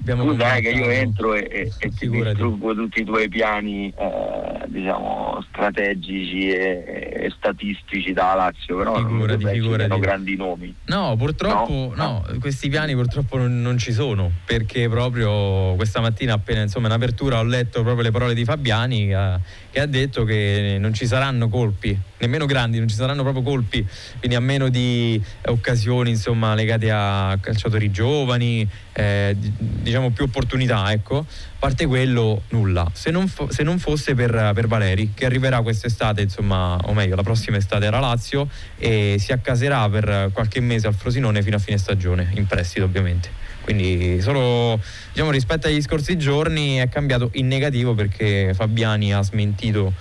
Abbiamo 0.00 0.24
tu 0.24 0.38
sai 0.38 0.62
che 0.62 0.70
io 0.70 0.88
entro 0.88 1.34
e, 1.34 1.48
e, 1.50 1.72
e 1.76 1.90
ti 1.90 2.08
distruggo 2.08 2.74
tutti 2.74 3.00
i 3.00 3.04
tuoi 3.04 3.28
piani 3.28 3.92
eh, 3.96 4.64
diciamo 4.68 5.44
strategici 5.48 6.50
e, 6.50 7.12
e, 7.14 7.32
statistici 7.36 8.12
da 8.12 8.34
Lazio 8.34 8.76
però 8.76 8.96
figurati, 8.96 9.42
non 9.42 9.52
figurati. 9.52 10.00
grandi 10.00 10.36
nomi 10.36 10.74
no 10.86 11.14
purtroppo 11.16 11.92
no? 11.94 12.24
no 12.28 12.38
questi 12.38 12.68
piani 12.68 12.94
purtroppo 12.94 13.36
non, 13.38 13.60
non, 13.60 13.76
ci 13.76 13.92
sono 13.92 14.30
perché 14.46 14.88
proprio 14.88 15.74
questa 15.74 16.00
mattina 16.00 16.34
appena 16.34 16.62
insomma 16.62 16.86
in 16.86 16.92
apertura 16.92 17.40
ho 17.40 17.44
letto 17.44 17.82
proprio 17.82 18.04
le 18.04 18.10
parole 18.10 18.34
di 18.34 18.44
Fabiani 18.44 19.08
che, 19.08 19.40
che 19.78 19.84
ha 19.84 19.86
detto 19.86 20.24
che 20.24 20.76
non 20.80 20.92
ci 20.92 21.06
saranno 21.06 21.48
colpi 21.48 21.96
nemmeno 22.18 22.46
grandi 22.46 22.78
non 22.78 22.88
ci 22.88 22.96
saranno 22.96 23.22
proprio 23.22 23.42
colpi 23.42 23.86
quindi 24.18 24.36
a 24.36 24.40
meno 24.40 24.68
di 24.68 25.22
occasioni 25.46 26.10
insomma 26.10 26.54
legate 26.54 26.90
a 26.90 27.38
calciatori 27.40 27.90
giovani 27.90 28.68
eh, 28.98 29.36
diciamo 29.36 30.10
più 30.10 30.24
opportunità, 30.24 30.90
ecco. 30.90 31.18
A 31.18 31.24
parte 31.58 31.86
quello, 31.86 32.42
nulla. 32.48 32.90
Se 32.92 33.12
non, 33.12 33.28
fo- 33.28 33.50
se 33.52 33.62
non 33.62 33.78
fosse 33.78 34.14
per, 34.14 34.50
per, 34.54 34.66
Valeri, 34.66 35.12
che 35.14 35.24
arriverà 35.24 35.62
quest'estate, 35.62 36.22
insomma, 36.22 36.76
o 36.82 36.92
meglio, 36.94 37.14
la 37.14 37.22
prossima 37.22 37.56
estate 37.58 37.86
era 37.86 38.00
Lazio 38.00 38.48
e 38.76 39.16
si 39.20 39.30
accaserà 39.30 39.88
per 39.88 40.30
qualche 40.32 40.58
mese 40.60 40.88
al 40.88 40.94
Frosinone 40.94 41.42
fino 41.42 41.56
a 41.56 41.60
fine 41.60 41.78
stagione, 41.78 42.30
in 42.34 42.46
prestito 42.46 42.84
ovviamente. 42.84 43.46
Quindi 43.68 44.22
solo 44.22 44.80
diciamo, 45.12 45.30
rispetto 45.30 45.66
agli 45.66 45.82
scorsi 45.82 46.16
giorni 46.16 46.76
è 46.76 46.88
cambiato 46.88 47.28
in 47.34 47.48
negativo 47.48 47.92
perché 47.92 48.54
Fabiani 48.54 49.12
ha 49.12 49.22
smentito 49.22 49.92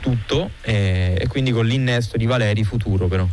tutto 0.00 0.50
e, 0.60 1.16
e 1.16 1.28
quindi 1.28 1.52
con 1.52 1.64
l'innesto 1.64 2.16
di 2.16 2.26
Valeri 2.26 2.64
futuro 2.64 3.06
però. 3.06 3.24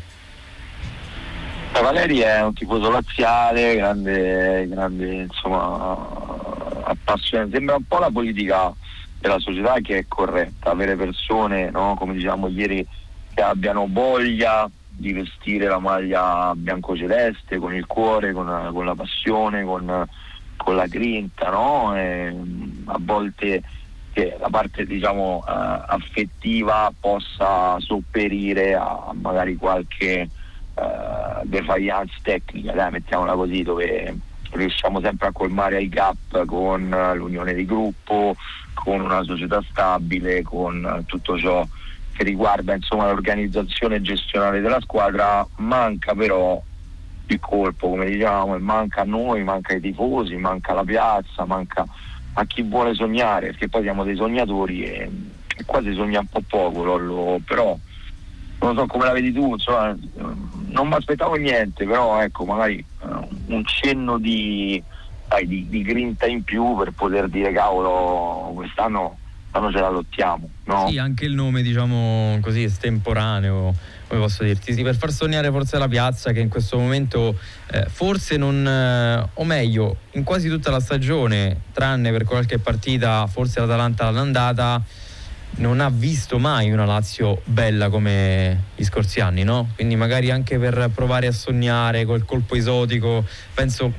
Valeri 1.71 2.19
è 2.19 2.43
un 2.43 2.53
tifoso 2.53 2.91
laziale, 2.91 3.77
grande, 3.77 4.67
grande 4.69 5.11
insomma, 5.23 5.97
appassionato. 6.83 7.49
Sembra 7.49 7.77
un 7.77 7.85
po' 7.87 7.97
la 7.97 8.11
politica 8.11 8.71
della 9.19 9.39
società 9.39 9.79
che 9.81 9.97
è 9.97 10.05
corretta, 10.07 10.69
avere 10.69 10.95
persone, 10.95 11.71
no? 11.71 11.95
come 11.97 12.13
diciamo 12.13 12.47
ieri, 12.47 12.85
che 13.33 13.41
abbiano 13.41 13.87
voglia 13.89 14.69
di 14.99 15.13
vestire 15.13 15.67
la 15.67 15.79
maglia 15.79 16.53
biancoceleste 16.55 17.57
con 17.57 17.73
il 17.73 17.85
cuore, 17.85 18.33
con, 18.33 18.69
con 18.73 18.85
la 18.85 18.95
passione, 18.95 19.63
con, 19.63 20.05
con 20.57 20.75
la 20.75 20.87
grinta, 20.87 21.49
no? 21.49 21.91
a 21.91 22.97
volte 22.99 23.63
che 24.11 24.35
la 24.39 24.49
parte 24.49 24.85
diciamo, 24.85 25.37
uh, 25.37 25.43
affettiva 25.45 26.91
possa 26.99 27.79
sopperire 27.79 28.75
a 28.75 29.11
magari 29.13 29.55
qualche 29.55 30.27
uh, 30.73 31.41
defiance 31.43 32.15
tecnica, 32.21 32.73
dai, 32.73 32.91
mettiamola 32.91 33.33
così, 33.35 33.63
dove 33.63 34.17
riusciamo 34.51 34.99
sempre 34.99 35.27
a 35.27 35.31
colmare 35.31 35.81
il 35.81 35.89
gap 35.89 36.45
con 36.45 36.89
l'unione 37.15 37.53
di 37.53 37.65
gruppo, 37.65 38.35
con 38.73 38.99
una 38.99 39.23
società 39.23 39.63
stabile, 39.69 40.41
con 40.41 41.03
tutto 41.05 41.37
ciò 41.37 41.65
che 42.19 42.25
riguarda 42.25 42.75
insomma, 42.75 43.05
l'organizzazione 43.05 44.01
gestionale 44.01 44.59
della 44.59 44.81
squadra, 44.81 45.47
manca 45.57 46.13
però 46.13 46.61
il 47.27 47.39
colpo, 47.39 47.91
come 47.91 48.07
diciamo, 48.07 48.55
e 48.55 48.59
manca 48.59 49.01
a 49.01 49.05
noi, 49.05 49.41
manca 49.43 49.73
ai 49.73 49.79
tifosi, 49.79 50.35
manca 50.35 50.73
la 50.73 50.83
piazza, 50.83 51.45
manca 51.45 51.87
a 52.33 52.45
chi 52.45 52.61
vuole 52.63 52.93
sognare, 52.93 53.47
perché 53.47 53.69
poi 53.69 53.83
siamo 53.83 54.03
dei 54.03 54.17
sognatori 54.17 54.83
e, 54.83 55.09
e 55.55 55.63
qua 55.65 55.81
si 55.81 55.93
sogna 55.93 56.19
un 56.19 56.25
po' 56.25 56.41
poco, 56.45 56.83
Lollo, 56.83 57.39
però 57.45 57.77
non 58.59 58.75
so 58.75 58.85
come 58.87 59.05
la 59.05 59.13
vedi 59.13 59.31
tu, 59.31 59.53
insomma, 59.53 59.95
non 60.15 60.87
mi 60.89 60.95
aspettavo 60.95 61.35
niente, 61.35 61.85
però 61.85 62.21
ecco, 62.21 62.43
magari 62.43 62.83
uh, 62.99 63.27
un 63.45 63.63
cenno 63.63 64.17
di, 64.17 64.83
dai, 65.25 65.47
di, 65.47 65.69
di, 65.69 65.83
grinta 65.83 66.25
in 66.25 66.43
più 66.43 66.75
per 66.75 66.91
poter 66.91 67.29
dire 67.29 67.53
cavolo, 67.53 68.51
quest'anno, 68.55 69.18
quest'anno 69.49 69.71
ce 69.71 69.79
la 69.79 69.89
lottiamo. 69.89 70.49
No? 70.65 70.87
Sì, 70.87 70.97
anche 70.97 71.25
il 71.25 71.33
nome, 71.33 71.61
diciamo 71.61 72.37
così, 72.41 72.63
estemporaneo, 72.63 73.73
come 74.07 74.19
posso 74.21 74.43
dirti, 74.43 74.73
sì, 74.73 74.83
per 74.83 74.95
far 74.95 75.11
sognare 75.11 75.49
forse 75.51 75.77
la 75.77 75.87
piazza 75.87 76.31
che 76.31 76.39
in 76.39 76.49
questo 76.49 76.77
momento 76.77 77.37
eh, 77.71 77.85
forse 77.89 78.37
non, 78.37 78.65
eh, 78.65 79.29
o 79.33 79.43
meglio, 79.43 79.97
in 80.11 80.23
quasi 80.23 80.47
tutta 80.47 80.69
la 80.69 80.79
stagione, 80.79 81.61
tranne 81.73 82.11
per 82.11 82.23
qualche 82.23 82.59
partita, 82.59 83.25
forse 83.27 83.59
l'Atalanta 83.59 84.05
all'andata 84.05 84.81
non 85.51 85.81
ha 85.81 85.89
visto 85.89 86.37
mai 86.37 86.69
una 86.69 86.85
Lazio 86.85 87.41
bella 87.43 87.89
come 87.89 88.65
gli 88.75 88.83
scorsi 88.83 89.19
anni, 89.19 89.43
no? 89.43 89.69
Quindi 89.73 89.95
magari 89.95 90.29
anche 90.29 90.59
per 90.59 90.91
provare 90.93 91.25
a 91.25 91.31
sognare 91.31 92.05
col 92.05 92.23
colpo 92.23 92.55
esotico, 92.55 93.25
penso 93.55 93.91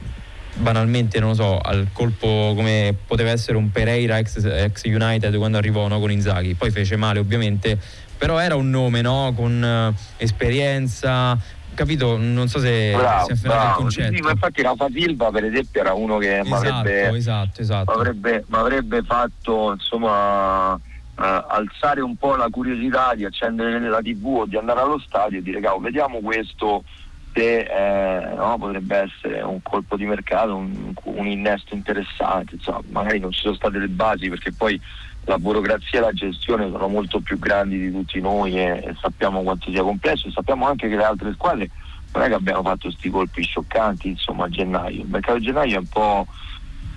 banalmente, 0.54 1.20
non 1.20 1.30
lo 1.30 1.34
so, 1.34 1.58
al 1.58 1.88
colpo 1.92 2.52
come 2.54 2.94
poteva 3.06 3.30
essere 3.30 3.56
un 3.56 3.70
Pereira 3.70 4.18
ex, 4.18 4.42
ex 4.44 4.84
United 4.84 5.36
quando 5.36 5.58
arrivò 5.58 5.86
no, 5.88 5.98
con 5.98 6.10
Inzaghi, 6.10 6.54
poi 6.54 6.70
fece 6.70 6.96
male 6.96 7.18
ovviamente, 7.18 7.78
però 8.16 8.38
era 8.38 8.56
un 8.56 8.70
nome 8.70 9.00
no? 9.00 9.32
con 9.34 9.92
uh, 9.94 9.98
esperienza, 10.16 11.38
capito, 11.74 12.16
non 12.18 12.48
so 12.48 12.58
se 12.58 12.92
Bravo, 12.94 13.24
si 13.24 13.30
è 13.30 13.34
afferrato 13.34 13.68
il 13.68 13.74
concetto. 13.74 14.14
Sì, 14.16 14.22
ma 14.22 14.30
infatti 14.32 14.62
Rafa 14.62 14.88
Silva 14.92 15.30
per 15.30 15.44
esempio 15.44 15.80
era 15.80 15.94
uno 15.94 16.18
che 16.18 16.40
mi 16.44 16.52
Esatto, 16.52 16.66
avrebbe, 16.66 17.16
esatto, 17.16 17.60
esatto. 17.60 17.92
m'avrebbe- 17.92 18.44
m'avrebbe 18.48 19.02
fatto 19.02 19.72
insomma 19.72 20.74
eh, 20.74 21.44
alzare 21.48 22.00
un 22.02 22.16
po' 22.16 22.36
la 22.36 22.48
curiosità 22.50 23.14
di 23.14 23.24
accendere 23.24 23.78
la 23.88 24.00
tv 24.00 24.26
o 24.26 24.46
di 24.46 24.56
andare 24.56 24.80
allo 24.80 24.98
stadio 24.98 25.38
e 25.38 25.42
dire 25.42 25.60
cavolo 25.60 25.82
vediamo 25.82 26.20
questo 26.20 26.84
se 27.32 27.60
eh, 27.60 28.34
no, 28.34 28.56
potrebbe 28.58 28.96
essere 28.96 29.40
un 29.42 29.62
colpo 29.62 29.96
di 29.96 30.04
mercato, 30.04 30.56
un, 30.56 30.92
un 31.02 31.26
innesto 31.26 31.74
interessante, 31.74 32.56
insomma, 32.56 32.80
magari 32.88 33.18
non 33.18 33.30
ci 33.30 33.40
sono 33.40 33.54
state 33.54 33.78
le 33.78 33.88
basi 33.88 34.28
perché 34.28 34.52
poi 34.52 34.80
la 35.24 35.38
burocrazia 35.38 35.98
e 35.98 36.02
la 36.02 36.12
gestione 36.12 36.70
sono 36.70 36.88
molto 36.88 37.20
più 37.20 37.38
grandi 37.38 37.78
di 37.78 37.92
tutti 37.92 38.20
noi 38.20 38.58
e, 38.58 38.82
e 38.84 38.96
sappiamo 39.00 39.42
quanto 39.42 39.70
sia 39.70 39.82
complesso 39.82 40.28
e 40.28 40.32
sappiamo 40.32 40.66
anche 40.66 40.88
che 40.88 40.96
le 40.96 41.04
altre 41.04 41.32
squadre 41.32 41.70
non 42.12 42.24
è 42.24 42.28
che 42.28 42.34
abbiano 42.34 42.62
fatto 42.62 42.88
questi 42.88 43.10
colpi 43.10 43.42
scioccanti 43.44 44.08
insomma 44.08 44.46
a 44.46 44.48
gennaio, 44.48 45.02
il 45.02 45.08
mercato 45.08 45.38
di 45.38 45.44
gennaio 45.44 45.76
è 45.76 45.78
un 45.78 45.86
po' 45.86 46.26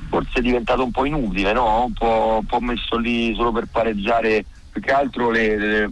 forse 0.10 0.40
è 0.40 0.42
diventato 0.42 0.84
un 0.84 0.92
po' 0.92 1.06
inutile, 1.06 1.54
no? 1.54 1.86
un, 1.86 1.94
po', 1.94 2.38
un 2.40 2.46
po' 2.46 2.60
messo 2.60 2.98
lì 2.98 3.34
solo 3.36 3.52
per 3.52 3.68
pareggiare 3.72 4.46
più 4.70 4.82
che 4.82 4.92
altro 4.92 5.30
le, 5.30 5.58
le- 5.58 5.90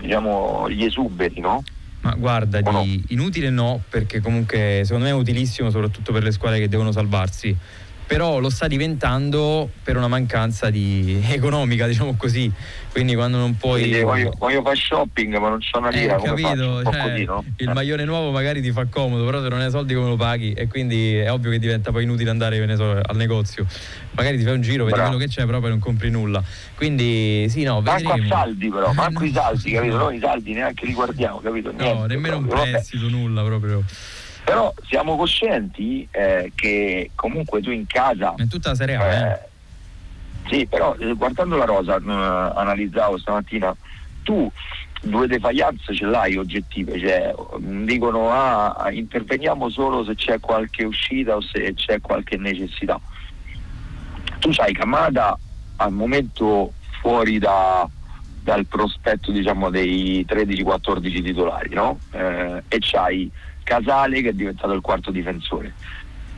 diciamo, 0.00 0.68
gli 0.68 0.84
esuberi, 0.84 1.40
no? 1.40 1.62
Ma 2.08 2.14
guarda, 2.14 2.62
di 2.62 3.04
inutile 3.08 3.50
no, 3.50 3.82
perché 3.86 4.20
comunque 4.20 4.80
secondo 4.84 5.04
me 5.04 5.10
è 5.10 5.14
utilissimo 5.14 5.68
soprattutto 5.68 6.10
per 6.10 6.22
le 6.22 6.32
squadre 6.32 6.58
che 6.58 6.68
devono 6.68 6.90
salvarsi. 6.90 7.54
Però 8.08 8.38
lo 8.38 8.48
sta 8.48 8.66
diventando 8.68 9.68
per 9.84 9.98
una 9.98 10.08
mancanza 10.08 10.70
di 10.70 11.20
economica, 11.28 11.86
diciamo 11.86 12.16
così. 12.16 12.50
Quindi 12.90 13.14
quando 13.14 13.36
non 13.36 13.56
puoi. 13.58 13.82
Quindi 13.82 14.00
voglio, 14.00 14.32
voglio 14.38 14.62
fare 14.62 14.76
shopping 14.76 15.36
ma 15.36 15.50
non 15.50 15.58
c'ho 15.58 15.78
una 15.78 15.90
Eh, 15.90 16.00
lira, 16.00 16.16
capito, 16.16 16.48
faccio? 16.48 16.70
Un 16.76 16.82
po' 16.84 16.90
cioè, 16.92 17.10
così, 17.10 17.24
no? 17.24 17.44
il 17.58 17.70
maglione 17.70 18.04
nuovo 18.04 18.30
magari 18.30 18.62
ti 18.62 18.72
fa 18.72 18.86
comodo, 18.86 19.24
però 19.26 19.42
se 19.42 19.48
non 19.48 19.60
hai 19.60 19.70
soldi 19.70 19.92
come 19.94 20.08
lo 20.08 20.16
paghi 20.16 20.52
e 20.54 20.66
quindi 20.68 21.16
è 21.16 21.30
ovvio 21.30 21.50
che 21.50 21.58
diventa 21.58 21.92
poi 21.92 22.04
inutile 22.04 22.30
andare 22.30 22.76
so, 22.76 22.98
al 23.00 23.16
negozio. 23.16 23.66
Magari 24.12 24.38
ti 24.38 24.42
fai 24.44 24.54
un 24.54 24.62
giro, 24.62 24.84
vedi 24.86 24.98
quello 24.98 25.18
che 25.18 25.28
c'è, 25.28 25.44
però 25.44 25.60
poi 25.60 25.68
non 25.68 25.78
compri 25.78 26.10
nulla. 26.10 26.42
Quindi 26.76 27.46
sì, 27.50 27.62
no, 27.62 27.82
Manco 27.82 28.08
a 28.10 28.14
vedremo. 28.14 28.26
saldi 28.34 28.68
però, 28.70 28.92
manco 28.94 29.22
i 29.24 29.32
saldi, 29.32 29.70
capito? 29.70 29.96
Noi 29.98 30.16
i 30.16 30.20
saldi 30.20 30.52
neanche 30.54 30.86
li 30.86 30.94
guardiamo, 30.94 31.40
capito? 31.40 31.70
No, 31.72 31.76
Niente, 31.84 32.06
nemmeno 32.06 32.36
un 32.38 32.46
proprio. 32.46 32.64
Vabbè. 32.64 32.70
prestito, 32.78 33.08
nulla 33.08 33.42
proprio. 33.44 33.82
Però 34.48 34.72
siamo 34.86 35.16
coscienti 35.16 36.08
eh, 36.10 36.52
che 36.54 37.10
comunque 37.14 37.60
tu 37.60 37.70
in 37.70 37.86
casa... 37.86 38.34
È 38.34 38.46
tutta 38.46 38.70
la 38.70 38.74
Serie 38.74 38.96
A, 38.96 39.32
eh. 39.32 39.40
Sì, 40.48 40.66
però 40.66 40.96
eh, 40.96 41.12
guardando 41.12 41.56
la 41.56 41.66
rosa, 41.66 41.96
eh, 41.96 42.00
analizzavo 42.02 43.18
stamattina, 43.18 43.76
tu 44.22 44.50
due 45.02 45.26
defaillance 45.26 45.94
ce 45.94 46.06
l'hai 46.06 46.36
oggettive, 46.36 46.98
cioè 46.98 47.34
mm, 47.60 47.84
dicono 47.84 48.30
ah, 48.30 48.88
interveniamo 48.90 49.68
solo 49.68 50.02
se 50.02 50.14
c'è 50.14 50.40
qualche 50.40 50.84
uscita 50.84 51.36
o 51.36 51.42
se 51.42 51.74
c'è 51.74 52.00
qualche 52.00 52.38
necessità. 52.38 52.98
Tu 54.38 54.48
c'hai 54.50 54.72
Kamada 54.72 55.38
al 55.76 55.92
momento 55.92 56.72
fuori 57.02 57.38
da- 57.38 57.86
dal 58.42 58.64
prospetto 58.64 59.30
diciamo, 59.30 59.68
dei 59.68 60.24
13-14 60.26 61.22
titolari, 61.22 61.74
no? 61.74 61.98
Eh, 62.12 62.62
e 62.66 62.78
c'hai 62.80 63.30
Casale 63.68 64.22
che 64.22 64.30
è 64.30 64.32
diventato 64.32 64.72
il 64.72 64.80
quarto 64.80 65.10
difensore. 65.10 65.74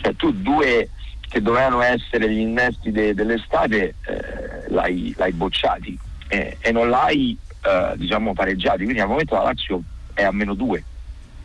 Cioè 0.00 0.16
tu 0.16 0.32
due 0.32 0.88
che 1.20 1.40
dovevano 1.40 1.80
essere 1.80 2.28
gli 2.28 2.40
innesti 2.40 2.90
de- 2.90 3.14
dell'estate 3.14 3.94
eh, 4.04 4.64
l'hai, 4.66 5.14
l'hai 5.16 5.32
bocciati 5.32 5.96
eh, 6.26 6.56
e 6.60 6.72
non 6.72 6.90
l'hai 6.90 7.38
eh, 7.62 7.92
diciamo 7.94 8.32
pareggiati, 8.32 8.82
quindi 8.82 9.00
al 9.00 9.06
momento 9.06 9.36
la 9.36 9.44
Lazio 9.44 9.80
è 10.12 10.24
a 10.24 10.32
meno 10.32 10.54
due, 10.54 10.82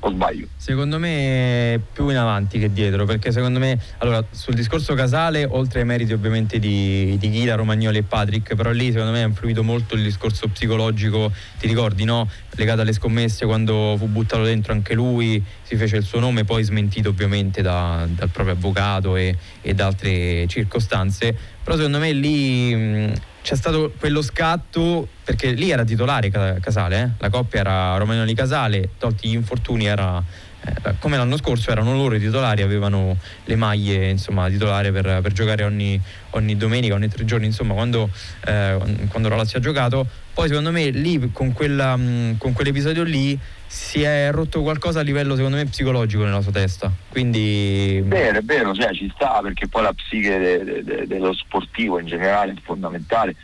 o 0.05 0.11
sbaglio? 0.11 0.47
Secondo 0.55 0.99
me 0.99 1.81
più 1.91 2.09
in 2.09 2.17
avanti 2.17 2.59
che 2.59 2.71
dietro, 2.71 3.05
perché 3.05 3.31
secondo 3.31 3.59
me, 3.59 3.79
allora, 3.99 4.23
sul 4.29 4.53
discorso 4.53 4.93
Casale, 4.93 5.45
oltre 5.49 5.79
ai 5.79 5.85
meriti 5.85 6.13
ovviamente 6.13 6.59
di, 6.59 7.17
di 7.19 7.29
Ghila, 7.29 7.55
Romagnoli 7.55 7.97
e 7.97 8.03
Patrick, 8.03 8.55
però 8.55 8.71
lì 8.71 8.91
secondo 8.91 9.11
me 9.11 9.23
ha 9.23 9.25
influito 9.25 9.63
molto 9.63 9.95
il 9.95 10.03
discorso 10.03 10.47
psicologico, 10.47 11.31
ti 11.59 11.67
ricordi, 11.67 12.03
no? 12.03 12.29
Legato 12.51 12.81
alle 12.81 12.93
scommesse, 12.93 13.45
quando 13.45 13.95
fu 13.97 14.07
buttato 14.07 14.43
dentro 14.43 14.73
anche 14.73 14.93
lui, 14.93 15.43
si 15.63 15.75
fece 15.75 15.97
il 15.97 16.03
suo 16.03 16.19
nome, 16.19 16.43
poi 16.43 16.63
smentito 16.63 17.09
ovviamente 17.09 17.61
da- 17.61 18.07
dal 18.07 18.29
proprio 18.29 18.55
avvocato 18.55 19.15
e, 19.15 19.35
e 19.61 19.73
da 19.73 19.87
altre 19.87 20.45
circostanze, 20.47 21.35
però 21.63 21.75
secondo 21.75 21.99
me 21.99 22.11
lì... 22.11 22.75
mh, 22.75 23.13
c'è 23.45 23.55
stato 23.55 23.93
quello 23.99 24.23
scatto 24.23 25.07
perché 25.23 25.51
lì 25.51 25.69
era 25.69 25.83
titolare 25.83 26.31
Ca- 26.31 26.55
Casale, 26.59 26.99
eh? 26.99 27.09
la 27.19 27.29
coppia 27.29 27.59
era 27.59 27.95
Romagnoli 27.95 28.33
Casale, 28.33 28.89
tolti 28.97 29.29
gli 29.29 29.35
infortuni 29.35 29.85
era 29.85 30.17
eh, 30.61 30.95
come 30.97 31.15
l'anno 31.15 31.37
scorso 31.37 31.69
erano 31.69 31.93
loro 31.93 32.15
i 32.15 32.19
titolari, 32.19 32.63
avevano 32.63 33.15
le 33.43 33.55
maglie 33.55 34.09
insomma 34.09 34.49
titolare 34.49 34.91
per, 34.91 35.19
per 35.21 35.31
giocare 35.31 35.63
ogni, 35.63 36.01
ogni 36.31 36.57
domenica, 36.57 36.95
ogni 36.95 37.07
tre 37.07 37.23
giorni, 37.23 37.45
insomma 37.45 37.75
quando, 37.75 38.09
eh, 38.47 38.79
quando 39.09 39.29
la 39.29 39.35
Lazio 39.35 39.59
ha 39.59 39.61
giocato. 39.61 40.07
Poi 40.33 40.47
secondo 40.47 40.71
me 40.71 40.89
lì 40.89 41.29
con, 41.31 41.53
quella, 41.53 41.95
con 42.39 42.51
quell'episodio 42.51 43.03
lì 43.03 43.39
si 43.67 44.01
è 44.03 44.29
rotto 44.31 44.61
qualcosa 44.61 44.99
a 44.99 45.03
livello 45.03 45.35
secondo 45.35 45.57
me 45.57 45.65
psicologico 45.65 46.23
nella 46.23 46.41
sua 46.41 46.51
testa. 46.51 46.91
Quindi 47.09 48.01
Vero, 48.05 48.39
è 48.39 48.41
vero, 48.41 48.73
cioè, 48.73 48.93
ci 48.93 49.11
sta 49.13 49.39
perché 49.41 49.67
poi 49.67 49.83
la 49.83 49.93
psiche 49.93 50.37
de- 50.37 50.63
de- 50.63 50.83
de- 50.83 51.07
dello 51.07 51.33
sportivo 51.33 51.99
in 51.99 52.05
generale 52.07 52.51
è 52.53 52.61
fondamentale. 52.63 53.35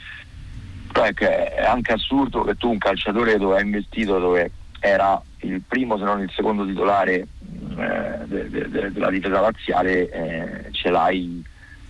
Però 0.92 1.06
è, 1.06 1.14
che 1.14 1.54
è 1.54 1.66
anche 1.66 1.94
assurdo 1.94 2.44
che 2.44 2.56
tu 2.56 2.70
un 2.70 2.78
calciatore 2.78 3.38
dove 3.38 3.58
hai 3.58 3.64
investito, 3.64 4.20
dove 4.20 4.52
era 4.80 5.22
il 5.40 5.62
primo 5.68 5.98
se 5.98 6.04
non 6.04 6.22
il 6.22 6.32
secondo 6.36 6.66
titolare 6.66 7.14
eh, 7.16 7.28
de- 8.26 8.50
de- 8.50 8.70
de- 8.70 8.92
della 8.92 9.10
difesa 9.10 9.40
laziale, 9.40 10.10
eh, 10.10 10.72
ce 10.72 10.90
l'hai 10.90 11.44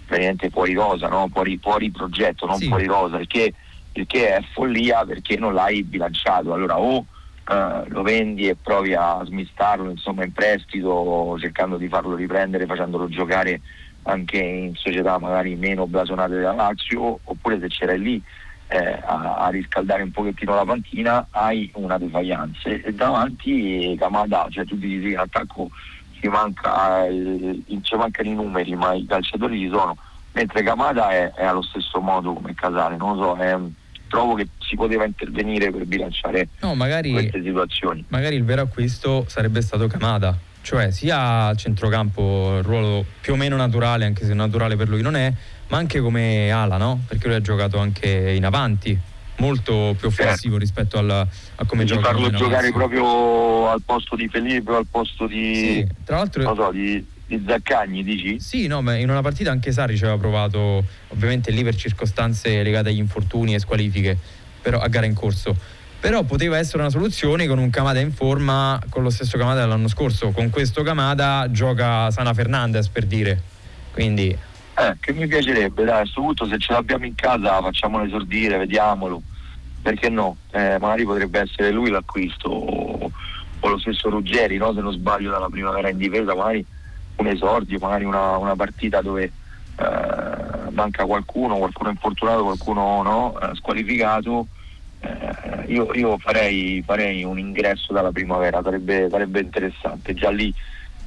praticamente 0.05 0.49
fuori 0.49 0.73
rosa, 0.73 1.07
no? 1.07 1.29
fuori, 1.31 1.57
fuori 1.61 1.89
progetto, 1.89 2.45
non 2.45 2.57
Sì. 2.57 2.67
fuori 2.67 2.85
rosa, 2.85 3.17
perché, 3.17 3.53
perché 3.91 4.35
è 4.35 4.41
follia 4.53 5.03
perché 5.05 5.37
non 5.37 5.53
l'hai 5.53 5.83
bilanciato. 5.83 6.53
Allora 6.53 6.77
o 6.79 7.05
eh, 7.49 7.83
lo 7.87 8.01
vendi 8.01 8.47
e 8.47 8.55
provi 8.55 8.93
a 8.93 9.21
smistarlo 9.23 9.89
insomma 9.89 10.23
in 10.23 10.31
prestito 10.31 11.37
cercando 11.39 11.77
di 11.77 11.87
farlo 11.87 12.15
riprendere 12.15 12.65
facendolo 12.65 13.07
giocare 13.07 13.61
anche 14.03 14.37
in 14.37 14.75
società 14.75 15.19
magari 15.19 15.55
meno 15.55 15.87
blasonate 15.87 16.35
della 16.35 16.53
Lazio 16.53 17.19
oppure 17.23 17.59
se 17.59 17.67
c'era 17.67 17.93
lì 17.93 18.21
eh, 18.67 18.99
a, 19.03 19.35
a 19.35 19.49
riscaldare 19.49 20.03
un 20.03 20.11
pochettino 20.11 20.55
la 20.55 20.65
panchina 20.65 21.27
hai 21.31 21.69
una 21.75 21.97
defiance 21.97 22.81
e 22.81 22.93
davanti 22.93 23.95
Kamada 23.99 24.47
cioè 24.49 24.65
tu 24.65 24.75
dici 24.75 25.11
in 25.11 25.17
attacco 25.17 25.69
ci, 26.21 26.27
manca, 26.29 27.05
eh, 27.07 27.63
mancano 27.97 28.29
i 28.29 28.35
numeri 28.35 28.75
ma 28.75 28.93
i 28.93 29.05
calciatori 29.05 29.59
ci 29.59 29.69
sono. 29.69 29.97
Mentre 30.33 30.63
Kamada 30.63 31.09
è, 31.09 31.31
è 31.33 31.43
allo 31.43 31.63
stesso 31.63 31.99
modo 31.99 32.33
come 32.33 32.53
Casale 32.53 32.95
non 32.95 33.17
lo 33.17 33.23
so 33.23 33.35
è- 33.35 33.59
trovo 34.11 34.35
che 34.35 34.49
si 34.59 34.75
poteva 34.75 35.05
intervenire 35.05 35.71
per 35.71 35.85
bilanciare 35.85 36.49
no, 36.59 36.75
magari, 36.75 37.11
queste 37.11 37.41
situazioni. 37.41 38.03
magari 38.09 38.35
il 38.35 38.43
vero 38.43 38.61
acquisto 38.61 39.25
sarebbe 39.27 39.61
stato 39.61 39.87
Kamada, 39.87 40.37
cioè 40.61 40.91
sia 40.91 41.47
a 41.47 41.55
centrocampo 41.55 42.57
il 42.57 42.63
ruolo 42.63 43.05
più 43.21 43.33
o 43.33 43.35
meno 43.37 43.55
naturale, 43.55 44.05
anche 44.05 44.25
se 44.25 44.33
naturale 44.33 44.75
per 44.75 44.89
lui 44.89 45.01
non 45.01 45.15
è, 45.15 45.33
ma 45.69 45.77
anche 45.77 46.01
come 46.01 46.51
ala, 46.51 46.75
no? 46.75 46.99
Perché 47.07 47.27
lui 47.27 47.37
ha 47.37 47.41
giocato 47.41 47.79
anche 47.79 48.31
in 48.31 48.43
avanti, 48.43 48.99
molto 49.37 49.95
più 49.97 50.09
offensivo 50.09 50.57
rispetto 50.57 50.97
al, 50.97 51.09
a 51.09 51.65
come 51.65 51.85
gioca 51.85 52.09
farlo 52.09 52.29
giocare 52.31 52.71
proprio 52.71 53.69
al 53.69 53.81
posto 53.83 54.15
di 54.15 54.27
Felipe 54.27 54.75
al 54.75 54.87
posto 54.91 55.25
di, 55.25 55.55
Sì, 55.55 55.87
tra 56.03 56.17
l'altro 56.17 56.53
so, 56.53 56.71
di, 56.71 57.03
di 57.37 57.43
Zaccagni 57.47 58.03
dici? 58.03 58.39
Sì, 58.39 58.67
no, 58.67 58.81
ma 58.81 58.95
in 58.95 59.09
una 59.09 59.21
partita 59.21 59.51
anche 59.51 59.71
Sarri 59.71 59.95
ci 59.95 60.03
aveva 60.03 60.17
provato, 60.19 60.83
ovviamente 61.09 61.51
lì 61.51 61.63
per 61.63 61.75
circostanze 61.75 62.61
legate 62.61 62.89
agli 62.89 62.97
infortuni 62.97 63.53
e 63.53 63.59
squalifiche, 63.59 64.17
però 64.61 64.79
a 64.79 64.87
gara 64.87 65.05
in 65.05 65.13
corso. 65.13 65.55
Però 66.01 66.23
poteva 66.23 66.57
essere 66.57 66.79
una 66.79 66.89
soluzione 66.89 67.47
con 67.47 67.59
un 67.59 67.69
Kamada 67.69 67.99
in 67.99 68.11
forma, 68.11 68.81
con 68.89 69.03
lo 69.03 69.09
stesso 69.09 69.37
Kamada 69.37 69.61
dell'anno 69.61 69.87
scorso. 69.87 70.31
Con 70.31 70.49
questo 70.49 70.81
Kamada 70.83 71.47
gioca 71.51 72.09
Sana 72.11 72.33
Fernandez 72.33 72.87
per 72.89 73.05
dire. 73.05 73.39
Quindi 73.91 74.35
Eh, 74.75 74.95
che 74.99 75.13
mi 75.13 75.27
piacerebbe, 75.27 75.83
dai, 75.83 75.95
a 75.95 75.99
questo 75.99 76.21
punto 76.21 76.47
se 76.47 76.57
ce 76.57 76.73
l'abbiamo 76.73 77.05
in 77.05 77.15
casa 77.15 77.61
facciamolo 77.61 78.03
esordire, 78.05 78.57
vediamolo. 78.57 79.21
Perché 79.81 80.09
no? 80.09 80.37
Eh, 80.51 80.77
magari 80.79 81.05
potrebbe 81.05 81.39
essere 81.39 81.71
lui 81.71 81.89
l'acquisto 81.89 82.49
o, 82.49 83.11
o 83.59 83.67
lo 83.69 83.77
stesso 83.79 84.09
Ruggeri, 84.09 84.57
no? 84.57 84.73
se 84.73 84.81
non 84.81 84.93
sbaglio 84.93 85.29
dalla 85.29 85.49
primavera 85.49 85.89
in 85.89 85.97
difesa, 85.97 86.35
magari 86.35 86.65
un 87.21 87.27
esordio, 87.27 87.79
magari 87.79 88.03
una, 88.03 88.37
una 88.37 88.55
partita 88.55 89.01
dove 89.01 89.23
eh, 89.23 90.69
manca 90.71 91.05
qualcuno, 91.05 91.57
qualcuno 91.57 91.89
infortunato, 91.89 92.43
qualcuno 92.43 93.01
no, 93.01 93.39
eh, 93.39 93.55
squalificato. 93.55 94.47
Eh, 94.99 95.65
io 95.67 95.91
io 95.93 96.17
farei, 96.17 96.83
farei 96.85 97.23
un 97.23 97.39
ingresso 97.39 97.93
dalla 97.93 98.11
primavera, 98.11 98.61
sarebbe, 98.63 99.07
sarebbe 99.09 99.39
interessante, 99.39 100.13
già 100.13 100.29
lì 100.29 100.53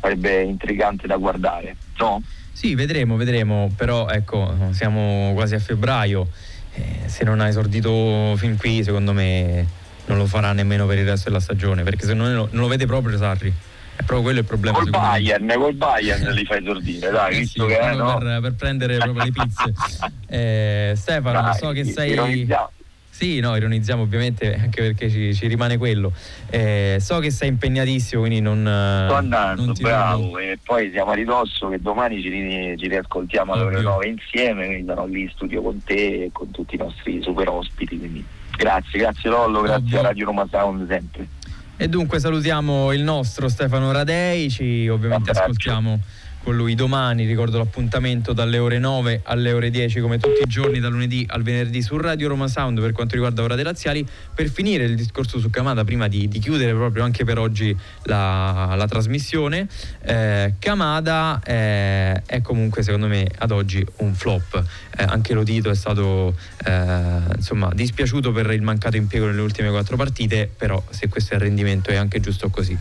sarebbe 0.00 0.42
intrigante 0.42 1.06
da 1.06 1.16
guardare, 1.16 1.76
no? 1.98 2.22
sì, 2.52 2.74
vedremo, 2.74 3.16
vedremo. 3.16 3.70
Però 3.76 4.08
ecco, 4.08 4.54
siamo 4.70 5.32
quasi 5.34 5.54
a 5.54 5.58
febbraio. 5.58 6.28
Eh, 6.76 7.08
se 7.08 7.22
non 7.24 7.40
ha 7.40 7.48
esordito 7.48 8.34
fin 8.36 8.56
qui, 8.56 8.82
secondo 8.82 9.12
me 9.12 9.66
non 10.06 10.18
lo 10.18 10.26
farà 10.26 10.52
nemmeno 10.52 10.86
per 10.86 10.98
il 10.98 11.04
resto 11.04 11.28
della 11.28 11.40
stagione. 11.40 11.82
Perché 11.82 12.06
se 12.06 12.14
non 12.14 12.32
non 12.32 12.48
lo 12.50 12.68
vede 12.68 12.86
proprio 12.86 13.18
Sarri. 13.18 13.52
È 13.96 14.02
proprio 14.02 14.22
quello 14.22 14.38
il 14.40 14.44
problema. 14.44 14.78
Col. 14.78 14.90
Bayern, 14.90 15.52
col 15.56 15.74
Bayern 15.74 16.30
li 16.32 16.44
fai 16.44 16.58
esordire, 16.60 17.10
dai, 17.10 17.30
Eh 17.30 17.34
sì, 17.34 17.40
visto 17.40 17.66
che 17.66 17.76
proprio 17.78 18.02
no? 18.04 18.18
per, 18.18 18.40
per 18.40 18.54
prendere 18.54 18.96
proprio 18.98 19.24
le 19.24 19.30
pizze. 19.32 19.72
Eh, 20.26 20.94
Stefano, 20.96 21.40
Dai, 21.42 21.54
so 21.58 21.70
che 21.70 21.84
sei. 21.84 22.10
ironizziamo. 22.12 22.70
Sì, 23.08 23.38
no, 23.38 23.54
ironizziamo 23.54 24.02
ovviamente 24.02 24.52
anche 24.60 24.82
perché 24.82 25.08
ci, 25.08 25.32
ci 25.32 25.46
rimane 25.46 25.76
quello. 25.78 26.10
Eh, 26.50 26.96
so 26.98 27.20
che 27.20 27.30
sei 27.30 27.50
impegnatissimo, 27.50 28.22
quindi 28.22 28.40
non. 28.40 28.66
eh, 28.66 29.04
Sto 29.06 29.14
andando, 29.14 29.64
non 29.66 29.74
bravo, 29.80 30.38
e 30.38 30.58
poi 30.64 30.90
siamo 30.90 31.12
a 31.12 31.14
ridosso 31.14 31.68
che 31.68 31.80
domani 31.80 32.20
ci, 32.20 32.74
ci 32.76 32.88
riascoltiamo 32.88 33.52
alle 33.52 33.62
ore 33.62 33.76
Ovvio. 33.76 33.88
9 33.90 34.06
insieme, 34.08 34.66
quindi 34.66 34.86
sarò 34.86 35.06
lì 35.06 35.20
in 35.22 35.30
studio 35.30 35.62
con 35.62 35.80
te 35.84 36.24
e 36.24 36.30
con 36.32 36.50
tutti 36.50 36.74
i 36.74 36.78
nostri 36.78 37.22
super 37.22 37.48
ospiti, 37.48 37.96
quindi 37.96 38.24
grazie, 38.56 38.98
grazie 38.98 39.30
Lollo, 39.30 39.60
grazie 39.60 39.84
Ovvio. 39.84 39.98
a 40.00 40.02
Radio 40.02 40.24
Roma 40.24 40.46
Sound 40.50 40.88
sempre. 40.88 41.28
E 41.76 41.88
dunque 41.88 42.20
salutiamo 42.20 42.92
il 42.92 43.02
nostro 43.02 43.48
Stefano 43.48 43.90
Radei, 43.90 44.48
ci 44.48 44.88
ovviamente 44.88 45.30
ascoltiamo 45.30 45.98
con 46.44 46.56
lui 46.56 46.74
domani, 46.74 47.24
ricordo 47.24 47.56
l'appuntamento 47.56 48.34
dalle 48.34 48.58
ore 48.58 48.78
9 48.78 49.22
alle 49.24 49.52
ore 49.52 49.70
10 49.70 50.00
come 50.00 50.18
tutti 50.18 50.42
i 50.42 50.46
giorni 50.46 50.78
dal 50.78 50.92
lunedì 50.92 51.24
al 51.30 51.42
venerdì 51.42 51.80
su 51.80 51.96
Radio 51.96 52.28
Roma 52.28 52.48
Sound 52.48 52.82
per 52.82 52.92
quanto 52.92 53.14
riguarda 53.14 53.42
Ora 53.42 53.54
dei 53.54 53.64
Laziali, 53.64 54.06
per 54.34 54.50
finire 54.50 54.84
il 54.84 54.94
discorso 54.94 55.38
su 55.38 55.48
Kamada 55.48 55.84
prima 55.84 56.06
di, 56.06 56.28
di 56.28 56.38
chiudere 56.38 56.74
proprio 56.74 57.02
anche 57.02 57.24
per 57.24 57.38
oggi 57.38 57.74
la, 58.02 58.74
la 58.76 58.86
trasmissione, 58.86 59.66
eh, 60.02 60.54
Kamada 60.58 61.40
eh, 61.42 62.22
è 62.26 62.42
comunque 62.42 62.82
secondo 62.82 63.06
me 63.06 63.26
ad 63.38 63.50
oggi 63.50 63.84
un 63.98 64.12
flop, 64.12 64.62
Eh, 64.98 65.02
anche 65.02 65.32
Lodito 65.32 65.70
è 65.70 65.74
stato 65.74 66.36
eh, 66.62 67.20
insomma 67.36 67.70
dispiaciuto 67.72 68.32
per 68.32 68.50
il 68.50 68.60
mancato 68.60 68.98
impiego 68.98 69.24
nelle 69.24 69.40
ultime 69.40 69.70
quattro 69.70 69.96
partite, 69.96 70.50
però 70.54 70.82
se 70.90 71.08
questo 71.08 71.32
è 71.32 71.36
il 71.36 71.42
rendimento 71.42 71.88
è 71.88 71.96
anche 71.96 72.20
giusto 72.20 72.50
così. 72.50 72.76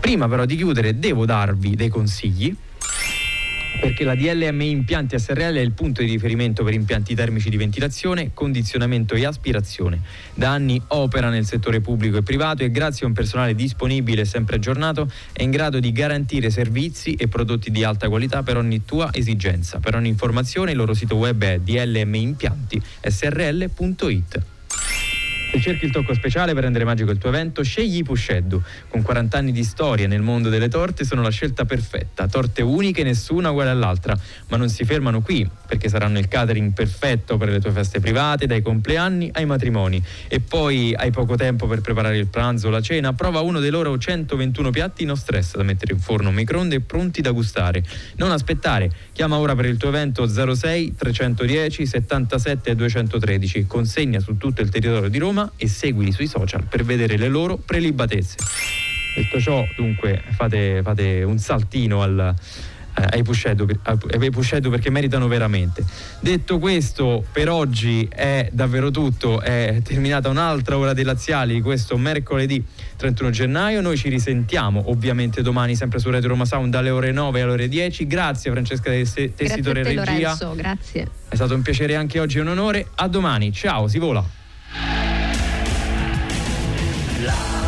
Prima 0.00 0.26
però 0.26 0.46
di 0.46 0.56
chiudere 0.56 0.98
devo 0.98 1.26
darvi 1.26 1.76
dei 1.76 1.88
consigli 1.90 2.56
perché 3.84 4.04
la 4.04 4.14
DLMI 4.14 4.70
Impianti 4.70 5.18
SRL 5.18 5.56
è 5.56 5.60
il 5.60 5.72
punto 5.72 6.00
di 6.00 6.10
riferimento 6.10 6.64
per 6.64 6.72
impianti 6.72 7.14
termici 7.14 7.50
di 7.50 7.58
ventilazione, 7.58 8.30
condizionamento 8.32 9.14
e 9.14 9.26
aspirazione. 9.26 10.00
Da 10.32 10.52
anni 10.52 10.80
opera 10.88 11.28
nel 11.28 11.44
settore 11.44 11.82
pubblico 11.82 12.16
e 12.16 12.22
privato 12.22 12.62
e 12.62 12.70
grazie 12.70 13.04
a 13.04 13.08
un 13.08 13.14
personale 13.14 13.54
disponibile 13.54 14.22
e 14.22 14.24
sempre 14.24 14.56
aggiornato 14.56 15.12
è 15.32 15.42
in 15.42 15.50
grado 15.50 15.80
di 15.80 15.92
garantire 15.92 16.48
servizi 16.48 17.12
e 17.12 17.28
prodotti 17.28 17.70
di 17.70 17.84
alta 17.84 18.08
qualità 18.08 18.42
per 18.42 18.56
ogni 18.56 18.86
tua 18.86 19.10
esigenza. 19.12 19.80
Per 19.80 19.94
ogni 19.94 20.08
informazione 20.08 20.70
il 20.70 20.78
loro 20.78 20.94
sito 20.94 21.16
web 21.16 21.44
è 21.44 21.58
dlmimpianti.srl.it. 21.58 24.52
Se 25.54 25.60
cerchi 25.60 25.84
il 25.84 25.92
tocco 25.92 26.12
speciale 26.14 26.52
per 26.52 26.64
rendere 26.64 26.84
magico 26.84 27.12
il 27.12 27.18
tuo 27.18 27.28
evento, 27.28 27.62
scegli 27.62 28.02
Pusheddu. 28.02 28.60
Con 28.88 29.02
40 29.02 29.38
anni 29.38 29.52
di 29.52 29.62
storia 29.62 30.08
nel 30.08 30.20
mondo 30.20 30.48
delle 30.48 30.66
torte 30.66 31.04
sono 31.04 31.22
la 31.22 31.30
scelta 31.30 31.64
perfetta. 31.64 32.26
Torte 32.26 32.60
uniche, 32.60 33.04
nessuna 33.04 33.50
uguale 33.50 33.70
all'altra. 33.70 34.18
Ma 34.48 34.56
non 34.56 34.68
si 34.68 34.84
fermano 34.84 35.20
qui, 35.20 35.48
perché 35.68 35.88
saranno 35.88 36.18
il 36.18 36.26
catering 36.26 36.72
perfetto 36.72 37.36
per 37.36 37.50
le 37.50 37.60
tue 37.60 37.70
feste 37.70 38.00
private, 38.00 38.48
dai 38.48 38.62
compleanni 38.62 39.30
ai 39.32 39.46
matrimoni. 39.46 40.02
E 40.26 40.40
poi 40.40 40.92
hai 40.92 41.12
poco 41.12 41.36
tempo 41.36 41.68
per 41.68 41.82
preparare 41.82 42.18
il 42.18 42.26
pranzo 42.26 42.66
o 42.66 42.70
la 42.70 42.80
cena, 42.80 43.12
prova 43.12 43.38
uno 43.38 43.60
dei 43.60 43.70
loro 43.70 43.96
121 43.96 44.70
piatti 44.70 45.04
no 45.04 45.14
stress 45.14 45.54
da 45.54 45.62
mettere 45.62 45.92
in 45.92 46.00
forno, 46.00 46.32
microonde 46.32 46.80
pronti 46.80 47.20
da 47.20 47.30
gustare. 47.30 47.84
Non 48.16 48.32
aspettare, 48.32 48.90
chiama 49.12 49.38
ora 49.38 49.54
per 49.54 49.66
il 49.66 49.76
tuo 49.76 49.90
evento 49.90 50.26
06 50.26 50.96
310 50.96 51.86
77 51.86 52.74
213, 52.74 53.66
consegna 53.68 54.18
su 54.18 54.36
tutto 54.36 54.60
il 54.60 54.68
territorio 54.68 55.08
di 55.08 55.18
Roma 55.18 55.42
e 55.56 55.68
seguili 55.68 56.12
sui 56.12 56.26
social 56.26 56.64
per 56.64 56.84
vedere 56.84 57.16
le 57.16 57.28
loro 57.28 57.56
prelibatezze. 57.56 58.36
Detto 59.14 59.40
ciò, 59.40 59.64
dunque, 59.76 60.22
fate, 60.30 60.82
fate 60.82 61.22
un 61.22 61.38
saltino 61.38 62.02
al, 62.02 62.34
eh, 62.96 63.06
ai 63.10 63.22
Puscedo 63.22 63.66
ai 63.82 64.30
Puscedo 64.30 64.70
perché 64.70 64.88
meritano 64.90 65.26
veramente. 65.26 65.84
Detto 66.20 66.58
questo, 66.58 67.24
per 67.32 67.48
oggi 67.48 68.08
è 68.08 68.48
davvero 68.52 68.90
tutto, 68.90 69.40
è 69.40 69.80
terminata 69.82 70.28
un'altra 70.28 70.78
ora 70.78 70.92
dei 70.92 71.04
laziali 71.04 71.60
questo 71.60 71.96
mercoledì 71.96 72.64
31 72.96 73.30
gennaio. 73.30 73.80
Noi 73.80 73.96
ci 73.96 74.08
risentiamo 74.08 74.90
ovviamente 74.90 75.42
domani 75.42 75.74
sempre 75.74 75.98
su 75.98 76.10
Radio 76.10 76.28
Roma 76.28 76.44
Sound 76.44 76.72
dalle 76.72 76.90
ore 76.90 77.10
9 77.10 77.40
alle 77.40 77.52
ore 77.52 77.68
10. 77.68 78.06
Grazie 78.06 78.50
Francesca 78.52 78.90
Tessitore 78.90 79.32
Grazie 79.34 79.72
te 79.72 79.82
Regia. 79.82 80.04
Lorenzo, 80.04 80.54
grazie. 80.54 81.08
È 81.28 81.34
stato 81.34 81.54
un 81.54 81.62
piacere 81.62 81.96
anche 81.96 82.20
oggi 82.20 82.38
e 82.38 82.40
un 82.42 82.48
onore. 82.48 82.86
A 82.94 83.08
domani. 83.08 83.52
Ciao, 83.52 83.88
si 83.88 83.98
vola. 83.98 84.42
Ora 87.24 87.63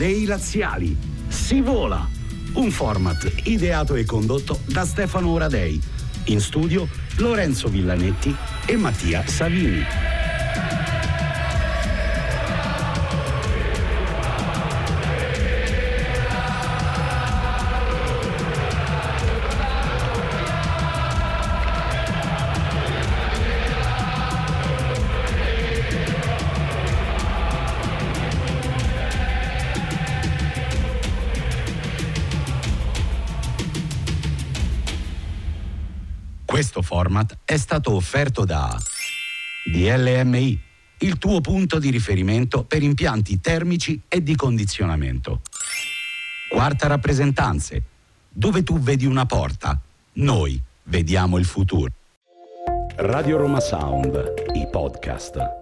dei 0.00 0.24
laziali. 0.24 0.96
Si 1.28 1.60
vola! 1.60 2.08
Un 2.54 2.70
format 2.70 3.42
ideato 3.44 3.96
e 3.96 4.06
condotto 4.06 4.60
da 4.64 4.86
Stefano 4.86 5.28
Oradei. 5.28 5.78
In 6.28 6.40
studio 6.40 6.88
Lorenzo 7.18 7.68
Villanetti 7.68 8.34
e 8.64 8.76
Mattia 8.76 9.26
Savini. 9.26 10.09
È 37.50 37.56
stato 37.56 37.96
offerto 37.96 38.44
da 38.44 38.80
DLMI, 39.64 40.60
il 40.98 41.18
tuo 41.18 41.40
punto 41.40 41.80
di 41.80 41.90
riferimento 41.90 42.62
per 42.62 42.80
impianti 42.80 43.40
termici 43.40 44.00
e 44.06 44.22
di 44.22 44.36
condizionamento. 44.36 45.40
Quarta 46.48 46.86
rappresentanze, 46.86 47.82
dove 48.28 48.62
tu 48.62 48.78
vedi 48.78 49.04
una 49.04 49.26
porta, 49.26 49.76
noi 50.12 50.62
vediamo 50.84 51.38
il 51.38 51.44
futuro. 51.44 51.90
Radio 52.94 53.36
Roma 53.36 53.58
Sound, 53.58 54.32
i 54.54 54.68
podcast. 54.70 55.59